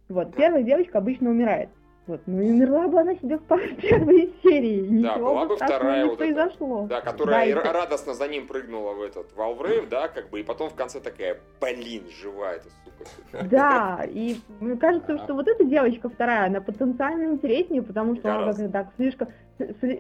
Вот, 0.10 0.36
первая 0.36 0.62
девочка 0.62 1.00
обычно 1.00 1.32
умирает 1.32 1.70
Вот. 2.10 2.22
Ну 2.26 2.42
и 2.42 2.50
умерла 2.50 2.88
бы 2.88 3.02
она 3.02 3.14
себе 3.14 3.38
в 3.38 3.44
первой 3.44 4.34
серии. 4.42 4.80
Ничего 4.80 5.14
да, 5.14 5.18
была 5.20 5.46
бы 5.46 5.56
вторая 5.58 6.04
не 6.04 6.10
вот 6.10 6.18
произошло. 6.18 6.86
Это, 6.86 6.90
да, 6.90 7.02
которая 7.02 7.54
да, 7.54 7.72
радостно 7.72 8.16
за 8.16 8.28
ним 8.28 8.48
прыгнула 8.48 8.94
в 8.94 9.04
этот 9.04 9.32
Валврейв, 9.36 9.88
да, 9.90 10.08
как 10.08 10.32
бы, 10.32 10.40
и 10.40 10.44
потом 10.44 10.72
в 10.72 10.74
конце 10.74 11.02
такая, 11.02 11.38
блин, 11.62 12.06
живая 12.10 12.56
эта 12.56 12.70
сука. 12.84 13.46
Да, 13.52 14.04
и 14.10 14.38
мне 14.60 14.76
кажется, 14.78 15.20
что 15.20 15.36
вот 15.36 15.48
эта 15.48 15.64
девочка 15.64 16.10
вторая, 16.10 16.48
она 16.48 16.62
потенциально 16.62 17.32
интереснее, 17.32 17.84
потому 17.84 18.16
что 18.16 18.36
она 18.36 18.54
как 18.54 18.72
так 18.72 18.88
слишком, 18.96 19.28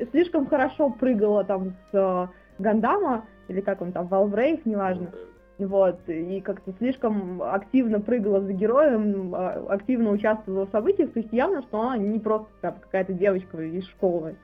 слишком 0.09 0.47
хорошо 0.47 0.89
прыгала 0.89 1.43
там 1.43 1.75
с 1.91 1.93
э, 1.93 2.27
Гандама, 2.57 3.27
или 3.49 3.61
как 3.61 3.83
он 3.83 3.91
там, 3.91 4.07
Валврейв, 4.07 4.65
неважно. 4.65 5.11
Вот, 5.59 5.99
и 6.07 6.39
как-то 6.39 6.71
слишком 6.77 7.43
активно 7.43 7.99
прыгала 7.99 8.39
за 8.39 8.53
героем, 8.53 9.35
а, 9.35 9.65
активно 9.67 10.11
участвовала 10.11 10.65
в 10.65 10.71
событиях, 10.71 11.11
то 11.11 11.19
есть 11.19 11.33
явно, 11.33 11.61
что 11.63 11.81
она 11.81 11.97
не 11.97 12.17
просто 12.17 12.47
там, 12.61 12.75
какая-то 12.79 13.11
девочка 13.11 13.61
из 13.61 13.85
школы. 13.87 14.37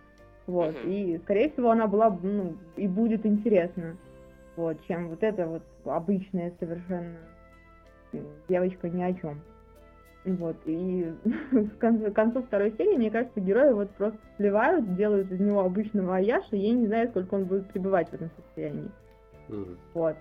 Вот, 0.45 0.75
и, 0.83 1.17
скорее 1.23 1.51
всего, 1.51 1.71
она 1.71 1.87
была, 1.87 2.09
ну, 2.21 2.57
и 2.75 2.85
будет 2.89 3.25
интересна, 3.25 3.95
вот, 4.57 4.77
чем 4.89 5.07
вот 5.07 5.23
эта 5.23 5.47
вот 5.47 5.63
обычная 5.85 6.51
совершенно 6.59 7.15
девочка 8.49 8.89
ни 8.89 9.01
о 9.01 9.13
чем. 9.13 9.39
Вот, 10.25 10.57
и 10.65 11.13
в 11.51 11.77
конце, 11.77 12.11
концу 12.11 12.43
второй 12.43 12.73
серии, 12.73 12.97
мне 12.97 13.09
кажется, 13.09 13.39
герои 13.39 13.71
вот 13.71 13.89
просто 13.91 14.19
сливают, 14.35 14.97
делают 14.97 15.31
из 15.31 15.39
него 15.39 15.61
обычного 15.61 16.17
Аяша, 16.17 16.57
и 16.57 16.59
я 16.59 16.73
не 16.73 16.87
знаю, 16.87 17.07
сколько 17.07 17.35
он 17.35 17.45
будет 17.45 17.67
пребывать 17.67 18.09
в 18.09 18.13
этом 18.15 18.29
состоянии. 18.35 18.91
Mm-hmm. 19.47 19.77
Вот. 19.93 20.17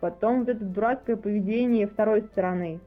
Потом 0.00 0.40
вот 0.40 0.48
это 0.48 0.64
дурацкое 0.64 1.16
поведение 1.16 1.86
второй 1.86 2.22
стороны, 2.22 2.80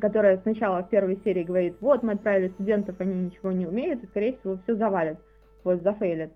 которая 0.00 0.38
сначала 0.38 0.82
в 0.82 0.90
первой 0.90 1.18
серии 1.24 1.44
говорит, 1.44 1.76
вот 1.80 2.02
мы 2.02 2.12
отправили 2.12 2.48
студентов, 2.48 2.96
они 3.00 3.14
ничего 3.14 3.52
не 3.52 3.66
умеют, 3.66 4.02
и 4.02 4.06
скорее 4.06 4.36
всего 4.36 4.58
все 4.64 4.74
завалят, 4.74 5.18
вот 5.64 5.82
зафейлят. 5.82 6.32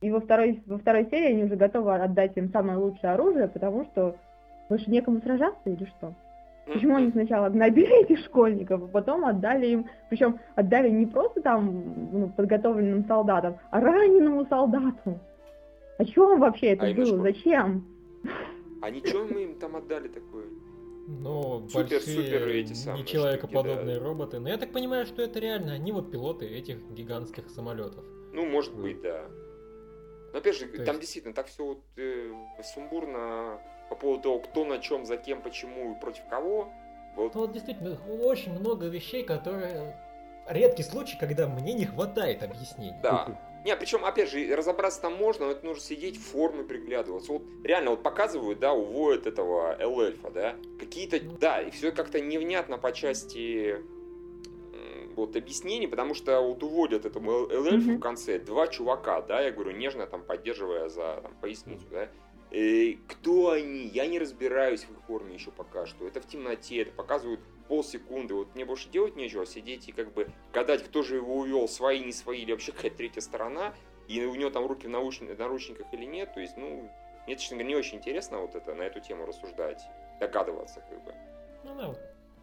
И 0.00 0.10
во 0.10 0.20
второй, 0.20 0.62
во 0.66 0.78
второй 0.78 1.06
серии 1.06 1.32
они 1.32 1.44
уже 1.44 1.56
готовы 1.56 1.96
отдать 1.96 2.36
им 2.36 2.50
самое 2.50 2.78
лучшее 2.78 3.14
оружие, 3.14 3.48
потому 3.48 3.84
что 3.86 4.16
больше 4.68 4.88
некому 4.90 5.20
сражаться 5.20 5.68
или 5.68 5.84
что? 5.98 6.14
Почему 6.66 6.96
они 6.96 7.10
сначала 7.10 7.48
гнобили 7.48 8.02
этих 8.04 8.20
школьников, 8.26 8.84
а 8.84 8.86
потом 8.86 9.24
отдали 9.24 9.66
им, 9.66 9.86
причем 10.08 10.38
отдали 10.54 10.90
не 10.90 11.06
просто 11.06 11.40
там 11.40 12.10
ну, 12.12 12.28
подготовленным 12.28 13.06
солдатам, 13.06 13.56
а 13.70 13.80
раненому 13.80 14.46
солдату. 14.46 15.18
О 15.98 16.04
чем 16.04 16.38
вообще 16.38 16.74
это 16.74 16.86
а 16.86 16.94
было? 16.94 17.22
Зачем? 17.22 17.84
А 18.80 18.90
ничего 18.90 19.24
мы 19.24 19.44
им 19.44 19.58
там 19.58 19.76
отдали 19.76 20.08
такое? 20.08 20.46
Ну, 21.08 21.66
супер, 21.68 21.88
большие, 21.88 22.16
супер 22.16 22.48
эти 22.48 22.72
самые 22.74 23.02
не 23.02 23.08
человекоподобные 23.08 23.96
штуки, 23.96 23.98
да. 23.98 24.04
роботы. 24.04 24.38
Но 24.40 24.48
я 24.50 24.58
так 24.58 24.72
понимаю, 24.72 25.06
что 25.06 25.22
это 25.22 25.38
реально, 25.38 25.72
они 25.72 25.90
вот 25.90 26.10
пилоты 26.10 26.46
этих 26.46 26.78
гигантских 26.90 27.48
самолетов. 27.48 28.04
Ну, 28.32 28.44
может 28.46 28.74
mm. 28.74 28.82
быть, 28.82 29.00
да. 29.00 29.24
Но 30.32 30.38
опять 30.38 30.56
же, 30.56 30.66
То 30.66 30.84
там 30.84 30.96
есть... 30.96 31.00
действительно 31.00 31.34
так 31.34 31.46
все 31.46 31.64
вот 31.64 31.80
э, 31.96 32.32
сумбурно 32.62 33.58
по 33.88 33.96
поводу 33.96 34.22
того, 34.22 34.38
кто 34.40 34.64
на 34.66 34.78
чем, 34.80 35.06
за 35.06 35.16
кем, 35.16 35.40
почему 35.40 35.94
и 35.96 36.00
против 36.00 36.26
кого. 36.28 36.70
Вот. 37.16 37.34
Ну, 37.34 37.40
вот 37.40 37.52
действительно, 37.52 37.98
очень 38.20 38.52
много 38.58 38.86
вещей, 38.86 39.24
которые 39.24 39.96
редкий 40.46 40.82
случай, 40.82 41.16
когда 41.18 41.48
мне 41.48 41.72
не 41.72 41.86
хватает 41.86 42.42
объяснений. 42.42 42.98
Да. 43.02 43.38
Не, 43.64 43.76
причем, 43.76 44.04
опять 44.04 44.30
же, 44.30 44.54
разобраться 44.54 45.02
там 45.02 45.14
можно, 45.14 45.46
но 45.46 45.52
это 45.52 45.66
нужно 45.66 45.82
сидеть 45.82 46.16
в 46.16 46.22
форме, 46.22 46.62
приглядываться. 46.64 47.32
Вот 47.32 47.42
реально 47.64 47.90
вот 47.90 48.02
показывают, 48.02 48.58
да, 48.60 48.72
уводят 48.72 49.26
этого 49.26 49.76
эльфа, 49.78 50.30
да, 50.30 50.56
какие-то, 50.78 51.20
да, 51.20 51.60
и 51.60 51.70
все 51.70 51.92
как-то 51.92 52.20
невнятно 52.20 52.78
по 52.78 52.92
части 52.92 53.76
вот 55.18 55.36
объяснений, 55.36 55.88
потому 55.88 56.14
что 56.14 56.40
вот 56.40 56.62
уводят 56.62 57.04
этому 57.04 57.48
эльфу 57.48 57.92
в 57.92 58.00
конце 58.00 58.38
два 58.38 58.68
чувака, 58.68 59.20
да, 59.22 59.40
я 59.40 59.50
говорю, 59.50 59.72
нежно 59.72 60.06
там 60.06 60.22
поддерживая 60.22 60.88
за 60.88 61.20
там, 61.22 61.34
поясницу, 61.40 61.84
да, 61.90 62.08
и 62.50 62.98
кто 63.08 63.50
они, 63.50 63.88
я 63.88 64.06
не 64.06 64.18
разбираюсь 64.18 64.84
в 64.84 64.92
их 64.92 64.98
форме 65.06 65.34
еще 65.34 65.50
пока 65.50 65.86
что, 65.86 66.06
это 66.06 66.20
в 66.20 66.26
темноте, 66.26 66.82
это 66.82 66.92
показывают 66.92 67.40
полсекунды, 67.68 68.34
вот 68.34 68.54
мне 68.54 68.64
больше 68.64 68.88
делать 68.88 69.16
нечего, 69.16 69.46
сидеть 69.46 69.88
и 69.88 69.92
как 69.92 70.12
бы 70.12 70.28
гадать, 70.52 70.82
кто 70.84 71.02
же 71.02 71.16
его 71.16 71.36
увел, 71.36 71.68
свои, 71.68 72.00
не 72.00 72.12
свои, 72.12 72.40
или 72.40 72.52
вообще 72.52 72.72
какая-то 72.72 72.96
третья 72.96 73.20
сторона, 73.20 73.74
и 74.08 74.24
у 74.24 74.34
него 74.34 74.50
там 74.50 74.66
руки 74.66 74.86
в 74.86 74.90
наручниках, 74.90 75.86
или 75.92 76.04
нет, 76.04 76.34
то 76.34 76.40
есть, 76.40 76.56
ну, 76.56 76.90
мне, 77.26 77.36
честно 77.36 77.58
говоря, 77.58 77.68
не 77.68 77.76
очень 77.76 77.98
интересно 77.98 78.38
вот 78.38 78.54
это, 78.54 78.74
на 78.74 78.82
эту 78.82 79.00
тему 79.00 79.26
рассуждать, 79.26 79.82
догадываться, 80.18 80.82
как 80.88 81.04
бы. 81.04 81.14
Ну, 81.62 81.74
да, 81.74 81.94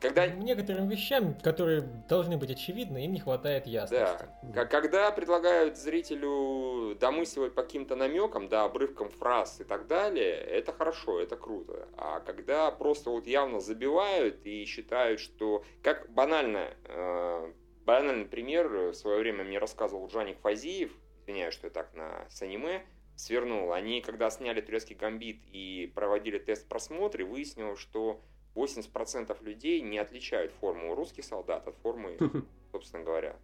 когда... 0.05 0.27
Некоторым 0.27 0.87
вещам, 0.87 1.35
которые 1.35 1.81
должны 1.81 2.37
быть 2.37 2.51
очевидны, 2.51 3.05
им 3.05 3.13
не 3.13 3.19
хватает 3.19 3.67
ясности. 3.67 4.27
Да. 4.43 4.65
Когда 4.65 5.11
предлагают 5.11 5.77
зрителю 5.77 6.95
домысливать 6.95 7.53
по 7.55 7.63
каким-то 7.63 7.95
намекам, 7.95 8.47
да, 8.47 8.65
обрывкам 8.65 9.09
фраз 9.09 9.61
и 9.61 9.63
так 9.63 9.87
далее, 9.87 10.35
это 10.35 10.71
хорошо, 10.71 11.19
это 11.19 11.35
круто. 11.35 11.87
А 11.97 12.19
когда 12.21 12.71
просто 12.71 13.09
вот 13.09 13.27
явно 13.27 13.59
забивают 13.59 14.45
и 14.45 14.65
считают, 14.65 15.19
что... 15.19 15.63
Как 15.83 16.09
банально, 16.11 16.69
э, 16.85 17.53
банальный 17.85 18.25
пример, 18.25 18.67
в 18.67 18.93
свое 18.93 19.19
время 19.19 19.43
мне 19.43 19.59
рассказывал 19.59 20.07
Джаник 20.07 20.39
Фазиев, 20.39 20.91
извиняюсь, 21.21 21.53
что 21.53 21.67
я 21.67 21.71
так 21.71 21.93
на 21.93 22.25
с 22.29 22.41
аниме, 22.41 22.83
свернул. 23.15 23.73
Они, 23.73 24.01
когда 24.01 24.29
сняли 24.29 24.61
турецкий 24.61 24.95
гамбит 24.95 25.41
и 25.51 25.91
проводили 25.95 26.37
тест 26.37 26.67
просмотра, 26.67 27.25
выяснилось, 27.25 27.79
что 27.79 28.21
80% 28.55 29.43
людей 29.43 29.81
не 29.81 29.97
отличают 29.97 30.51
форму 30.53 30.95
русских 30.95 31.25
солдат 31.25 31.67
от 31.67 31.75
формы, 31.77 32.17
собственно 32.71 33.03
говоря, 33.03 33.35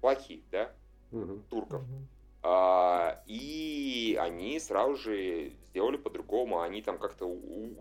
плохих, 0.00 0.42
да, 0.50 0.72
турков. 1.48 1.82
А, 2.42 3.22
и 3.26 4.16
они 4.18 4.58
сразу 4.60 4.96
же 4.96 5.52
сделали 5.66 5.96
по-другому. 5.96 6.60
Они 6.60 6.80
там 6.80 6.98
как-то 6.98 7.26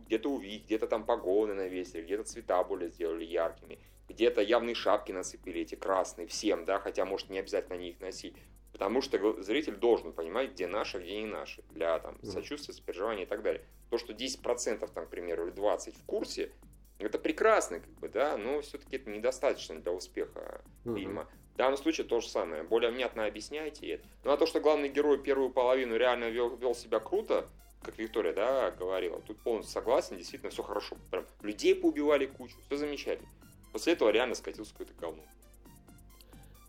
где-то 0.05 0.29
увидели, 0.29 0.65
где-то 0.65 0.87
там 0.87 1.05
погоны 1.05 1.53
навесили, 1.53 2.03
где-то 2.03 2.23
цвета 2.23 2.63
более 2.63 2.89
сделали 2.89 3.23
яркими, 3.23 3.79
где-то 4.09 4.41
явные 4.41 4.75
шапки 4.75 5.11
нацепили, 5.11 5.61
эти 5.61 5.75
красные, 5.75 6.27
всем, 6.27 6.65
да, 6.65 6.79
хотя, 6.79 7.05
может, 7.05 7.29
не 7.29 7.39
обязательно 7.39 7.75
они 7.75 7.89
их 7.89 8.01
носить. 8.01 8.35
Потому 8.73 9.01
что 9.01 9.41
зритель 9.41 9.75
должен 9.75 10.13
понимать, 10.13 10.51
где 10.51 10.67
наши, 10.67 10.99
где 10.99 11.21
не 11.21 11.27
наши, 11.27 11.63
для 11.71 11.99
там, 11.99 12.21
сочувствия, 12.23 12.73
сопереживания 12.73 13.23
и 13.23 13.27
так 13.27 13.41
далее. 13.41 13.63
То, 13.89 13.97
что 13.97 14.13
10% 14.13 14.89
там, 14.93 15.05
к 15.05 15.09
примеру, 15.09 15.47
или 15.47 15.53
20% 15.53 15.97
в 15.97 16.05
курсе, 16.05 16.51
это 16.99 17.17
прекрасно, 17.17 17.79
как 17.79 17.93
бы, 17.99 18.09
да, 18.09 18.37
но 18.37 18.61
все-таки 18.61 18.97
это 18.97 19.09
недостаточно 19.09 19.79
для 19.79 19.91
успеха 19.91 20.61
uh-huh. 20.85 20.95
фильма. 20.95 21.27
В 21.53 21.57
данном 21.57 21.77
случае 21.77 22.07
то 22.07 22.21
же 22.21 22.27
самое. 22.27 22.63
Более 22.63 22.91
внятно 22.91 23.25
объясняйте 23.25 23.87
это. 23.87 24.07
Ну 24.23 24.31
а 24.31 24.37
то, 24.37 24.45
что 24.45 24.59
главный 24.59 24.89
герой 24.89 25.21
первую 25.21 25.49
половину 25.49 25.95
реально 25.95 26.29
вел, 26.29 26.55
вел 26.55 26.75
себя 26.75 26.99
круто, 26.99 27.47
как 27.81 27.97
Виктория, 27.97 28.33
да, 28.33 28.71
говорила, 28.71 29.21
тут 29.21 29.41
полностью 29.41 29.73
согласен, 29.73 30.17
действительно 30.17 30.51
все 30.51 30.63
хорошо. 30.63 30.97
Прям 31.11 31.25
людей 31.41 31.75
поубивали 31.75 32.25
кучу, 32.25 32.55
все 32.65 32.77
замечательно. 32.77 33.29
После 33.71 33.93
этого 33.93 34.09
реально 34.09 34.35
скатился 34.35 34.71
какой-то 34.71 34.93
говно. 34.99 35.23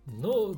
Ну, 0.06 0.56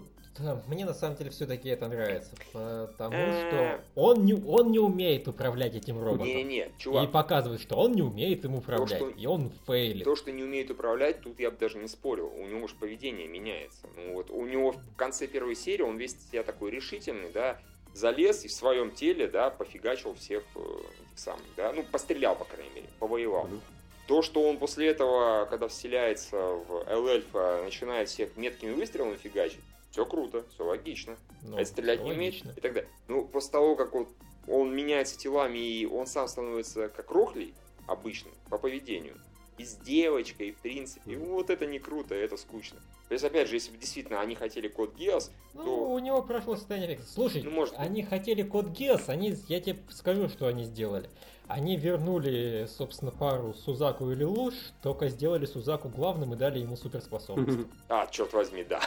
мне 0.66 0.84
на 0.84 0.94
самом 0.94 1.16
деле 1.16 1.30
все-таки 1.30 1.68
это 1.68 1.88
нравится, 1.88 2.32
потому 2.52 3.12
что 3.12 3.80
он 3.94 4.24
не, 4.24 4.34
он 4.34 4.72
не 4.72 4.78
умеет 4.78 5.28
управлять 5.28 5.74
этим 5.74 6.02
роботом. 6.02 6.26
Не-не-не, 6.26 6.70
чувак. 6.78 7.08
И 7.08 7.12
показывает, 7.12 7.60
что 7.60 7.76
он 7.76 7.92
не 7.92 8.02
умеет 8.02 8.44
им 8.44 8.54
управлять, 8.54 8.98
то, 8.98 9.10
что, 9.10 9.18
и 9.18 9.26
он 9.26 9.52
фейлит. 9.66 10.04
То, 10.04 10.16
что 10.16 10.32
не 10.32 10.42
умеет 10.42 10.70
управлять, 10.70 11.20
тут 11.20 11.38
я 11.38 11.50
бы 11.50 11.58
даже 11.58 11.78
не 11.78 11.88
спорил. 11.88 12.32
У 12.34 12.46
него 12.46 12.66
же 12.66 12.74
поведение 12.76 13.28
меняется. 13.28 13.86
Ну, 13.96 14.14
вот 14.14 14.30
у 14.30 14.46
него 14.46 14.72
в 14.72 14.96
конце 14.96 15.26
первой 15.26 15.54
серии 15.54 15.82
он 15.82 15.98
весь 15.98 16.16
себя 16.30 16.42
такой 16.42 16.70
решительный, 16.70 17.30
да, 17.30 17.58
залез 17.94 18.44
и 18.44 18.48
в 18.48 18.52
своем 18.52 18.90
теле, 18.90 19.28
да, 19.28 19.50
пофигачил 19.50 20.14
всех 20.14 20.42
э, 20.54 20.60
этих 20.60 21.18
самых, 21.18 21.44
да, 21.56 21.72
ну, 21.72 21.82
пострелял, 21.82 22.36
по 22.36 22.44
крайней 22.44 22.70
мере, 22.74 22.86
повоевал. 22.98 23.46
Mm-hmm. 23.46 23.60
То, 24.08 24.22
что 24.22 24.48
он 24.48 24.58
после 24.58 24.88
этого, 24.88 25.46
когда 25.46 25.68
вселяется 25.68 26.36
в 26.36 26.84
Эл-Эльфа, 26.88 27.62
начинает 27.64 28.08
всех 28.08 28.36
меткими 28.36 28.72
выстрелами 28.72 29.16
фигачить, 29.16 29.60
все 29.92 30.06
круто, 30.06 30.44
все 30.54 30.64
логично. 30.64 31.16
Ну, 31.42 31.58
а 31.58 31.64
стрелять 31.64 32.02
не 32.02 32.12
умеет 32.12 32.44
и 32.56 32.60
так 32.60 32.72
далее. 32.72 32.90
Ну, 33.08 33.26
после 33.26 33.52
того, 33.52 33.76
как 33.76 33.92
вот 33.92 34.08
он 34.48 34.74
меняется 34.74 35.18
телами, 35.18 35.58
и 35.58 35.86
он 35.86 36.06
сам 36.06 36.26
становится 36.26 36.88
как 36.88 37.10
Рохлей, 37.10 37.54
обычным, 37.86 38.32
по 38.48 38.58
поведению, 38.58 39.16
и 39.58 39.64
с 39.64 39.76
девочкой, 39.76 40.52
в 40.52 40.58
принципе, 40.58 41.12
mm. 41.12 41.28
вот 41.28 41.50
это 41.50 41.66
не 41.66 41.78
круто, 41.78 42.14
это 42.14 42.36
скучно. 42.36 42.80
То 43.08 43.12
есть, 43.12 43.24
опять 43.24 43.48
же, 43.48 43.56
если 43.56 43.70
бы 43.70 43.76
действительно 43.76 44.20
они 44.20 44.34
хотели 44.34 44.68
код 44.68 44.94
Геос, 44.94 45.30
ну, 45.52 45.64
то... 45.64 45.90
у 45.90 45.98
него 45.98 46.22
прошло 46.22 46.56
состояние 46.56 46.98
Слушай, 47.06 47.42
ну, 47.42 47.50
может... 47.50 47.74
они 47.76 48.02
хотели 48.02 48.42
код 48.42 48.68
Геос, 48.68 49.10
они, 49.10 49.36
я 49.48 49.60
тебе 49.60 49.78
скажу, 49.90 50.28
что 50.30 50.46
они 50.46 50.64
сделали. 50.64 51.10
Они 51.48 51.76
вернули, 51.76 52.66
собственно, 52.66 53.10
пару 53.10 53.52
Сузаку 53.52 54.10
или 54.10 54.24
Луш, 54.24 54.54
только 54.82 55.08
сделали 55.08 55.44
Сузаку 55.44 55.90
главным 55.90 56.32
и 56.32 56.36
дали 56.36 56.60
ему 56.60 56.76
суперспособность. 56.76 57.68
А, 57.88 58.06
черт 58.06 58.32
возьми, 58.32 58.64
да. 58.64 58.80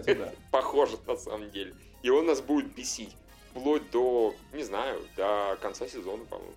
Кстати, 0.00 0.18
да. 0.18 0.32
Похоже, 0.50 0.96
на 1.06 1.16
самом 1.16 1.50
деле. 1.50 1.74
И 2.02 2.10
он 2.10 2.26
нас 2.26 2.40
будет 2.40 2.74
бесить. 2.74 3.14
Вплоть 3.50 3.88
до, 3.92 4.34
не 4.52 4.64
знаю, 4.64 5.00
до 5.16 5.56
конца 5.62 5.86
сезона, 5.86 6.24
по-моему. 6.24 6.52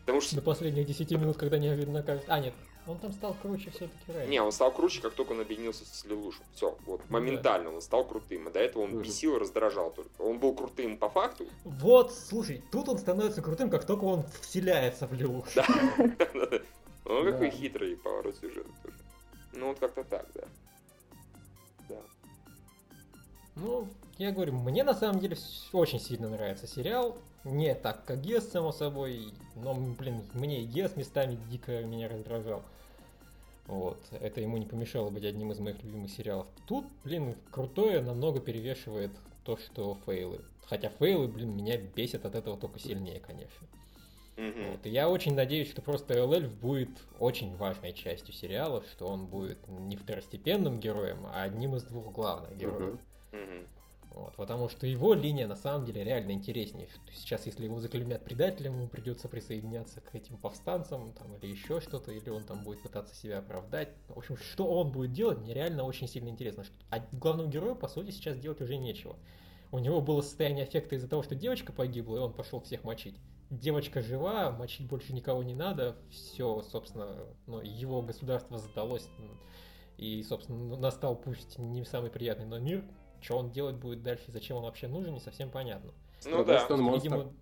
Потому 0.00 0.20
что... 0.20 0.36
До 0.36 0.42
последних 0.42 0.86
10 0.86 1.10
минут, 1.12 1.36
когда 1.36 1.58
неожиданно 1.58 2.02
кажется... 2.04 2.32
А, 2.32 2.38
нет, 2.38 2.54
Он 2.86 2.96
там 2.98 3.12
стал 3.12 3.34
круче 3.42 3.70
все-таки 3.70 4.12
раньше. 4.12 4.30
Не, 4.30 4.40
он 4.40 4.52
стал 4.52 4.70
круче, 4.70 5.00
как 5.02 5.12
только 5.14 5.32
он 5.32 5.40
объединился 5.40 5.84
с 5.84 6.04
Лелушем. 6.04 6.42
Все, 6.54 6.78
вот 6.86 7.00
Ну 7.08 7.12
моментально 7.12 7.72
он 7.74 7.82
стал 7.82 8.04
крутым. 8.04 8.48
И 8.48 8.52
до 8.52 8.60
этого 8.60 8.84
он 8.84 8.90
Мгм. 8.92 9.02
бесил 9.02 9.36
и 9.36 9.38
раздражал 9.40 9.90
только. 9.90 10.08
Он 10.22 10.38
был 10.38 10.54
крутым 10.54 10.98
по 10.98 11.08
факту. 11.10 11.46
Вот, 11.64 12.12
слушай, 12.14 12.62
тут 12.70 12.88
он 12.88 12.98
становится 12.98 13.42
крутым, 13.42 13.68
как 13.68 13.84
только 13.84 14.04
он 14.04 14.24
вселяется 14.40 15.08
в 15.08 15.12
Лилу. 15.12 15.44
Да. 15.56 15.66
Он 17.06 17.24
Да. 17.24 17.32
какой 17.32 17.50
хитрый 17.50 17.96
поворот 17.96 18.36
сюжета 18.36 18.68
тоже. 18.84 18.94
Ну 19.52 19.68
вот 19.68 19.78
как-то 19.80 20.04
так, 20.04 20.26
да. 20.34 20.42
Да. 20.42 20.46
Ну, 23.62 23.88
я 24.18 24.32
говорю, 24.32 24.54
мне 24.54 24.84
на 24.84 24.94
самом 24.94 25.20
деле 25.20 25.36
очень 25.72 26.00
сильно 26.00 26.28
нравится 26.28 26.66
сериал. 26.66 27.16
Не 27.44 27.74
так, 27.74 28.04
как 28.04 28.20
Гес, 28.20 28.48
само 28.50 28.72
собой, 28.72 29.32
но, 29.56 29.74
блин, 29.74 30.22
мне 30.34 30.62
и 30.62 30.66
Гес 30.66 30.96
местами 30.96 31.38
дико 31.50 31.82
меня 31.82 32.08
раздражал. 32.08 32.62
Вот, 33.66 33.98
это 34.10 34.40
ему 34.40 34.56
не 34.56 34.66
помешало 34.66 35.10
быть 35.10 35.24
одним 35.24 35.52
из 35.52 35.58
моих 35.58 35.82
любимых 35.82 36.10
сериалов. 36.10 36.46
Тут, 36.66 36.86
блин, 37.04 37.36
крутое 37.50 38.00
намного 38.00 38.40
перевешивает 38.40 39.12
то, 39.44 39.56
что 39.56 39.96
фейлы. 40.06 40.40
Хотя 40.66 40.88
фейлы, 40.88 41.28
блин, 41.28 41.56
меня 41.56 41.76
бесят 41.76 42.24
от 42.24 42.34
этого 42.34 42.56
только 42.56 42.78
сильнее, 42.78 43.20
конечно. 43.20 43.66
Вот, 44.36 44.86
и 44.86 44.90
я 44.90 45.08
очень 45.10 45.34
надеюсь, 45.34 45.70
что 45.70 45.82
просто 45.82 46.24
ЛЛ 46.24 46.48
будет 46.62 46.90
очень 47.18 47.54
важной 47.56 47.92
частью 47.92 48.32
сериала, 48.32 48.82
что 48.90 49.06
он 49.06 49.26
будет 49.26 49.58
не 49.68 49.96
второстепенным 49.96 50.80
героем, 50.80 51.26
а 51.26 51.42
одним 51.42 51.76
из 51.76 51.82
двух 51.82 52.12
главных 52.12 52.56
героев. 52.56 52.94
Мгм. 52.94 53.00
Вот, 54.10 54.34
потому 54.34 54.68
что 54.68 54.86
его 54.88 55.14
линия 55.14 55.46
на 55.46 55.54
самом 55.54 55.84
деле 55.84 56.02
реально 56.02 56.32
интереснее. 56.32 56.88
Сейчас, 57.12 57.46
если 57.46 57.64
его 57.64 57.78
заклеймят 57.78 58.24
предателем, 58.24 58.74
ему 58.74 58.88
придется 58.88 59.28
присоединяться 59.28 60.00
к 60.00 60.14
этим 60.16 60.36
повстанцам 60.36 61.12
там, 61.12 61.36
или 61.36 61.46
еще 61.46 61.80
что-то, 61.80 62.10
или 62.10 62.28
он 62.28 62.42
там 62.42 62.64
будет 62.64 62.82
пытаться 62.82 63.14
себя 63.14 63.38
оправдать. 63.38 63.90
В 64.08 64.18
общем, 64.18 64.36
что 64.36 64.66
он 64.66 64.90
будет 64.90 65.12
делать, 65.12 65.38
мне 65.38 65.54
реально 65.54 65.84
очень 65.84 66.08
сильно 66.08 66.28
интересно. 66.28 66.64
А 66.90 66.98
главному 67.12 67.48
герою, 67.48 67.76
по 67.76 67.86
сути, 67.86 68.10
сейчас 68.10 68.36
делать 68.36 68.60
уже 68.60 68.76
нечего. 68.76 69.16
У 69.70 69.78
него 69.78 70.00
было 70.00 70.22
состояние 70.22 70.64
аффекта 70.64 70.96
из-за 70.96 71.06
того, 71.08 71.22
что 71.22 71.36
девочка 71.36 71.72
погибла, 71.72 72.16
и 72.16 72.20
он 72.20 72.32
пошел 72.32 72.60
всех 72.60 72.82
мочить. 72.82 73.14
Девочка 73.50 74.02
жива, 74.02 74.50
мочить 74.50 74.88
больше 74.88 75.12
никого 75.12 75.44
не 75.44 75.54
надо. 75.54 75.96
Все, 76.10 76.62
собственно, 76.62 77.16
ну, 77.46 77.60
его 77.60 78.02
государство 78.02 78.58
сдалось. 78.58 79.08
м, 79.18 79.38
И, 79.98 80.22
собственно, 80.24 80.76
настал 80.76 81.14
пусть 81.14 81.58
не 81.58 81.84
самый 81.84 82.10
приятный, 82.10 82.46
но 82.46 82.58
мир. 82.58 82.84
Что 83.20 83.38
он 83.38 83.50
делать 83.50 83.76
будет 83.76 84.02
дальше, 84.02 84.24
зачем 84.28 84.56
он 84.58 84.64
вообще 84.64 84.88
нужен, 84.88 85.12
не 85.14 85.20
совсем 85.20 85.50
понятно. 85.50 85.92
Ну 86.24 86.44
да. 86.44 86.66
он. 86.68 86.94
Видимо, 86.94 87.32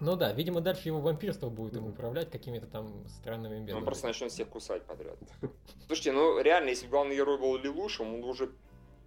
ну 0.00 0.16
да, 0.16 0.32
видимо, 0.32 0.60
дальше 0.60 0.88
его 0.88 1.00
вампирство 1.00 1.48
будет 1.48 1.76
им 1.76 1.86
управлять 1.86 2.30
какими-то 2.30 2.66
там 2.66 3.06
странными 3.08 3.58
методами. 3.58 3.78
Он 3.78 3.84
просто 3.84 4.06
начнет 4.06 4.30
всех 4.30 4.48
кусать 4.48 4.82
подряд. 4.84 5.16
Слушайте, 5.86 6.12
ну 6.12 6.40
реально, 6.40 6.70
если 6.70 6.86
бы 6.86 6.92
главный 6.92 7.16
герой 7.16 7.38
был 7.38 7.56
Лилушем, 7.56 8.14
он 8.14 8.24
уже, 8.24 8.50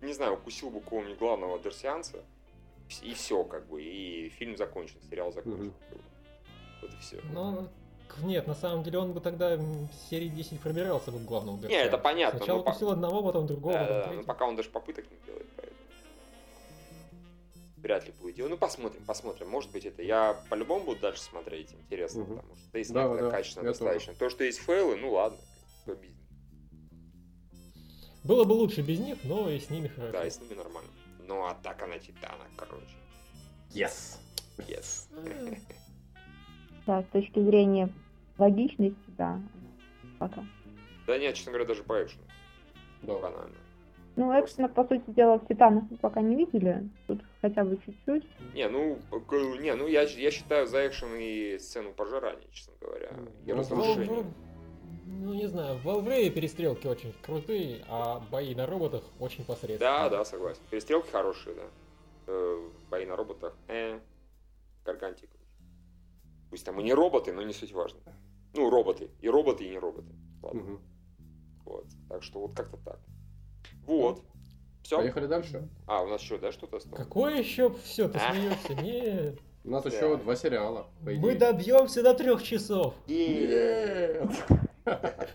не 0.01 0.13
знаю, 0.13 0.33
укусил 0.33 0.69
бы 0.69 0.79
какого-нибудь 0.81 1.17
главного 1.19 1.59
дарсианца. 1.59 2.17
И 3.03 3.13
все, 3.13 3.43
как 3.43 3.67
бы, 3.67 3.83
и 3.83 4.29
фильм 4.29 4.57
закончен, 4.57 4.95
сериал 5.09 5.31
закончен. 5.31 5.71
Вот 6.81 6.91
и 6.91 6.97
все. 6.97 7.21
Ну, 7.31 7.67
нет, 8.23 8.47
на 8.47 8.55
самом 8.55 8.83
деле 8.83 8.97
он 8.97 9.13
бы 9.13 9.21
тогда 9.21 9.55
в 9.57 9.87
серии 10.09 10.27
10 10.27 10.59
пробирался 10.59 11.11
бы 11.11 11.19
к 11.19 11.23
главному 11.25 11.57
Не, 11.57 11.61
Дарксайду. 11.63 11.87
это 11.87 11.97
понятно, 11.99 12.39
Сначала 12.39 12.63
по- 12.63 12.69
укусил 12.69 12.89
одного, 12.89 13.21
потом 13.21 13.45
другого, 13.45 13.73
Да, 13.73 13.79
потом 13.79 13.93
да, 13.93 13.99
да, 13.99 14.05
но 14.07 14.07
третьего. 14.13 14.25
пока 14.27 14.47
он 14.47 14.55
даже 14.55 14.69
попыток 14.69 15.05
не 15.11 15.17
делает, 15.25 15.47
поэтому. 15.55 15.68
Вряд 17.81 18.05
ли 18.05 18.13
будет 18.19 18.35
делать. 18.35 18.51
Ну, 18.51 18.57
посмотрим, 18.57 19.03
посмотрим. 19.05 19.49
Может 19.49 19.71
быть, 19.71 19.85
это 19.85 20.01
я 20.03 20.33
по-любому 20.49 20.85
буду 20.85 20.99
дальше 21.01 21.21
смотреть. 21.21 21.71
Интересно, 21.73 22.23
Мгм. 22.23 22.35
потому 22.37 22.55
что 22.57 22.77
если 22.77 22.93
Да, 22.93 23.05
это 23.05 23.23
да, 23.25 23.31
качественно 23.31 23.63
я 23.63 23.69
достаточно. 23.69 24.13
То, 24.15 24.29
что 24.29 24.43
есть 24.43 24.59
фейлы, 24.59 24.97
ну 24.97 25.11
ладно. 25.13 25.37
кто 25.83 25.95
без 25.95 26.09
них. 26.09 26.17
Было 28.23 28.43
бы 28.43 28.51
лучше 28.53 28.81
без 28.81 28.99
них, 28.99 29.17
но 29.23 29.49
и 29.49 29.59
с 29.59 29.69
ними 29.69 29.87
хорошо. 29.87 30.11
Да, 30.11 30.25
и 30.25 30.29
с 30.29 30.39
ними 30.41 30.53
нормально. 30.55 30.89
Ну, 31.25 31.45
атака 31.45 31.87
на 31.87 31.97
Титана, 31.99 32.43
короче. 32.57 32.95
Yes! 33.71 34.17
Yes. 34.57 35.07
Да, 36.85 37.03
с 37.03 37.05
точки 37.11 37.39
зрения 37.39 37.93
логичности, 38.39 38.97
да. 39.09 39.39
Пока. 40.17 40.43
Да 41.05 41.19
нет, 41.19 41.35
честно 41.35 41.51
говоря, 41.51 41.67
даже 41.67 41.83
по 41.83 42.01
экшену. 42.03 42.23
Да. 43.03 43.13
Банально. 43.19 43.55
Ну, 44.19 44.37
экшена, 44.37 44.67
по 44.67 44.83
сути 44.83 45.09
дела, 45.11 45.37
в 45.39 45.47
Титанах 45.47 45.85
мы 45.89 45.95
пока 45.95 46.19
не 46.19 46.35
видели. 46.35 46.89
Тут 47.07 47.21
хотя 47.41 47.63
бы 47.63 47.77
чуть-чуть. 47.85 48.25
Не, 48.53 48.67
ну, 48.67 48.99
не, 49.61 49.73
ну 49.75 49.87
я, 49.87 50.01
я 50.01 50.29
считаю 50.29 50.67
за 50.67 50.85
экшен 50.87 51.15
и 51.17 51.57
сцену 51.57 51.93
пожирания, 51.93 52.45
честно 52.51 52.73
говоря. 52.81 53.07
И 53.11 53.13
Ну, 53.13 53.29
Ну, 53.45 53.55
разрушения. 53.55 54.23
в- 54.23 54.33
ну, 55.07 55.33
не 55.33 55.47
знаю, 55.47 55.77
в 55.77 55.85
Валврее 55.85 56.29
перестрелки 56.31 56.85
очень 56.85 57.13
крутые, 57.21 57.85
а 57.87 58.19
бои 58.29 58.53
на 58.55 58.65
роботах 58.65 59.03
очень 59.21 59.45
посредственные. 59.45 59.79
Да, 59.79 60.09
да, 60.09 60.25
согласен. 60.25 60.61
Перестрелки 60.69 61.09
хорошие, 61.09 61.55
да. 61.55 61.63
Э, 62.27 62.69
бои 62.91 63.05
на 63.05 63.15
роботах. 63.15 63.55
Э, 63.69 63.99
гаргантик. 64.83 65.29
Пусть 66.49 66.65
там 66.65 66.77
и 66.81 66.83
не 66.83 66.93
роботы, 66.93 67.31
но 67.31 67.41
не 67.41 67.53
суть 67.53 67.71
важно. 67.71 68.01
Ну, 68.53 68.69
роботы. 68.69 69.11
И 69.21 69.29
роботы, 69.29 69.63
и 69.63 69.69
не 69.69 69.79
роботы. 69.79 70.09
Ладно. 70.43 70.61
Мгм. 70.61 70.79
Вот. 71.63 71.85
Так 72.09 72.21
что 72.23 72.39
вот 72.41 72.53
как-то 72.57 72.75
так. 72.83 72.99
Вот. 73.85 74.21
Все. 74.83 74.97
Поехали 74.97 75.25
дальше. 75.27 75.67
А, 75.87 76.01
у 76.01 76.07
нас 76.07 76.21
что, 76.21 76.37
да, 76.37 76.51
что-то 76.51 76.77
осталось? 76.77 76.97
Какое 76.97 77.37
еще 77.37 77.71
все, 77.83 78.07
ты 78.07 78.17
А. 78.19 78.31
смеешься? 78.33 78.75
Нет. 78.75 79.39
У 79.63 79.69
нас 79.71 79.85
еще 79.85 80.17
два 80.17 80.35
сериала. 80.35 80.87
Мы 81.01 81.35
добьемся 81.35 82.01
до 82.01 82.13
трех 82.13 82.41
часов. 82.43 82.93
Нет! 83.07 84.23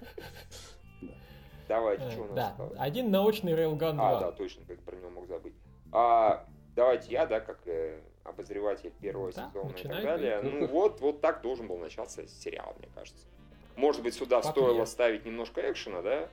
Давайте, 1.69 2.11
что 2.11 2.23
у 2.23 2.27
нас 2.27 2.35
Да, 2.35 2.57
один 2.79 3.11
научный 3.11 3.55
2. 3.55 3.89
А, 3.91 4.21
да, 4.21 4.33
точно, 4.33 4.65
как 4.67 4.81
про 4.81 4.97
него 4.97 5.11
мог 5.11 5.27
забыть. 5.29 5.55
А, 5.93 6.47
давайте 6.77 7.11
я, 7.13 7.25
да, 7.27 7.41
как 7.41 7.61
э, 7.67 8.01
обозреватель 8.25 8.93
первого 9.01 9.33
Да, 9.33 9.49
сезона 9.49 9.71
и 9.71 9.83
так 9.83 10.03
далее. 10.03 10.41
Ну 10.43 10.67
вот, 10.67 11.01
вот 11.01 11.21
так 11.21 11.41
должен 11.43 11.67
был 11.67 11.79
начаться 11.79 12.27
сериал, 12.29 12.75
мне 12.79 12.89
кажется. 12.95 13.25
Может 13.77 14.03
быть, 14.03 14.15
сюда 14.15 14.41
Как 14.43 14.53
стоило 14.53 14.75
мне. 14.75 14.87
ставить 14.87 15.25
немножко 15.25 15.61
экшена, 15.71 16.03
да? 16.03 16.29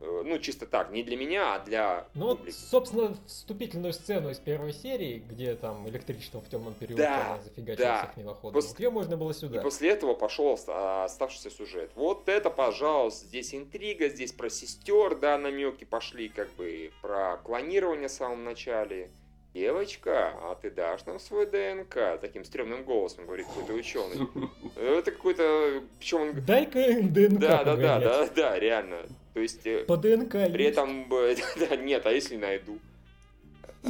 Э, 0.00 0.22
Ну, 0.24 0.38
чисто 0.38 0.66
так, 0.66 0.90
не 0.92 1.02
для 1.02 1.16
меня, 1.16 1.54
а 1.54 1.58
для 1.60 2.06
Ну 2.14 2.28
вот, 2.28 2.40
собственно, 2.52 3.14
вступительную 3.26 3.92
сцену 3.92 4.30
из 4.30 4.38
первой 4.38 4.72
серии, 4.72 5.22
где 5.28 5.54
там 5.54 5.86
электричеством 5.88 6.40
в 6.40 6.48
темном 6.48 6.74
периоде 6.74 7.02
Да, 7.02 7.32
она 7.34 7.42
зафигачила 7.42 7.86
да. 7.86 8.02
всех 8.04 8.16
милоходов. 8.16 8.64
Пос- 8.64 8.68
Вот 8.68 8.80
ее 8.80 8.90
можно 8.90 9.16
было 9.16 9.30
И 9.30 9.34
сюда. 9.34 9.60
после 9.60 9.90
этого 9.90 10.14
пошел 10.14 10.46
оста- 10.46 11.04
оставшийся 11.04 11.50
сюжет. 11.50 11.90
Вот 11.94 12.28
это, 12.28 12.48
пожалуйста, 12.50 13.26
здесь 13.26 13.54
интрига, 13.54 14.08
здесь 14.08 14.32
про 14.32 14.48
сестер, 14.48 15.16
да, 15.16 15.36
намеки 15.38 15.84
пошли, 15.84 16.28
как 16.28 16.50
бы 16.54 16.90
про 17.02 17.36
клонирование 17.38 18.08
в 18.08 18.12
самом 18.12 18.44
начале. 18.44 19.10
Девочка, 19.52 20.28
а 20.42 20.54
ты 20.54 20.70
дашь 20.70 21.04
нам 21.06 21.18
свой 21.18 21.44
ДНК? 21.46 22.20
Таким 22.20 22.44
стрёмным 22.44 22.84
голосом 22.84 23.26
говорит 23.26 23.46
какой-то 23.46 23.72
ученый. 23.72 24.28
Это 24.76 25.10
какой-то... 25.10 25.82
Причем 25.98 26.20
он... 26.20 26.44
Дай-ка 26.44 27.02
ДНК 27.02 27.40
Да, 27.40 27.64
да, 27.64 27.76
да, 27.76 28.00
да, 28.00 28.28
да, 28.28 28.58
реально. 28.58 29.02
То 29.34 29.40
есть... 29.40 29.66
э, 29.66 29.84
По 29.86 29.96
ДНК 29.96 30.32
При 30.52 30.64
этом, 30.66 31.12
э, 31.12 31.36
да, 31.68 31.76
нет, 31.76 32.06
а 32.06 32.12
если 32.12 32.36
найду? 32.36 32.78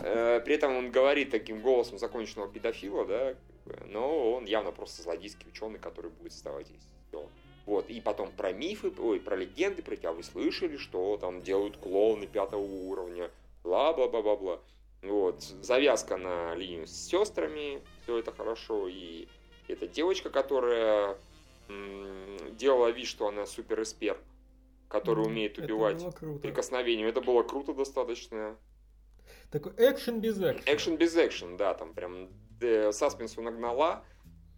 Э, 0.03 0.41
При 0.43 0.55
этом 0.55 0.77
он 0.77 0.91
говорит 0.91 1.31
таким 1.31 1.61
голосом 1.61 1.99
законченного 1.99 2.51
педофила, 2.51 3.05
да, 3.05 3.35
но 3.87 4.33
он 4.33 4.47
явно 4.47 4.73
просто 4.73 5.03
злодейский 5.03 5.47
ученый, 5.47 5.79
который 5.79 6.11
будет 6.11 6.33
создавать 6.33 6.69
всего. 6.69 7.29
Вот, 7.67 7.91
и 7.91 8.01
потом 8.01 8.33
про 8.33 8.53
мифы, 8.53 8.91
ой, 8.99 9.21
про 9.21 9.37
легенды, 9.37 9.83
про 9.83 9.95
тебя 9.95 10.13
вы 10.13 10.23
слышали, 10.23 10.79
что 10.79 11.19
там 11.19 11.43
делают 11.43 11.77
клоуны 11.77 12.27
пятого 12.27 12.63
уровня, 12.63 13.31
бла-бла-бла-бла-бла. 13.63 14.61
Вот, 15.03 15.43
завязка 15.43 16.17
на 16.19 16.55
линию 16.55 16.87
с 16.87 16.93
сестрами, 16.93 17.83
все 18.03 18.19
это 18.19 18.33
хорошо, 18.33 18.87
и 18.89 19.29
эта 19.67 19.87
девочка, 19.87 20.29
которая 20.31 21.17
м, 21.69 22.57
делала 22.57 22.89
вид, 22.91 23.07
что 23.07 23.27
она 23.29 23.47
супер 23.47 23.83
эспер, 23.83 24.23
который 24.89 25.21
Мгм, 25.21 25.33
умеет 25.33 25.59
убивать 25.59 26.03
прикосновением. 26.43 27.09
Это 27.09 27.21
было 27.23 27.43
круто 27.43 27.73
достаточно. 27.73 28.59
Такой 29.51 29.73
экшен 29.79 30.21
без 30.21 30.37
экшена. 30.39 30.63
Экшен 30.67 30.97
без 30.97 31.17
экшен, 31.17 31.57
да, 31.57 31.75
там 31.75 31.95
прям 31.95 32.31
э, 32.61 32.93
саспенсу 32.93 33.41
нагнала, 33.43 34.05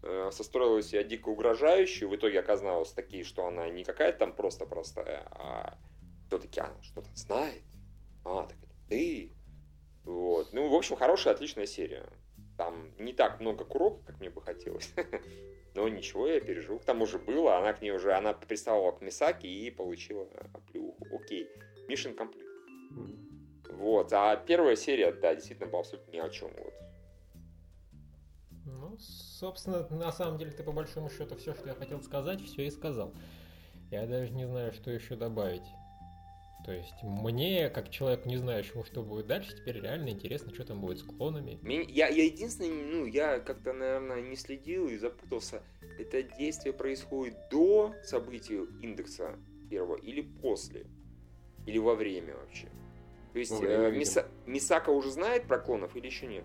э, 0.02 0.30
состроила 0.32 0.82
себя 0.82 1.04
дико 1.04 1.28
угрожающую, 1.28 2.08
в 2.08 2.16
итоге 2.16 2.40
оказалась 2.40 2.92
такие, 2.92 3.24
что 3.24 3.46
она 3.46 3.68
не 3.68 3.84
какая-то 3.84 4.18
там 4.18 4.32
просто 4.34 4.66
простая, 4.66 5.26
а 5.30 5.78
все-таки 6.26 6.60
она 6.60 6.76
что-то 6.82 7.10
знает. 7.14 7.64
А, 8.24 8.44
так 8.46 8.56
это 8.62 8.74
ты. 8.88 9.36
Общем, 10.82 10.96
хорошая, 10.96 11.34
отличная 11.34 11.66
серия. 11.66 12.08
Там 12.58 12.90
не 12.98 13.12
так 13.12 13.38
много 13.38 13.64
курок, 13.64 14.04
как 14.04 14.18
мне 14.18 14.30
бы 14.30 14.42
хотелось. 14.42 14.92
Но 15.76 15.86
ничего, 15.86 16.26
я 16.26 16.40
пережил. 16.40 16.80
К 16.80 16.84
тому 16.84 17.06
же 17.06 17.20
было, 17.20 17.56
она 17.56 17.72
к 17.72 17.82
ней 17.82 17.92
уже, 17.92 18.12
она 18.12 18.32
приставала 18.32 18.90
к 18.90 19.00
Мисаки 19.00 19.46
и 19.46 19.70
получила 19.70 20.26
оплюху. 20.52 21.06
Окей. 21.14 21.48
Mission 21.88 22.16
complete. 22.16 22.48
Вот, 23.70 24.12
а 24.12 24.34
первая 24.34 24.74
серия, 24.74 25.12
да, 25.12 25.36
действительно 25.36 25.70
была 25.70 25.82
абсолютно 25.82 26.10
ни 26.10 26.18
о 26.18 26.28
чем. 26.30 26.50
Вот. 26.58 26.74
Ну, 28.66 28.98
собственно, 28.98 29.88
на 29.88 30.10
самом 30.10 30.36
деле 30.36 30.50
ты 30.50 30.64
по 30.64 30.72
большому 30.72 31.10
счету 31.10 31.36
все, 31.36 31.54
что 31.54 31.68
я 31.68 31.74
хотел 31.76 32.02
сказать, 32.02 32.42
все 32.42 32.66
и 32.66 32.70
сказал. 32.72 33.14
Я 33.92 34.08
даже 34.08 34.32
не 34.32 34.48
знаю, 34.48 34.72
что 34.72 34.90
еще 34.90 35.14
добавить. 35.14 35.62
То 36.64 36.70
есть 36.72 37.02
мне, 37.02 37.68
как 37.70 37.90
человек, 37.90 38.24
не 38.24 38.36
знающему, 38.36 38.84
что 38.84 39.02
будет 39.02 39.26
дальше, 39.26 39.56
теперь 39.56 39.80
реально 39.80 40.10
интересно, 40.10 40.54
что 40.54 40.64
там 40.64 40.80
будет 40.80 40.98
с 40.98 41.02
клонами. 41.02 41.58
Я, 41.90 42.08
я 42.08 42.24
единственное, 42.24 42.84
ну, 42.84 43.04
я 43.04 43.40
как-то, 43.40 43.72
наверное, 43.72 44.20
не 44.20 44.36
следил 44.36 44.88
и 44.88 44.96
запутался. 44.96 45.62
Это 45.98 46.22
действие 46.22 46.72
происходит 46.72 47.36
до 47.50 47.94
событий 48.04 48.60
индекса 48.80 49.36
первого 49.70 49.96
или 49.96 50.20
после? 50.20 50.86
Или 51.66 51.78
во 51.78 51.96
время 51.96 52.36
вообще? 52.36 52.68
То 53.32 53.38
есть 53.38 53.52
э, 53.60 53.90
Миса, 53.90 54.28
Мисака 54.46 54.90
уже 54.90 55.10
знает 55.10 55.48
про 55.48 55.58
клонов 55.58 55.96
или 55.96 56.06
еще 56.06 56.26
нет? 56.26 56.44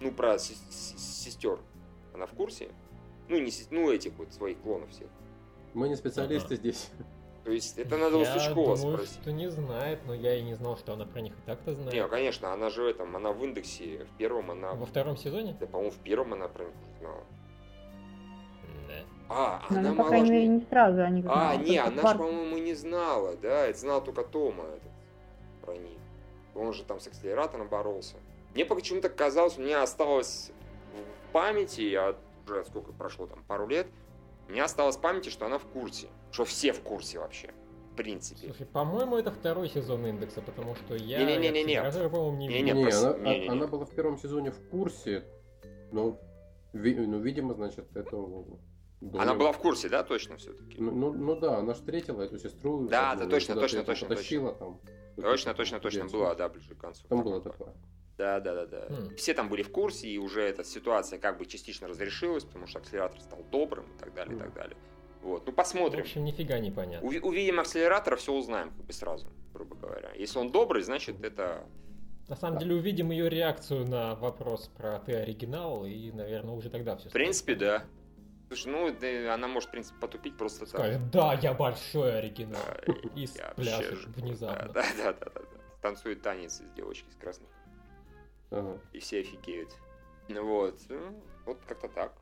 Ну, 0.00 0.10
про 0.10 0.38
сестер. 0.38 1.60
Она 2.12 2.26
в 2.26 2.32
курсе? 2.32 2.70
Ну, 3.28 3.38
не 3.38 3.50
ну 3.70 3.92
этих 3.92 4.14
вот 4.14 4.32
своих 4.32 4.58
клонов 4.60 4.90
всех. 4.90 5.08
Мы 5.72 5.88
не 5.88 5.96
специалисты 5.96 6.54
ага. 6.54 6.56
здесь. 6.56 6.90
То 7.44 7.50
есть 7.50 7.78
это 7.78 7.98
надо 7.98 8.16
у 8.16 8.24
Сучкова 8.24 8.74
спросить. 8.74 9.20
что 9.20 9.30
не 9.30 9.50
знает, 9.50 10.00
но 10.06 10.14
я 10.14 10.34
и 10.34 10.42
не 10.42 10.54
знал, 10.54 10.78
что 10.78 10.94
она 10.94 11.04
про 11.04 11.20
них 11.20 11.34
и 11.34 11.42
так-то 11.44 11.74
знает. 11.74 11.92
Не, 11.92 12.08
конечно, 12.08 12.52
она 12.54 12.70
же 12.70 12.88
этом, 12.88 13.14
она 13.14 13.32
в 13.32 13.44
индексе, 13.44 14.06
в 14.06 14.16
первом 14.16 14.50
она... 14.50 14.72
Во 14.72 14.86
втором 14.86 15.18
сезоне? 15.18 15.54
Да, 15.60 15.66
по-моему, 15.66 15.90
в 15.90 15.98
первом 15.98 16.32
она 16.32 16.48
про 16.48 16.64
них 16.64 16.74
знала. 17.00 17.24
Да. 18.88 18.94
А, 19.28 19.62
но 19.68 19.78
она, 19.78 19.90
она 19.90 20.02
по 20.02 20.08
крайней 20.08 20.30
мере, 20.30 20.46
не 20.48 20.60
сразу 20.70 21.02
они 21.02 21.22
А, 21.28 21.56
не, 21.56 21.76
она 21.76 22.12
же, 22.12 22.18
по-моему, 22.18 22.56
не 22.56 22.74
знала, 22.74 23.36
да, 23.36 23.66
это 23.66 23.78
знал 23.78 24.02
только 24.02 24.22
Тома 24.24 24.64
этот, 24.64 24.92
про 25.60 25.76
них. 25.76 25.98
Он 26.54 26.72
же 26.72 26.82
там 26.84 26.98
с 26.98 27.06
акселератором 27.06 27.68
боролся. 27.68 28.16
Мне 28.54 28.64
почему-то 28.64 29.10
казалось, 29.10 29.58
у 29.58 29.60
меня 29.60 29.82
осталось 29.82 30.50
в 31.28 31.32
памяти, 31.32 31.82
я 31.82 32.14
уже 32.46 32.64
сколько 32.64 32.92
прошло 32.92 33.26
там, 33.26 33.42
пару 33.46 33.66
лет, 33.66 33.86
у 34.48 34.52
меня 34.52 34.64
осталось 34.64 34.96
в 34.96 35.00
памяти, 35.00 35.28
что 35.28 35.44
она 35.44 35.58
в 35.58 35.66
курсе. 35.66 36.08
Что 36.34 36.44
все 36.44 36.72
в 36.72 36.80
курсе 36.80 37.20
вообще. 37.20 37.48
В 37.92 37.96
принципе. 37.96 38.48
Слушай, 38.48 38.66
по-моему, 38.66 39.16
это 39.16 39.30
второй 39.30 39.68
сезон 39.68 40.04
индекса, 40.04 40.42
потому 40.42 40.74
что 40.74 40.96
я... 40.96 41.24
Не-не-не-не. 41.24 41.80
по-моему, 42.08 42.36
не, 42.36 42.48
не, 42.48 42.62
не, 42.62 42.72
не, 42.72 42.90
она, 42.90 43.18
не, 43.18 43.38
не, 43.38 43.48
она 43.48 43.68
была 43.68 43.84
в 43.84 43.94
первом 43.94 44.18
сезоне 44.18 44.50
в 44.50 44.68
курсе, 44.68 45.24
но, 45.92 46.18
ви, 46.72 46.96
ну, 46.96 47.20
видимо, 47.20 47.54
значит, 47.54 47.86
это... 47.94 48.16
Было... 48.16 49.22
Она 49.22 49.34
была 49.34 49.52
в 49.52 49.58
курсе, 49.58 49.88
да, 49.88 50.02
точно 50.02 50.36
все-таки? 50.38 50.76
Ну, 50.80 50.90
ну, 50.90 51.12
ну 51.12 51.38
да, 51.38 51.58
она 51.58 51.72
же 51.72 51.78
встретила 51.78 52.22
эту 52.22 52.36
сестру. 52.36 52.88
Да, 52.88 53.14
да, 53.14 53.26
точно, 53.26 53.54
точно, 53.54 53.84
точно, 53.84 54.08
точно. 54.08 54.52
Там, 54.54 54.80
точно, 55.14 55.54
точно, 55.54 55.78
точно, 55.78 56.06
была, 56.06 56.34
да, 56.34 56.48
ближе 56.48 56.74
к 56.74 56.80
концу. 56.80 57.06
Там 57.06 57.22
было 57.22 57.40
такое. 57.40 57.74
Да, 58.18 58.40
да, 58.40 58.54
да, 58.54 58.66
да. 58.66 58.86
Mm. 58.88 59.14
Все 59.14 59.34
там 59.34 59.48
были 59.48 59.62
в 59.62 59.70
курсе, 59.70 60.08
и 60.08 60.18
уже 60.18 60.42
эта 60.42 60.64
ситуация 60.64 61.20
как 61.20 61.38
бы 61.38 61.46
частично 61.46 61.86
разрешилась, 61.86 62.42
потому 62.42 62.66
что 62.66 62.80
акселератор 62.80 63.20
стал 63.20 63.44
добрым 63.52 63.84
и 63.84 63.98
так 64.00 64.14
далее, 64.14 64.34
mm. 64.34 64.36
и 64.36 64.40
так 64.40 64.54
далее. 64.54 64.76
Вот, 65.24 65.46
ну 65.46 65.52
посмотрим. 65.52 66.02
В 66.02 66.04
общем, 66.04 66.22
нифига 66.22 66.58
не 66.58 66.70
понятно. 66.70 67.08
Уви- 67.08 67.20
увидим 67.20 67.58
акселератор, 67.58 68.16
все 68.16 68.34
узнаем 68.34 68.70
как 68.70 68.84
бы 68.84 68.92
сразу, 68.92 69.26
грубо 69.54 69.74
говоря. 69.74 70.12
Если 70.12 70.38
он 70.38 70.52
добрый, 70.52 70.82
значит 70.82 71.24
это... 71.24 71.64
На 72.28 72.36
самом 72.36 72.58
да. 72.58 72.64
деле 72.64 72.76
увидим 72.76 73.10
ее 73.10 73.30
реакцию 73.30 73.88
на 73.88 74.14
вопрос 74.16 74.70
про 74.76 74.98
ты 74.98 75.14
оригинал, 75.14 75.86
и, 75.86 76.12
наверное, 76.12 76.54
уже 76.54 76.68
тогда 76.68 76.96
все. 76.96 77.08
В 77.08 77.12
принципе, 77.12 77.54
да. 77.54 77.84
Слушай, 78.48 78.72
ну, 78.72 78.94
да, 79.00 79.32
она 79.32 79.48
может, 79.48 79.70
в 79.70 79.72
принципе, 79.72 79.98
потупить 79.98 80.36
просто 80.36 80.66
Скажет, 80.66 81.00
так. 81.00 81.10
да, 81.10 81.32
я 81.34 81.54
большой 81.54 82.18
оригинал. 82.18 82.60
И 83.16 83.26
спляшет 83.26 84.06
внезапно. 84.16 84.74
Да, 84.74 84.84
да, 84.98 85.12
да, 85.14 85.30
да. 85.34 85.40
Танцует 85.80 86.20
танец 86.20 86.58
с 86.58 86.74
девочкой 86.76 87.12
с 87.12 87.16
красных 87.16 87.48
Ага. 88.50 88.78
И 88.92 88.98
все 88.98 89.20
офигеют. 89.20 89.70
Ну 90.28 90.46
вот. 90.46 90.78
Ну, 90.90 91.14
вот 91.46 91.58
как-то 91.66 91.88
так. 91.88 92.12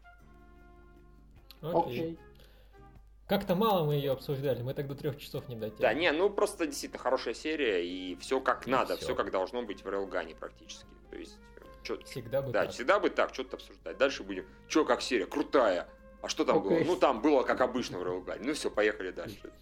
Окей. 1.61 2.17
Как-то 3.27 3.55
мало 3.55 3.87
мы 3.87 3.95
ее 3.95 4.13
обсуждали, 4.13 4.63
мы 4.63 4.75
так 4.75 4.87
до 4.89 4.95
трех 4.95 5.19
часов 5.19 5.49
не 5.49 5.55
дотягиваем. 5.55 5.81
Да, 5.81 5.95
не, 5.95 6.13
ну 6.13 6.29
просто 6.29 6.67
действительно 6.67 7.03
хорошая 7.03 7.35
серия, 7.35 7.85
и 7.85 8.17
все 8.17 8.41
как 8.41 8.67
и 8.67 8.71
надо, 8.71 8.97
все. 8.97 9.07
все 9.07 9.15
как 9.15 9.31
должно 9.31 9.63
быть 9.63 9.85
в 9.85 9.89
Рейлгане 9.89 10.35
практически. 10.35 10.87
То 11.11 11.17
есть, 11.17 11.39
что 11.83 11.99
всегда 12.05 12.43
бы 12.43 12.53
да, 12.53 12.65
так. 12.65 12.73
всегда 12.73 12.99
бы 13.01 13.11
так, 13.11 13.33
что-то 13.33 13.57
обсуждать. 13.57 13.97
Дальше 13.97 14.23
будем, 14.23 14.47
что 14.69 14.85
как 14.85 15.03
серия, 15.03 15.27
крутая. 15.27 15.89
А 16.21 16.29
что 16.29 16.45
там 16.45 16.59
okay. 16.59 16.69
было? 16.69 16.85
Ну, 16.85 16.97
там 16.97 17.21
было 17.21 17.43
как 17.43 17.61
обычно 17.61 17.99
в 17.99 18.05
Рейлгане. 18.05 18.45
Ну, 18.45 18.55
все, 18.55 18.71
поехали 18.71 19.11
дальше. 19.11 19.53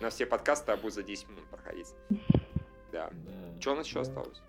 На 0.00 0.10
все 0.10 0.26
подкасты 0.26 0.74
будут 0.76 0.94
за 0.94 1.02
10 1.04 1.28
минут 1.28 1.44
проходить. 1.44 1.86
Да. 2.90 3.10
да. 3.12 3.60
Что 3.60 3.72
у 3.72 3.74
нас 3.76 3.86
еще 3.86 3.96
да. 3.96 4.00
осталось? 4.02 4.42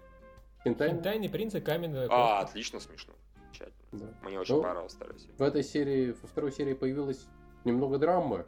Хентайный 0.63 1.29
принц 1.29 1.53
и 1.53 1.61
каменная 1.61 2.07
А, 2.09 2.39
отлично, 2.39 2.79
смешно. 2.79 3.13
Замечательно. 3.35 3.87
Да. 3.91 4.27
Мне 4.27 4.39
очень 4.39 4.55
ну, 4.55 4.63
понравилась 4.63 4.93
вторая 4.93 5.17
серия. 5.19 5.33
В 5.37 5.41
этой 5.41 5.63
серии, 5.63 6.15
во 6.21 6.27
второй 6.27 6.51
серии 6.51 6.73
появилась 6.73 7.27
немного 7.65 7.97
драмы. 7.97 8.45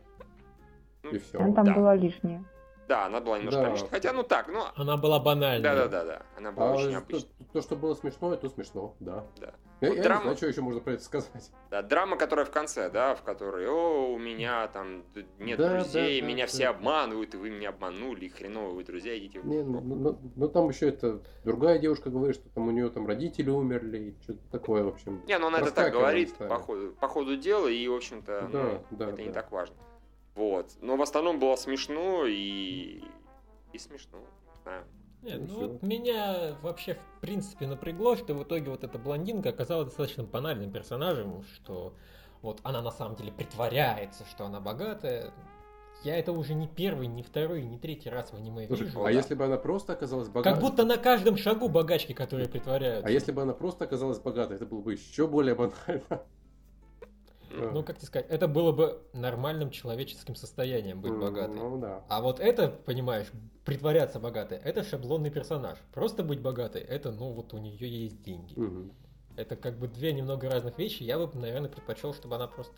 Ну, 1.03 1.11
и 1.11 1.17
все. 1.19 1.39
Она 1.39 1.53
там 1.53 1.65
да. 1.65 1.73
была 1.73 1.95
лишняя. 1.95 2.43
Да, 2.87 3.05
она 3.07 3.19
была 3.19 3.37
немножко 3.37 3.61
да. 3.61 3.69
лишняя. 3.69 3.89
Хотя, 3.89 4.13
ну 4.13 4.23
так, 4.23 4.47
ну... 4.47 4.63
Она 4.75 4.97
была 4.97 5.19
банальная. 5.19 5.61
Да-да-да, 5.61 6.21
она 6.37 6.51
была 6.51 6.71
а 6.71 6.73
очень 6.75 6.95
обычная. 6.95 7.21
То, 7.21 7.45
то, 7.53 7.61
что 7.61 7.75
было 7.75 7.95
смешно, 7.95 8.35
то 8.35 8.49
смешно, 8.49 8.95
да. 8.99 9.25
Да. 9.39 9.53
Я, 9.81 9.89
вот 9.89 9.97
я 9.97 10.03
драма... 10.03 10.19
не 10.19 10.23
знаю, 10.23 10.37
что 10.37 10.47
еще 10.47 10.61
можно 10.61 10.81
про 10.81 10.93
это 10.93 11.03
сказать. 11.03 11.51
Да, 11.69 11.81
драма, 11.81 12.17
которая 12.17 12.45
в 12.45 12.51
конце, 12.51 12.89
да, 12.89 13.15
в 13.15 13.23
которой, 13.23 13.67
о, 13.67 14.13
у 14.13 14.17
меня 14.17 14.67
там 14.69 15.03
нет 15.37 15.57
да, 15.57 15.69
друзей, 15.69 16.21
да, 16.21 16.27
меня 16.27 16.45
да, 16.45 16.47
все 16.47 16.63
да. 16.63 16.69
обманывают, 16.69 17.33
и 17.33 17.37
вы 17.37 17.49
меня 17.49 17.69
обманули, 17.69 18.29
хреново 18.29 18.71
вы 18.71 18.83
друзья, 18.83 19.17
идите 19.17 19.41
в 19.41 19.45
не, 19.45 19.63
ну, 19.63 19.81
ну, 19.81 20.19
ну, 20.35 20.47
там 20.47 20.69
еще 20.69 20.87
это 20.89 21.21
другая 21.43 21.77
девушка 21.79 22.09
говорит, 22.09 22.35
что 22.35 22.47
там 22.49 22.67
у 22.67 22.71
нее 22.71 22.89
там 22.89 23.05
родители 23.05 23.49
умерли, 23.49 24.15
что-то 24.21 24.39
такое, 24.51 24.83
в 24.83 24.87
общем. 24.87 25.21
Не, 25.27 25.37
ну 25.37 25.47
она 25.47 25.59
это 25.59 25.71
так 25.71 25.91
говорит 25.91 26.33
по 26.35 26.57
ходу, 26.59 26.95
по 26.99 27.07
ходу 27.07 27.35
дела, 27.35 27.67
и, 27.67 27.87
в 27.87 27.93
общем-то, 27.93 28.49
да, 28.51 28.63
ну, 28.63 28.97
да, 28.97 29.07
это 29.07 29.17
да. 29.17 29.23
не 29.23 29.31
так 29.31 29.51
важно. 29.51 29.75
Вот. 30.35 30.71
Но 30.81 30.97
в 30.97 31.01
основном 31.01 31.39
было 31.39 31.55
смешно 31.55 32.25
и, 32.25 33.01
и 33.73 33.77
смешно. 33.77 34.19
Да. 34.65 34.83
Нет, 35.25 35.41
ну 35.47 35.59
вот 35.59 35.81
меня 35.81 36.55
вообще 36.61 36.93
в 36.93 37.19
принципе 37.21 37.65
напрягло, 37.65 38.15
что 38.15 38.35
в 38.35 38.43
итоге 38.43 38.69
вот 38.69 38.83
эта 38.83 38.99
блондинка 38.99 39.49
оказалась 39.49 39.87
достаточно 39.87 40.23
банальным 40.23 40.71
персонажем, 40.71 41.43
что 41.55 41.95
вот 42.43 42.59
она 42.61 42.81
на 42.83 42.91
самом 42.91 43.15
деле 43.15 43.31
притворяется, 43.31 44.23
что 44.29 44.45
она 44.45 44.59
богатая. 44.59 45.33
Я 46.03 46.19
это 46.19 46.31
уже 46.31 46.53
не 46.53 46.67
первый, 46.67 47.07
не 47.07 47.23
второй, 47.23 47.63
не 47.63 47.79
третий 47.79 48.09
раз 48.09 48.31
в 48.31 48.35
аниме 48.35 48.67
Слушай, 48.67 48.83
вижу. 48.83 49.01
А 49.01 49.05
да. 49.05 49.09
если 49.09 49.33
бы 49.33 49.45
она 49.45 49.57
просто 49.57 49.93
оказалась 49.93 50.27
богатой? 50.27 50.53
Как 50.53 50.61
будто 50.61 50.85
на 50.85 50.97
каждом 50.97 51.37
шагу 51.37 51.69
богачки, 51.69 52.13
которые 52.13 52.47
притворяются. 52.47 53.07
А 53.07 53.09
если 53.09 53.31
бы 53.31 53.41
она 53.41 53.53
просто 53.53 53.85
оказалась 53.85 54.19
богатой, 54.19 54.57
это 54.57 54.67
было 54.67 54.81
бы 54.81 54.93
еще 54.93 55.25
более 55.27 55.55
банально. 55.55 56.21
Ну, 57.55 57.83
как 57.83 57.97
тебе 57.97 58.07
сказать, 58.07 58.27
это 58.29 58.47
было 58.47 58.71
бы 58.71 59.01
нормальным 59.13 59.69
человеческим 59.69 60.35
состоянием 60.35 61.01
быть 61.01 61.13
богатой. 61.13 61.55
Ну, 61.55 61.77
да. 61.79 62.03
А 62.09 62.21
вот 62.21 62.39
это, 62.39 62.69
понимаешь, 62.69 63.27
притворяться 63.63 64.19
богатой, 64.19 64.57
это 64.57 64.83
шаблонный 64.83 65.31
персонаж. 65.31 65.77
Просто 65.93 66.23
быть 66.23 66.41
богатой, 66.41 66.81
это, 66.81 67.11
ну, 67.11 67.31
вот 67.31 67.53
у 67.53 67.57
нее 67.57 67.87
есть 67.87 68.21
деньги. 68.21 68.57
Угу. 68.59 68.91
Это 69.37 69.55
как 69.55 69.77
бы 69.77 69.87
две 69.87 70.13
немного 70.13 70.49
разных 70.49 70.77
вещи. 70.77 71.03
Я 71.03 71.17
бы, 71.19 71.29
наверное, 71.37 71.69
предпочел, 71.69 72.13
чтобы 72.13 72.35
она 72.35 72.47
просто 72.47 72.73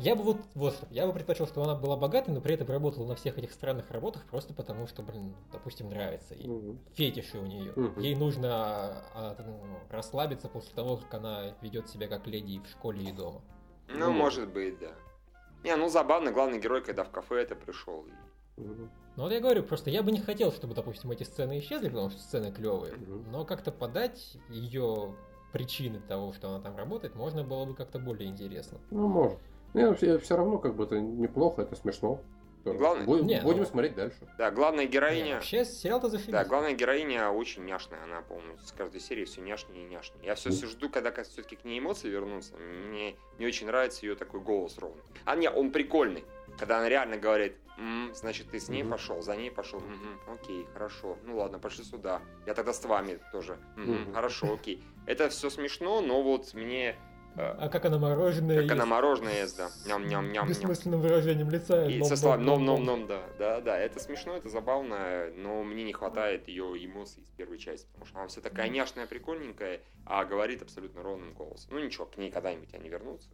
я 0.00 0.16
бы 0.16 0.22
вот, 0.22 0.38
вот, 0.54 0.74
я 0.90 1.06
бы 1.06 1.12
предпочел, 1.12 1.46
чтобы 1.46 1.66
она 1.66 1.74
была 1.74 1.96
богатой, 1.96 2.32
но 2.32 2.40
при 2.40 2.54
этом 2.54 2.68
работала 2.68 3.06
на 3.06 3.14
всех 3.14 3.38
этих 3.38 3.52
странных 3.52 3.90
работах 3.90 4.24
просто 4.24 4.54
потому, 4.54 4.86
что, 4.86 5.02
блин, 5.02 5.34
допустим, 5.52 5.90
нравится 5.90 6.34
ей. 6.34 6.48
Угу. 6.48 6.78
Фетиши 6.94 7.38
у 7.38 7.46
нее. 7.46 7.72
Угу. 7.72 8.00
Ей 8.00 8.14
нужно 8.14 9.04
а, 9.14 9.36
ну, 9.38 9.60
расслабиться 9.90 10.48
после 10.48 10.74
того, 10.74 10.96
как 10.96 11.14
она 11.14 11.54
ведет 11.60 11.88
себя 11.88 12.08
как 12.08 12.26
леди 12.26 12.60
в 12.60 12.68
школе 12.68 13.10
и 13.10 13.12
дома. 13.12 13.42
Ну, 13.88 14.06
угу. 14.06 14.12
может 14.12 14.48
быть, 14.48 14.78
да. 14.78 14.92
Не, 15.62 15.76
ну 15.76 15.88
забавно, 15.88 16.32
главный 16.32 16.58
герой, 16.58 16.82
когда 16.82 17.04
в 17.04 17.10
кафе 17.10 17.42
это 17.42 17.54
пришел. 17.54 18.06
И... 18.06 18.60
Угу. 18.60 18.88
Ну 19.16 19.22
вот 19.22 19.32
я 19.32 19.40
говорю, 19.40 19.62
просто 19.64 19.90
я 19.90 20.02
бы 20.02 20.12
не 20.12 20.20
хотел, 20.20 20.50
чтобы, 20.50 20.74
допустим, 20.74 21.10
эти 21.10 21.24
сцены 21.24 21.58
исчезли, 21.58 21.88
потому 21.88 22.08
что 22.10 22.20
сцены 22.20 22.50
клевые. 22.50 22.94
Угу. 22.94 23.30
Но 23.30 23.44
как-то 23.44 23.70
подать 23.70 24.38
ее 24.48 25.14
причины 25.52 26.00
того, 26.00 26.32
что 26.32 26.48
она 26.48 26.60
там 26.60 26.76
работает, 26.76 27.14
можно 27.14 27.44
было 27.44 27.64
бы 27.64 27.74
как-то 27.74 27.98
более 27.98 28.28
интересно. 28.28 28.78
Ну, 28.90 29.08
может. 29.08 29.38
Не, 29.74 29.94
все, 29.94 30.18
все 30.18 30.36
равно 30.36 30.58
как 30.58 30.74
бы 30.74 30.84
это 30.84 30.98
неплохо, 31.00 31.62
это 31.62 31.76
смешно. 31.76 32.20
Главное... 32.64 33.06
Будем, 33.06 33.26
не, 33.26 33.40
будем 33.40 33.60
ну... 33.60 33.66
смотреть 33.66 33.94
дальше. 33.94 34.18
Да, 34.36 34.50
главная 34.50 34.86
героиня... 34.86 35.24
Не, 35.24 35.34
вообще 35.34 35.64
сериал-то 35.64 36.08
зашибись. 36.08 36.32
Да, 36.32 36.44
главная 36.44 36.74
героиня 36.74 37.30
очень 37.30 37.64
няшная, 37.64 38.02
она, 38.04 38.20
по-моему, 38.20 38.58
с 38.58 38.72
каждой 38.72 39.00
серии 39.00 39.24
все 39.24 39.40
няшнее 39.40 39.86
и 39.86 39.88
няшнее. 39.88 40.26
Я 40.26 40.34
все, 40.34 40.50
все 40.50 40.66
жду, 40.66 40.90
когда 40.90 41.10
все-таки 41.22 41.56
к 41.56 41.64
ней 41.64 41.78
эмоции 41.78 42.08
вернутся. 42.08 42.54
Мне 42.56 43.16
не 43.38 43.46
очень 43.46 43.66
нравится 43.66 44.04
ее 44.04 44.14
такой 44.14 44.40
голос 44.40 44.76
ровный. 44.78 45.02
А 45.24 45.36
не, 45.36 45.48
он 45.48 45.70
прикольный. 45.70 46.24
Когда 46.58 46.78
она 46.78 46.88
реально 46.88 47.16
говорит, 47.16 47.54
М, 47.80 48.14
значит, 48.14 48.50
ты 48.50 48.60
с 48.60 48.68
ней 48.68 48.82
mm-hmm. 48.82 48.90
пошел, 48.90 49.22
за 49.22 49.36
ней 49.36 49.50
пошел. 49.50 49.78
Угу, 49.78 50.34
окей, 50.34 50.66
хорошо. 50.74 51.16
Ну 51.24 51.38
ладно, 51.38 51.58
пошли 51.58 51.82
сюда. 51.82 52.20
Я 52.46 52.52
тогда 52.52 52.74
с 52.74 52.84
вами 52.84 53.18
тоже. 53.32 53.58
Угу, 53.78 53.90
mm-hmm. 53.90 54.12
Хорошо, 54.12 54.52
окей. 54.52 54.84
Это 55.06 55.30
все 55.30 55.48
смешно, 55.48 56.02
но 56.02 56.22
вот 56.22 56.52
мне 56.52 56.96
а 57.36 57.68
как 57.68 57.84
она 57.84 57.98
мороженое 57.98 58.62
Как 58.62 58.72
она 58.72 58.86
мороженое 58.86 59.42
ест, 59.42 59.56
да. 59.56 59.70
Ням-ням-ням. 59.86 60.48
Бессмысленным 60.48 61.00
выражением 61.00 61.50
лица. 61.50 61.86
И 61.86 62.02
со 62.02 62.16
словами 62.16 62.42
ном-ном-ном, 62.42 63.06
да. 63.06 63.22
Да, 63.38 63.60
да, 63.60 63.78
это 63.78 64.00
смешно, 64.00 64.36
это 64.36 64.48
забавно, 64.48 65.30
но 65.36 65.62
мне 65.62 65.84
не 65.84 65.92
хватает 65.92 66.48
ее 66.48 66.64
эмоций 66.84 67.22
из 67.22 67.30
первой 67.30 67.58
части, 67.58 67.86
потому 67.86 68.06
что 68.06 68.18
она 68.18 68.28
вся 68.28 68.40
такая 68.40 68.68
няшная, 68.68 69.06
прикольненькая, 69.06 69.80
а 70.04 70.24
говорит 70.24 70.62
абсолютно 70.62 71.02
ровным 71.02 71.34
голосом. 71.34 71.70
Ну 71.72 71.80
ничего, 71.80 72.06
к 72.06 72.16
ней 72.16 72.30
когда-нибудь 72.30 72.74
они 72.74 72.88
вернутся. 72.88 73.30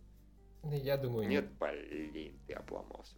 Я 0.64 0.96
думаю, 0.96 1.28
нет. 1.28 1.44
Нет, 1.44 2.10
блин, 2.12 2.38
ты 2.46 2.54
обломался. 2.54 3.16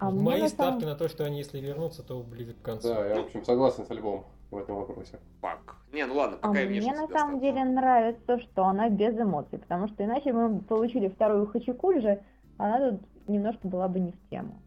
А 0.00 0.10
Мои 0.10 0.46
ставки 0.48 0.84
на 0.84 0.94
то, 0.94 1.08
что 1.08 1.24
они, 1.24 1.38
если 1.38 1.58
вернутся, 1.58 2.02
то 2.02 2.22
ближе 2.22 2.54
к 2.54 2.62
концу. 2.62 2.88
Да, 2.88 3.06
я, 3.08 3.16
в 3.16 3.24
общем, 3.26 3.44
согласен 3.44 3.84
с 3.84 3.90
Львом 3.90 4.26
в 4.50 4.56
этом 4.56 4.76
вопросе. 4.76 5.18
Пак. 5.40 5.76
Не, 5.92 6.06
ну 6.06 6.14
ладно, 6.14 6.38
пока 6.38 6.58
а 6.58 6.62
я 6.62 6.68
Мне 6.68 6.92
на 6.92 7.08
самом 7.08 7.40
деле 7.40 7.64
нравится, 7.64 8.40
что 8.40 8.64
она 8.64 8.88
без 8.88 9.18
эмоций, 9.18 9.58
потому 9.58 9.88
что 9.88 10.04
иначе 10.04 10.32
мы 10.32 10.60
получили 10.60 11.08
вторую 11.08 11.46
Хачикуль 11.46 12.00
же, 12.00 12.20
она 12.56 12.90
тут 12.90 13.00
немножко 13.28 13.68
была 13.68 13.88
бы 13.88 14.00
не 14.00 14.12
в 14.12 14.28
тему. 14.30 14.60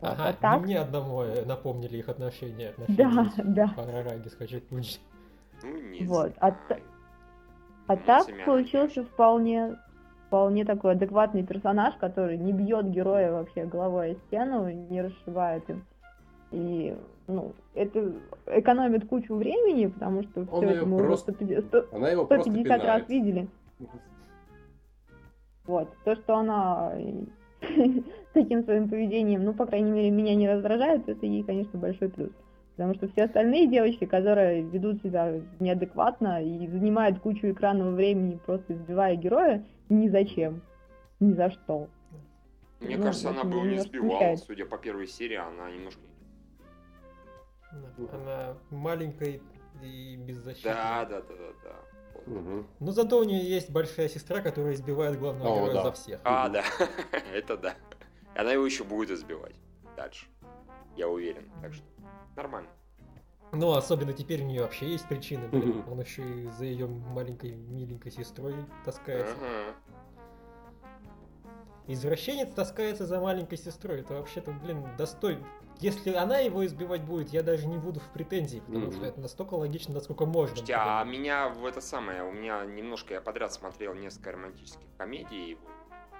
Ага, 0.00 0.28
а 0.28 0.32
так... 0.32 0.62
мне 0.62 0.78
одному 0.78 1.22
э, 1.22 1.44
напомнили 1.44 1.98
их 1.98 2.08
отношения. 2.08 2.70
отношения 2.78 3.32
да, 3.36 3.42
да. 3.44 3.66
Харараги 3.68 4.28
с 4.28 4.34
Хачикуль. 4.34 4.84
Ну, 5.62 5.80
не 5.90 6.06
вот. 6.06 6.32
А, 6.40 6.54
а 7.86 7.96
так 7.96 8.26
получился 8.44 9.04
вполне 9.04 9.76
вполне 10.26 10.64
такой 10.64 10.92
адекватный 10.92 11.44
персонаж, 11.44 11.94
который 11.96 12.36
не 12.36 12.52
бьет 12.52 12.90
героя 12.90 13.32
вообще 13.32 13.64
головой 13.64 14.12
о 14.12 14.14
стену, 14.26 14.68
не 14.68 15.02
расшивает 15.02 15.68
им. 15.70 15.84
И, 16.50 16.96
ну, 17.28 17.52
это 17.74 18.12
экономит 18.46 19.08
кучу 19.08 19.34
времени, 19.34 19.86
потому 19.86 20.22
что 20.22 20.40
Он 20.40 20.46
все 20.46 20.76
это 20.76 20.86
мы 20.86 20.98
просто... 20.98 21.32
уже 21.32 21.60
100, 21.62 21.68
100, 21.68 21.96
она 21.96 22.08
его 22.10 22.24
150 22.24 22.84
раз 22.84 23.08
видели. 23.08 23.48
Вот. 25.64 25.88
То, 26.04 26.14
что 26.14 26.36
она 26.36 26.92
таким 28.32 28.62
своим 28.64 28.88
поведением, 28.88 29.44
ну, 29.44 29.52
по 29.52 29.66
крайней 29.66 29.90
мере, 29.90 30.10
меня 30.10 30.34
не 30.34 30.48
раздражает, 30.48 31.08
это 31.08 31.26
ей, 31.26 31.42
конечно, 31.42 31.78
большой 31.78 32.08
плюс. 32.08 32.30
Потому 32.76 32.94
что 32.94 33.08
все 33.08 33.24
остальные 33.24 33.68
девочки, 33.68 34.04
которые 34.04 34.62
ведут 34.62 35.02
себя 35.02 35.40
неадекватно 35.60 36.44
и 36.44 36.68
занимают 36.68 37.18
кучу 37.20 37.50
экранного 37.50 37.92
времени, 37.92 38.38
просто 38.44 38.74
избивая 38.74 39.16
героя, 39.16 39.64
ни 39.88 40.08
зачем, 40.08 40.60
ни 41.18 41.32
за 41.32 41.50
что. 41.50 41.88
Мне 42.80 42.98
ну, 42.98 43.04
кажется, 43.04 43.30
она 43.30 43.44
бы 43.44 43.62
не 43.62 43.78
сбивала, 43.78 44.36
судя 44.36 44.66
по 44.66 44.76
первой 44.76 45.06
серии, 45.06 45.36
она 45.36 45.70
немножко... 45.70 46.00
Она 48.12 48.56
маленькая 48.70 49.40
и 49.82 50.16
беззащитная. 50.16 50.74
Да, 50.74 51.04
да, 51.04 51.20
да, 51.22 51.34
да, 51.34 51.52
да. 51.64 52.30
Угу. 52.32 52.66
Но 52.80 52.92
зато 52.92 53.18
у 53.18 53.24
нее 53.24 53.44
есть 53.44 53.70
большая 53.70 54.08
сестра, 54.08 54.40
которая 54.40 54.74
избивает 54.74 55.18
главного 55.18 55.48
О, 55.48 55.56
героя 55.56 55.74
да. 55.74 55.82
за 55.82 55.92
всех. 55.92 56.20
А, 56.24 56.48
да, 56.48 56.64
это 57.32 57.56
да. 57.56 57.76
Она 58.34 58.52
его 58.52 58.66
еще 58.66 58.84
будет 58.84 59.10
избивать 59.10 59.54
дальше. 59.96 60.26
Я 60.96 61.08
уверен. 61.08 61.50
Так 61.62 61.74
что 61.74 61.84
нормально. 62.36 62.70
Ну, 63.52 63.72
особенно 63.72 64.12
теперь 64.12 64.42
у 64.42 64.44
нее 64.44 64.62
вообще 64.62 64.90
есть 64.90 65.06
причины, 65.08 65.48
блин. 65.48 65.84
Он 65.88 66.00
еще 66.00 66.22
и 66.22 66.48
за 66.48 66.64
ее 66.64 66.86
маленькой 66.86 67.54
миленькой 67.54 68.12
сестрой 68.12 68.54
таскается. 68.84 69.34
Извращенец 71.88 72.52
таскается 72.54 73.06
за 73.06 73.20
маленькой 73.20 73.58
сестрой. 73.58 74.00
Это 74.00 74.14
вообще-то, 74.14 74.50
блин, 74.50 74.84
достой. 74.98 75.38
Если 75.78 76.12
она 76.12 76.38
его 76.38 76.64
избивать 76.64 77.02
будет, 77.02 77.28
я 77.30 77.42
даже 77.42 77.66
не 77.66 77.76
буду 77.76 78.00
в 78.00 78.08
претензии, 78.08 78.60
потому 78.66 78.90
что 78.92 79.04
это 79.04 79.20
настолько 79.20 79.54
логично, 79.54 79.94
насколько 79.94 80.24
можно. 80.24 80.56
Слушайте, 80.56 80.74
а 80.78 81.04
меня 81.04 81.50
в 81.50 81.66
это 81.66 81.82
самое, 81.82 82.24
у 82.24 82.32
меня 82.32 82.64
немножко, 82.64 83.14
я 83.14 83.20
подряд 83.20 83.52
смотрел 83.52 83.92
несколько 83.94 84.32
романтических 84.32 84.88
комедий, 84.96 85.58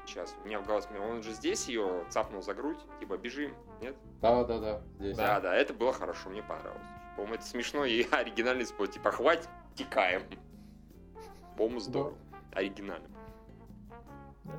сейчас. 0.07 0.35
У 0.45 0.47
меня 0.47 0.61
в 0.61 0.67
голове, 0.67 1.01
он 1.01 1.23
же 1.23 1.33
здесь 1.33 1.69
ее 1.69 2.05
цапнул 2.11 2.43
за 2.43 2.55
грудь, 2.55 2.79
типа 3.01 3.17
бежим, 3.17 3.55
нет? 3.81 3.97
Да, 4.21 4.45
да, 4.45 4.59
да. 4.59 4.83
Здесь. 4.99 5.17
Да, 5.17 5.41
да, 5.41 5.55
это 5.55 5.75
было 5.75 5.93
хорошо, 5.93 6.29
мне 6.29 6.43
понравилось. 6.43 6.87
По-моему, 7.17 7.37
это 7.37 7.45
смешно 7.45 7.85
и 7.85 8.07
оригинальный 8.11 8.67
спот, 8.67 8.93
типа 8.93 9.11
хватит, 9.11 9.49
текаем. 9.75 10.23
По-моему, 11.57 11.81
здорово. 11.81 12.17
Да. 12.53 12.59
Оригинально. 12.59 13.09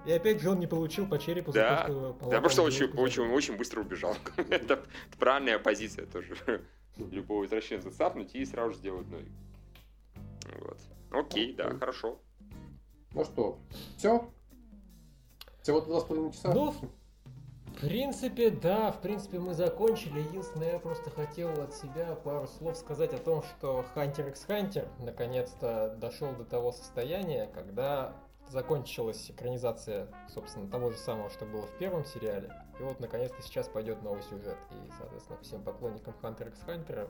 И 0.05 0.11
опять 0.11 0.41
же 0.41 0.49
он 0.49 0.59
не 0.59 0.67
получил 0.67 1.07
по 1.07 1.19
черепу 1.19 1.51
да. 1.51 1.69
за 1.69 1.75
то, 1.75 1.91
что... 1.91 2.17
Да, 2.21 2.25
потому 2.25 2.49
что 2.49 2.63
очень, 2.63 2.85
очень, 2.97 3.23
очень 3.23 3.57
быстро 3.57 3.81
убежал. 3.81 4.15
это, 4.37 4.55
это 4.55 4.83
правильная 5.19 5.59
позиция 5.59 6.05
тоже. 6.05 6.35
Любого 6.97 7.45
извращенца 7.45 7.91
цапнуть 7.91 8.33
и 8.35 8.45
сразу 8.45 8.71
же 8.71 8.77
сделать 8.77 9.07
ноги. 9.09 9.31
Вот. 10.59 10.77
Окей, 11.11 11.53
да, 11.53 11.71
хорошо. 11.77 12.19
Ну 13.13 13.23
что, 13.23 13.59
все? 13.97 14.29
Всего 15.61 15.81
два 15.81 15.99
с 16.01 16.03
половиной 16.03 16.31
часа? 16.31 16.53
Ну, 16.53 16.71
в 16.71 17.81
принципе, 17.81 18.49
да, 18.49 18.91
в 18.91 19.01
принципе 19.01 19.39
мы 19.39 19.53
закончили. 19.53 20.19
Единственное, 20.19 20.73
я 20.73 20.79
просто 20.79 21.09
хотел 21.09 21.49
от 21.61 21.73
себя 21.73 22.15
пару 22.15 22.47
слов 22.47 22.77
сказать 22.77 23.13
о 23.13 23.17
том, 23.17 23.43
что 23.43 23.85
Hunter 23.95 24.29
x 24.29 24.45
Hunter 24.47 24.87
наконец-то 24.99 25.95
дошел 25.99 26.31
до 26.33 26.43
того 26.43 26.71
состояния, 26.71 27.49
когда 27.53 28.13
закончилась 28.49 29.29
экранизация, 29.29 30.07
собственно, 30.33 30.69
того 30.69 30.91
же 30.91 30.97
самого, 30.97 31.29
что 31.29 31.45
было 31.45 31.67
в 31.67 31.77
первом 31.77 32.05
сериале. 32.05 32.51
И 32.79 32.83
вот, 32.83 32.99
наконец-то, 32.99 33.41
сейчас 33.41 33.67
пойдет 33.67 34.01
новый 34.03 34.23
сюжет. 34.23 34.57
И, 34.71 34.91
соответственно, 34.97 35.39
всем 35.41 35.63
поклонникам 35.63 36.13
Hunter 36.21 36.49
x 36.49 36.59
Hunter 36.67 37.09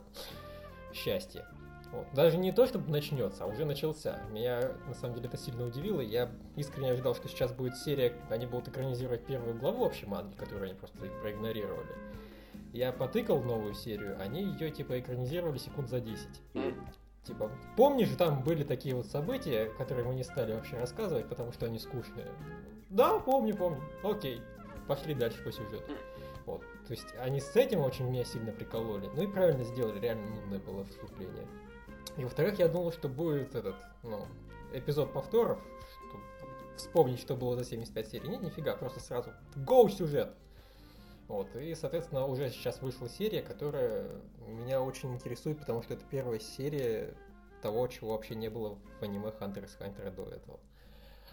счастье. 0.93 1.45
Вот. 1.91 2.05
Даже 2.13 2.38
не 2.38 2.51
то, 2.51 2.65
чтобы 2.65 2.91
начнется, 2.91 3.43
а 3.43 3.47
уже 3.47 3.63
начался. 3.63 4.19
Меня, 4.31 4.73
на 4.88 4.93
самом 4.93 5.15
деле, 5.15 5.27
это 5.27 5.38
сильно 5.38 5.65
удивило. 5.65 6.01
Я 6.01 6.29
искренне 6.55 6.91
ожидал, 6.91 7.15
что 7.15 7.29
сейчас 7.29 7.53
будет 7.53 7.77
серия, 7.77 8.13
они 8.29 8.45
будут 8.45 8.67
экранизировать 8.67 9.25
первую 9.25 9.57
главу 9.57 9.85
вообще 9.85 10.05
манги, 10.05 10.35
которую 10.35 10.65
они 10.65 10.73
просто 10.73 10.97
проигнорировали. 10.97 11.88
Я 12.73 12.91
потыкал 12.91 13.41
новую 13.41 13.73
серию, 13.73 14.19
они 14.21 14.43
ее, 14.43 14.69
типа, 14.69 14.99
экранизировали 14.99 15.57
секунд 15.57 15.89
за 15.89 16.01
10. 16.01 16.27
Типа, 17.28 17.51
помнишь, 17.75 18.09
там 18.17 18.41
были 18.41 18.63
такие 18.63 18.95
вот 18.95 19.05
события, 19.07 19.65
которые 19.78 20.05
мы 20.05 20.15
не 20.15 20.23
стали 20.23 20.53
вообще 20.53 20.78
рассказывать, 20.78 21.28
потому 21.28 21.51
что 21.51 21.65
они 21.65 21.78
скучные? 21.78 22.32
Да, 22.89 23.19
помню, 23.19 23.53
помню. 23.53 23.84
Окей, 24.01 24.41
пошли 24.88 25.13
дальше 25.13 25.43
по 25.43 25.51
сюжету. 25.51 25.91
Вот. 26.45 26.61
То 26.88 26.91
есть 26.91 27.07
они 27.19 27.41
с 27.41 27.53
этим 27.57 27.82
очень 27.82 28.05
меня 28.05 28.23
сильно 28.23 28.53
прикололи. 28.53 29.09
Ну 29.13 29.23
и 29.23 29.28
правильно 29.28 29.65
сделали, 29.65 29.99
реально 29.99 30.36
нудное 30.36 30.59
было 30.59 30.86
вступление. 30.86 31.45
И 32.15 32.23
во-вторых, 32.23 32.57
я 32.59 32.69
думал, 32.69 32.93
что 32.93 33.09
будет 33.09 33.53
этот, 33.53 33.75
ну, 34.03 34.25
эпизод 34.73 35.11
повторов, 35.11 35.59
чтобы 36.07 36.23
вспомнить, 36.78 37.19
что 37.19 37.36
было 37.36 37.57
за 37.57 37.65
75 37.65 38.07
серий. 38.07 38.30
Нет, 38.30 38.41
нифига, 38.41 38.78
просто 38.78 39.01
сразу 39.01 39.34
гоу 39.57 39.89
сюжет. 39.89 40.34
Вот, 41.28 41.53
и, 41.55 41.75
соответственно, 41.75 42.25
уже 42.25 42.49
сейчас 42.49 42.82
вышла 42.82 43.09
серия, 43.09 43.41
которая 43.41 44.09
меня 44.47 44.82
очень 44.82 45.13
интересует, 45.13 45.59
потому 45.59 45.84
что 45.84 45.93
это 45.93 46.05
первая 46.09 46.39
серия 46.39 47.13
того, 47.61 47.88
чего 47.88 48.11
вообще 48.11 48.36
не 48.36 48.49
было 48.49 48.78
в 48.99 49.03
аниме 49.03 49.30
Hunter 49.30 49.63
x 49.63 49.78
Hunter 49.80 50.09
до 50.11 50.23
этого. 50.30 50.59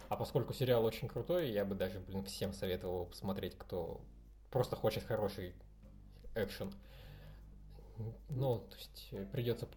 А 0.09 0.16
поскольку 0.16 0.53
сериал 0.53 0.84
очень 0.84 1.09
крутой, 1.09 1.51
я 1.51 1.64
бы 1.64 1.74
даже, 1.74 2.01
блин, 2.01 2.24
всем 2.24 2.53
советовал 2.53 2.95
его 2.95 3.05
посмотреть, 3.07 3.57
кто 3.57 4.01
просто 4.51 4.74
хочет 4.74 5.05
хороший 5.05 5.55
экшен. 6.34 6.72
Ну, 8.28 8.59
то 8.59 8.76
есть 8.76 9.30
придется 9.30 9.68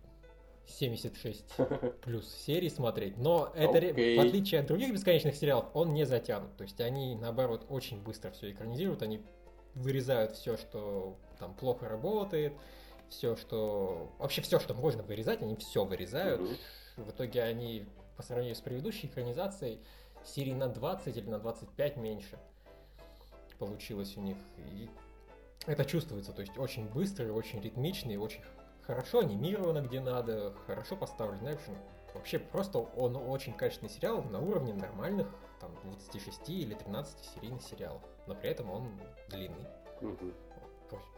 76 0.66 1.46
плюс 2.02 2.34
серий 2.34 2.70
смотреть, 2.70 3.18
но 3.18 3.52
это, 3.56 3.78
okay. 3.78 4.18
в 4.18 4.20
отличие 4.20 4.62
от 4.62 4.68
других 4.68 4.94
бесконечных 4.94 5.36
сериалов, 5.36 5.68
он 5.74 5.94
не 5.94 6.06
затянут. 6.06 6.58
То 6.58 6.64
есть 6.64 6.82
они, 6.82 7.16
наоборот, 7.16 7.66
очень 7.70 8.02
быстро 8.02 8.32
все 8.32 8.52
экранизируют, 8.52 9.02
они 9.02 9.22
вырезают 9.78 10.34
все, 10.34 10.58
что 10.58 11.18
там 11.40 11.54
плохо 11.54 11.88
работает, 11.88 12.54
все, 13.10 13.36
что... 13.36 14.12
Вообще 14.20 14.42
все, 14.42 14.60
что 14.60 14.74
можно 14.74 15.04
вырезать, 15.04 15.42
они 15.42 15.56
все 15.56 15.86
вырезают. 15.86 16.42
Mm-hmm. 16.42 17.04
В 17.06 17.10
итоге 17.12 17.44
они, 17.44 17.86
по 18.16 18.24
сравнению 18.24 18.56
с 18.56 18.62
предыдущей 18.62 19.08
экранизацией, 19.08 19.80
серий 20.26 20.54
на 20.54 20.68
20 20.68 21.16
или 21.16 21.30
на 21.30 21.40
25 21.40 21.98
меньше 21.98 22.38
получилось 23.60 24.18
у 24.18 24.22
них. 24.22 24.38
И 24.58 24.90
это 25.66 25.86
чувствуется, 25.86 26.32
то 26.32 26.42
есть 26.42 26.58
очень 26.58 26.88
быстрый, 26.88 27.32
очень 27.32 27.62
ритмичный, 27.62 28.18
очень 28.18 28.42
хорошо 28.82 29.20
анимировано 29.20 29.82
где 29.82 30.00
надо, 30.00 30.54
хорошо 30.66 30.96
поставлен 30.96 31.54
экшен. 31.54 31.76
Вообще 32.14 32.40
просто 32.40 32.80
он 32.80 33.16
очень 33.16 33.54
качественный 33.54 33.92
сериал 33.92 34.24
на 34.24 34.40
уровне 34.40 34.74
нормальных 34.74 35.28
там 35.60 35.72
26 35.84 36.50
или 36.50 36.74
13 36.74 37.18
серийных 37.36 37.62
сериалов, 37.62 38.02
но 38.26 38.36
при 38.36 38.50
этом 38.50 38.70
он 38.72 38.90
длинный. 39.30 39.66
Угу. 40.02 40.34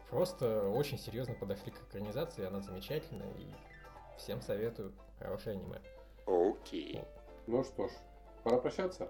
Просто 0.09 0.67
очень 0.69 0.97
серьезно 0.97 1.35
подошли 1.35 1.71
к 1.71 1.79
экранизации, 1.89 2.45
она 2.45 2.61
замечательная 2.61 3.31
и 3.37 3.47
всем 4.17 4.41
советую 4.41 4.93
хорошее 5.19 5.55
аниме. 5.57 5.79
Окей. 6.25 7.03
Ну 7.45 7.63
что 7.63 7.87
ж, 7.87 7.91
пора 8.43 8.57
прощаться. 8.57 9.07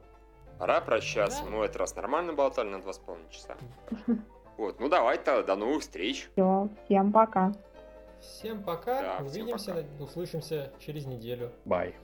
Пора 0.57 0.81
прощаться. 0.81 1.43
Да. 1.43 1.49
Ну, 1.49 1.63
этот 1.63 1.77
раз 1.77 1.95
нормально 1.95 2.33
болтали 2.33 2.67
на 2.69 2.81
два 2.81 2.91
с 2.93 2.99
половиной 2.99 3.29
часа. 3.29 3.55
Вот, 4.57 4.77
ну 4.81 4.89
давай-то, 4.89 5.41
до 5.41 5.55
новых 5.55 5.83
встреч. 5.83 6.29
Все, 6.33 6.67
всем 6.83 7.13
пока. 7.13 7.53
Всем 8.19 8.61
пока. 8.61 9.01
Да, 9.01 9.17
Увидимся, 9.25 9.57
всем 9.57 9.75
пока. 9.75 10.03
услышимся 10.03 10.73
через 10.79 11.05
неделю. 11.05 11.53
Бай. 11.63 11.95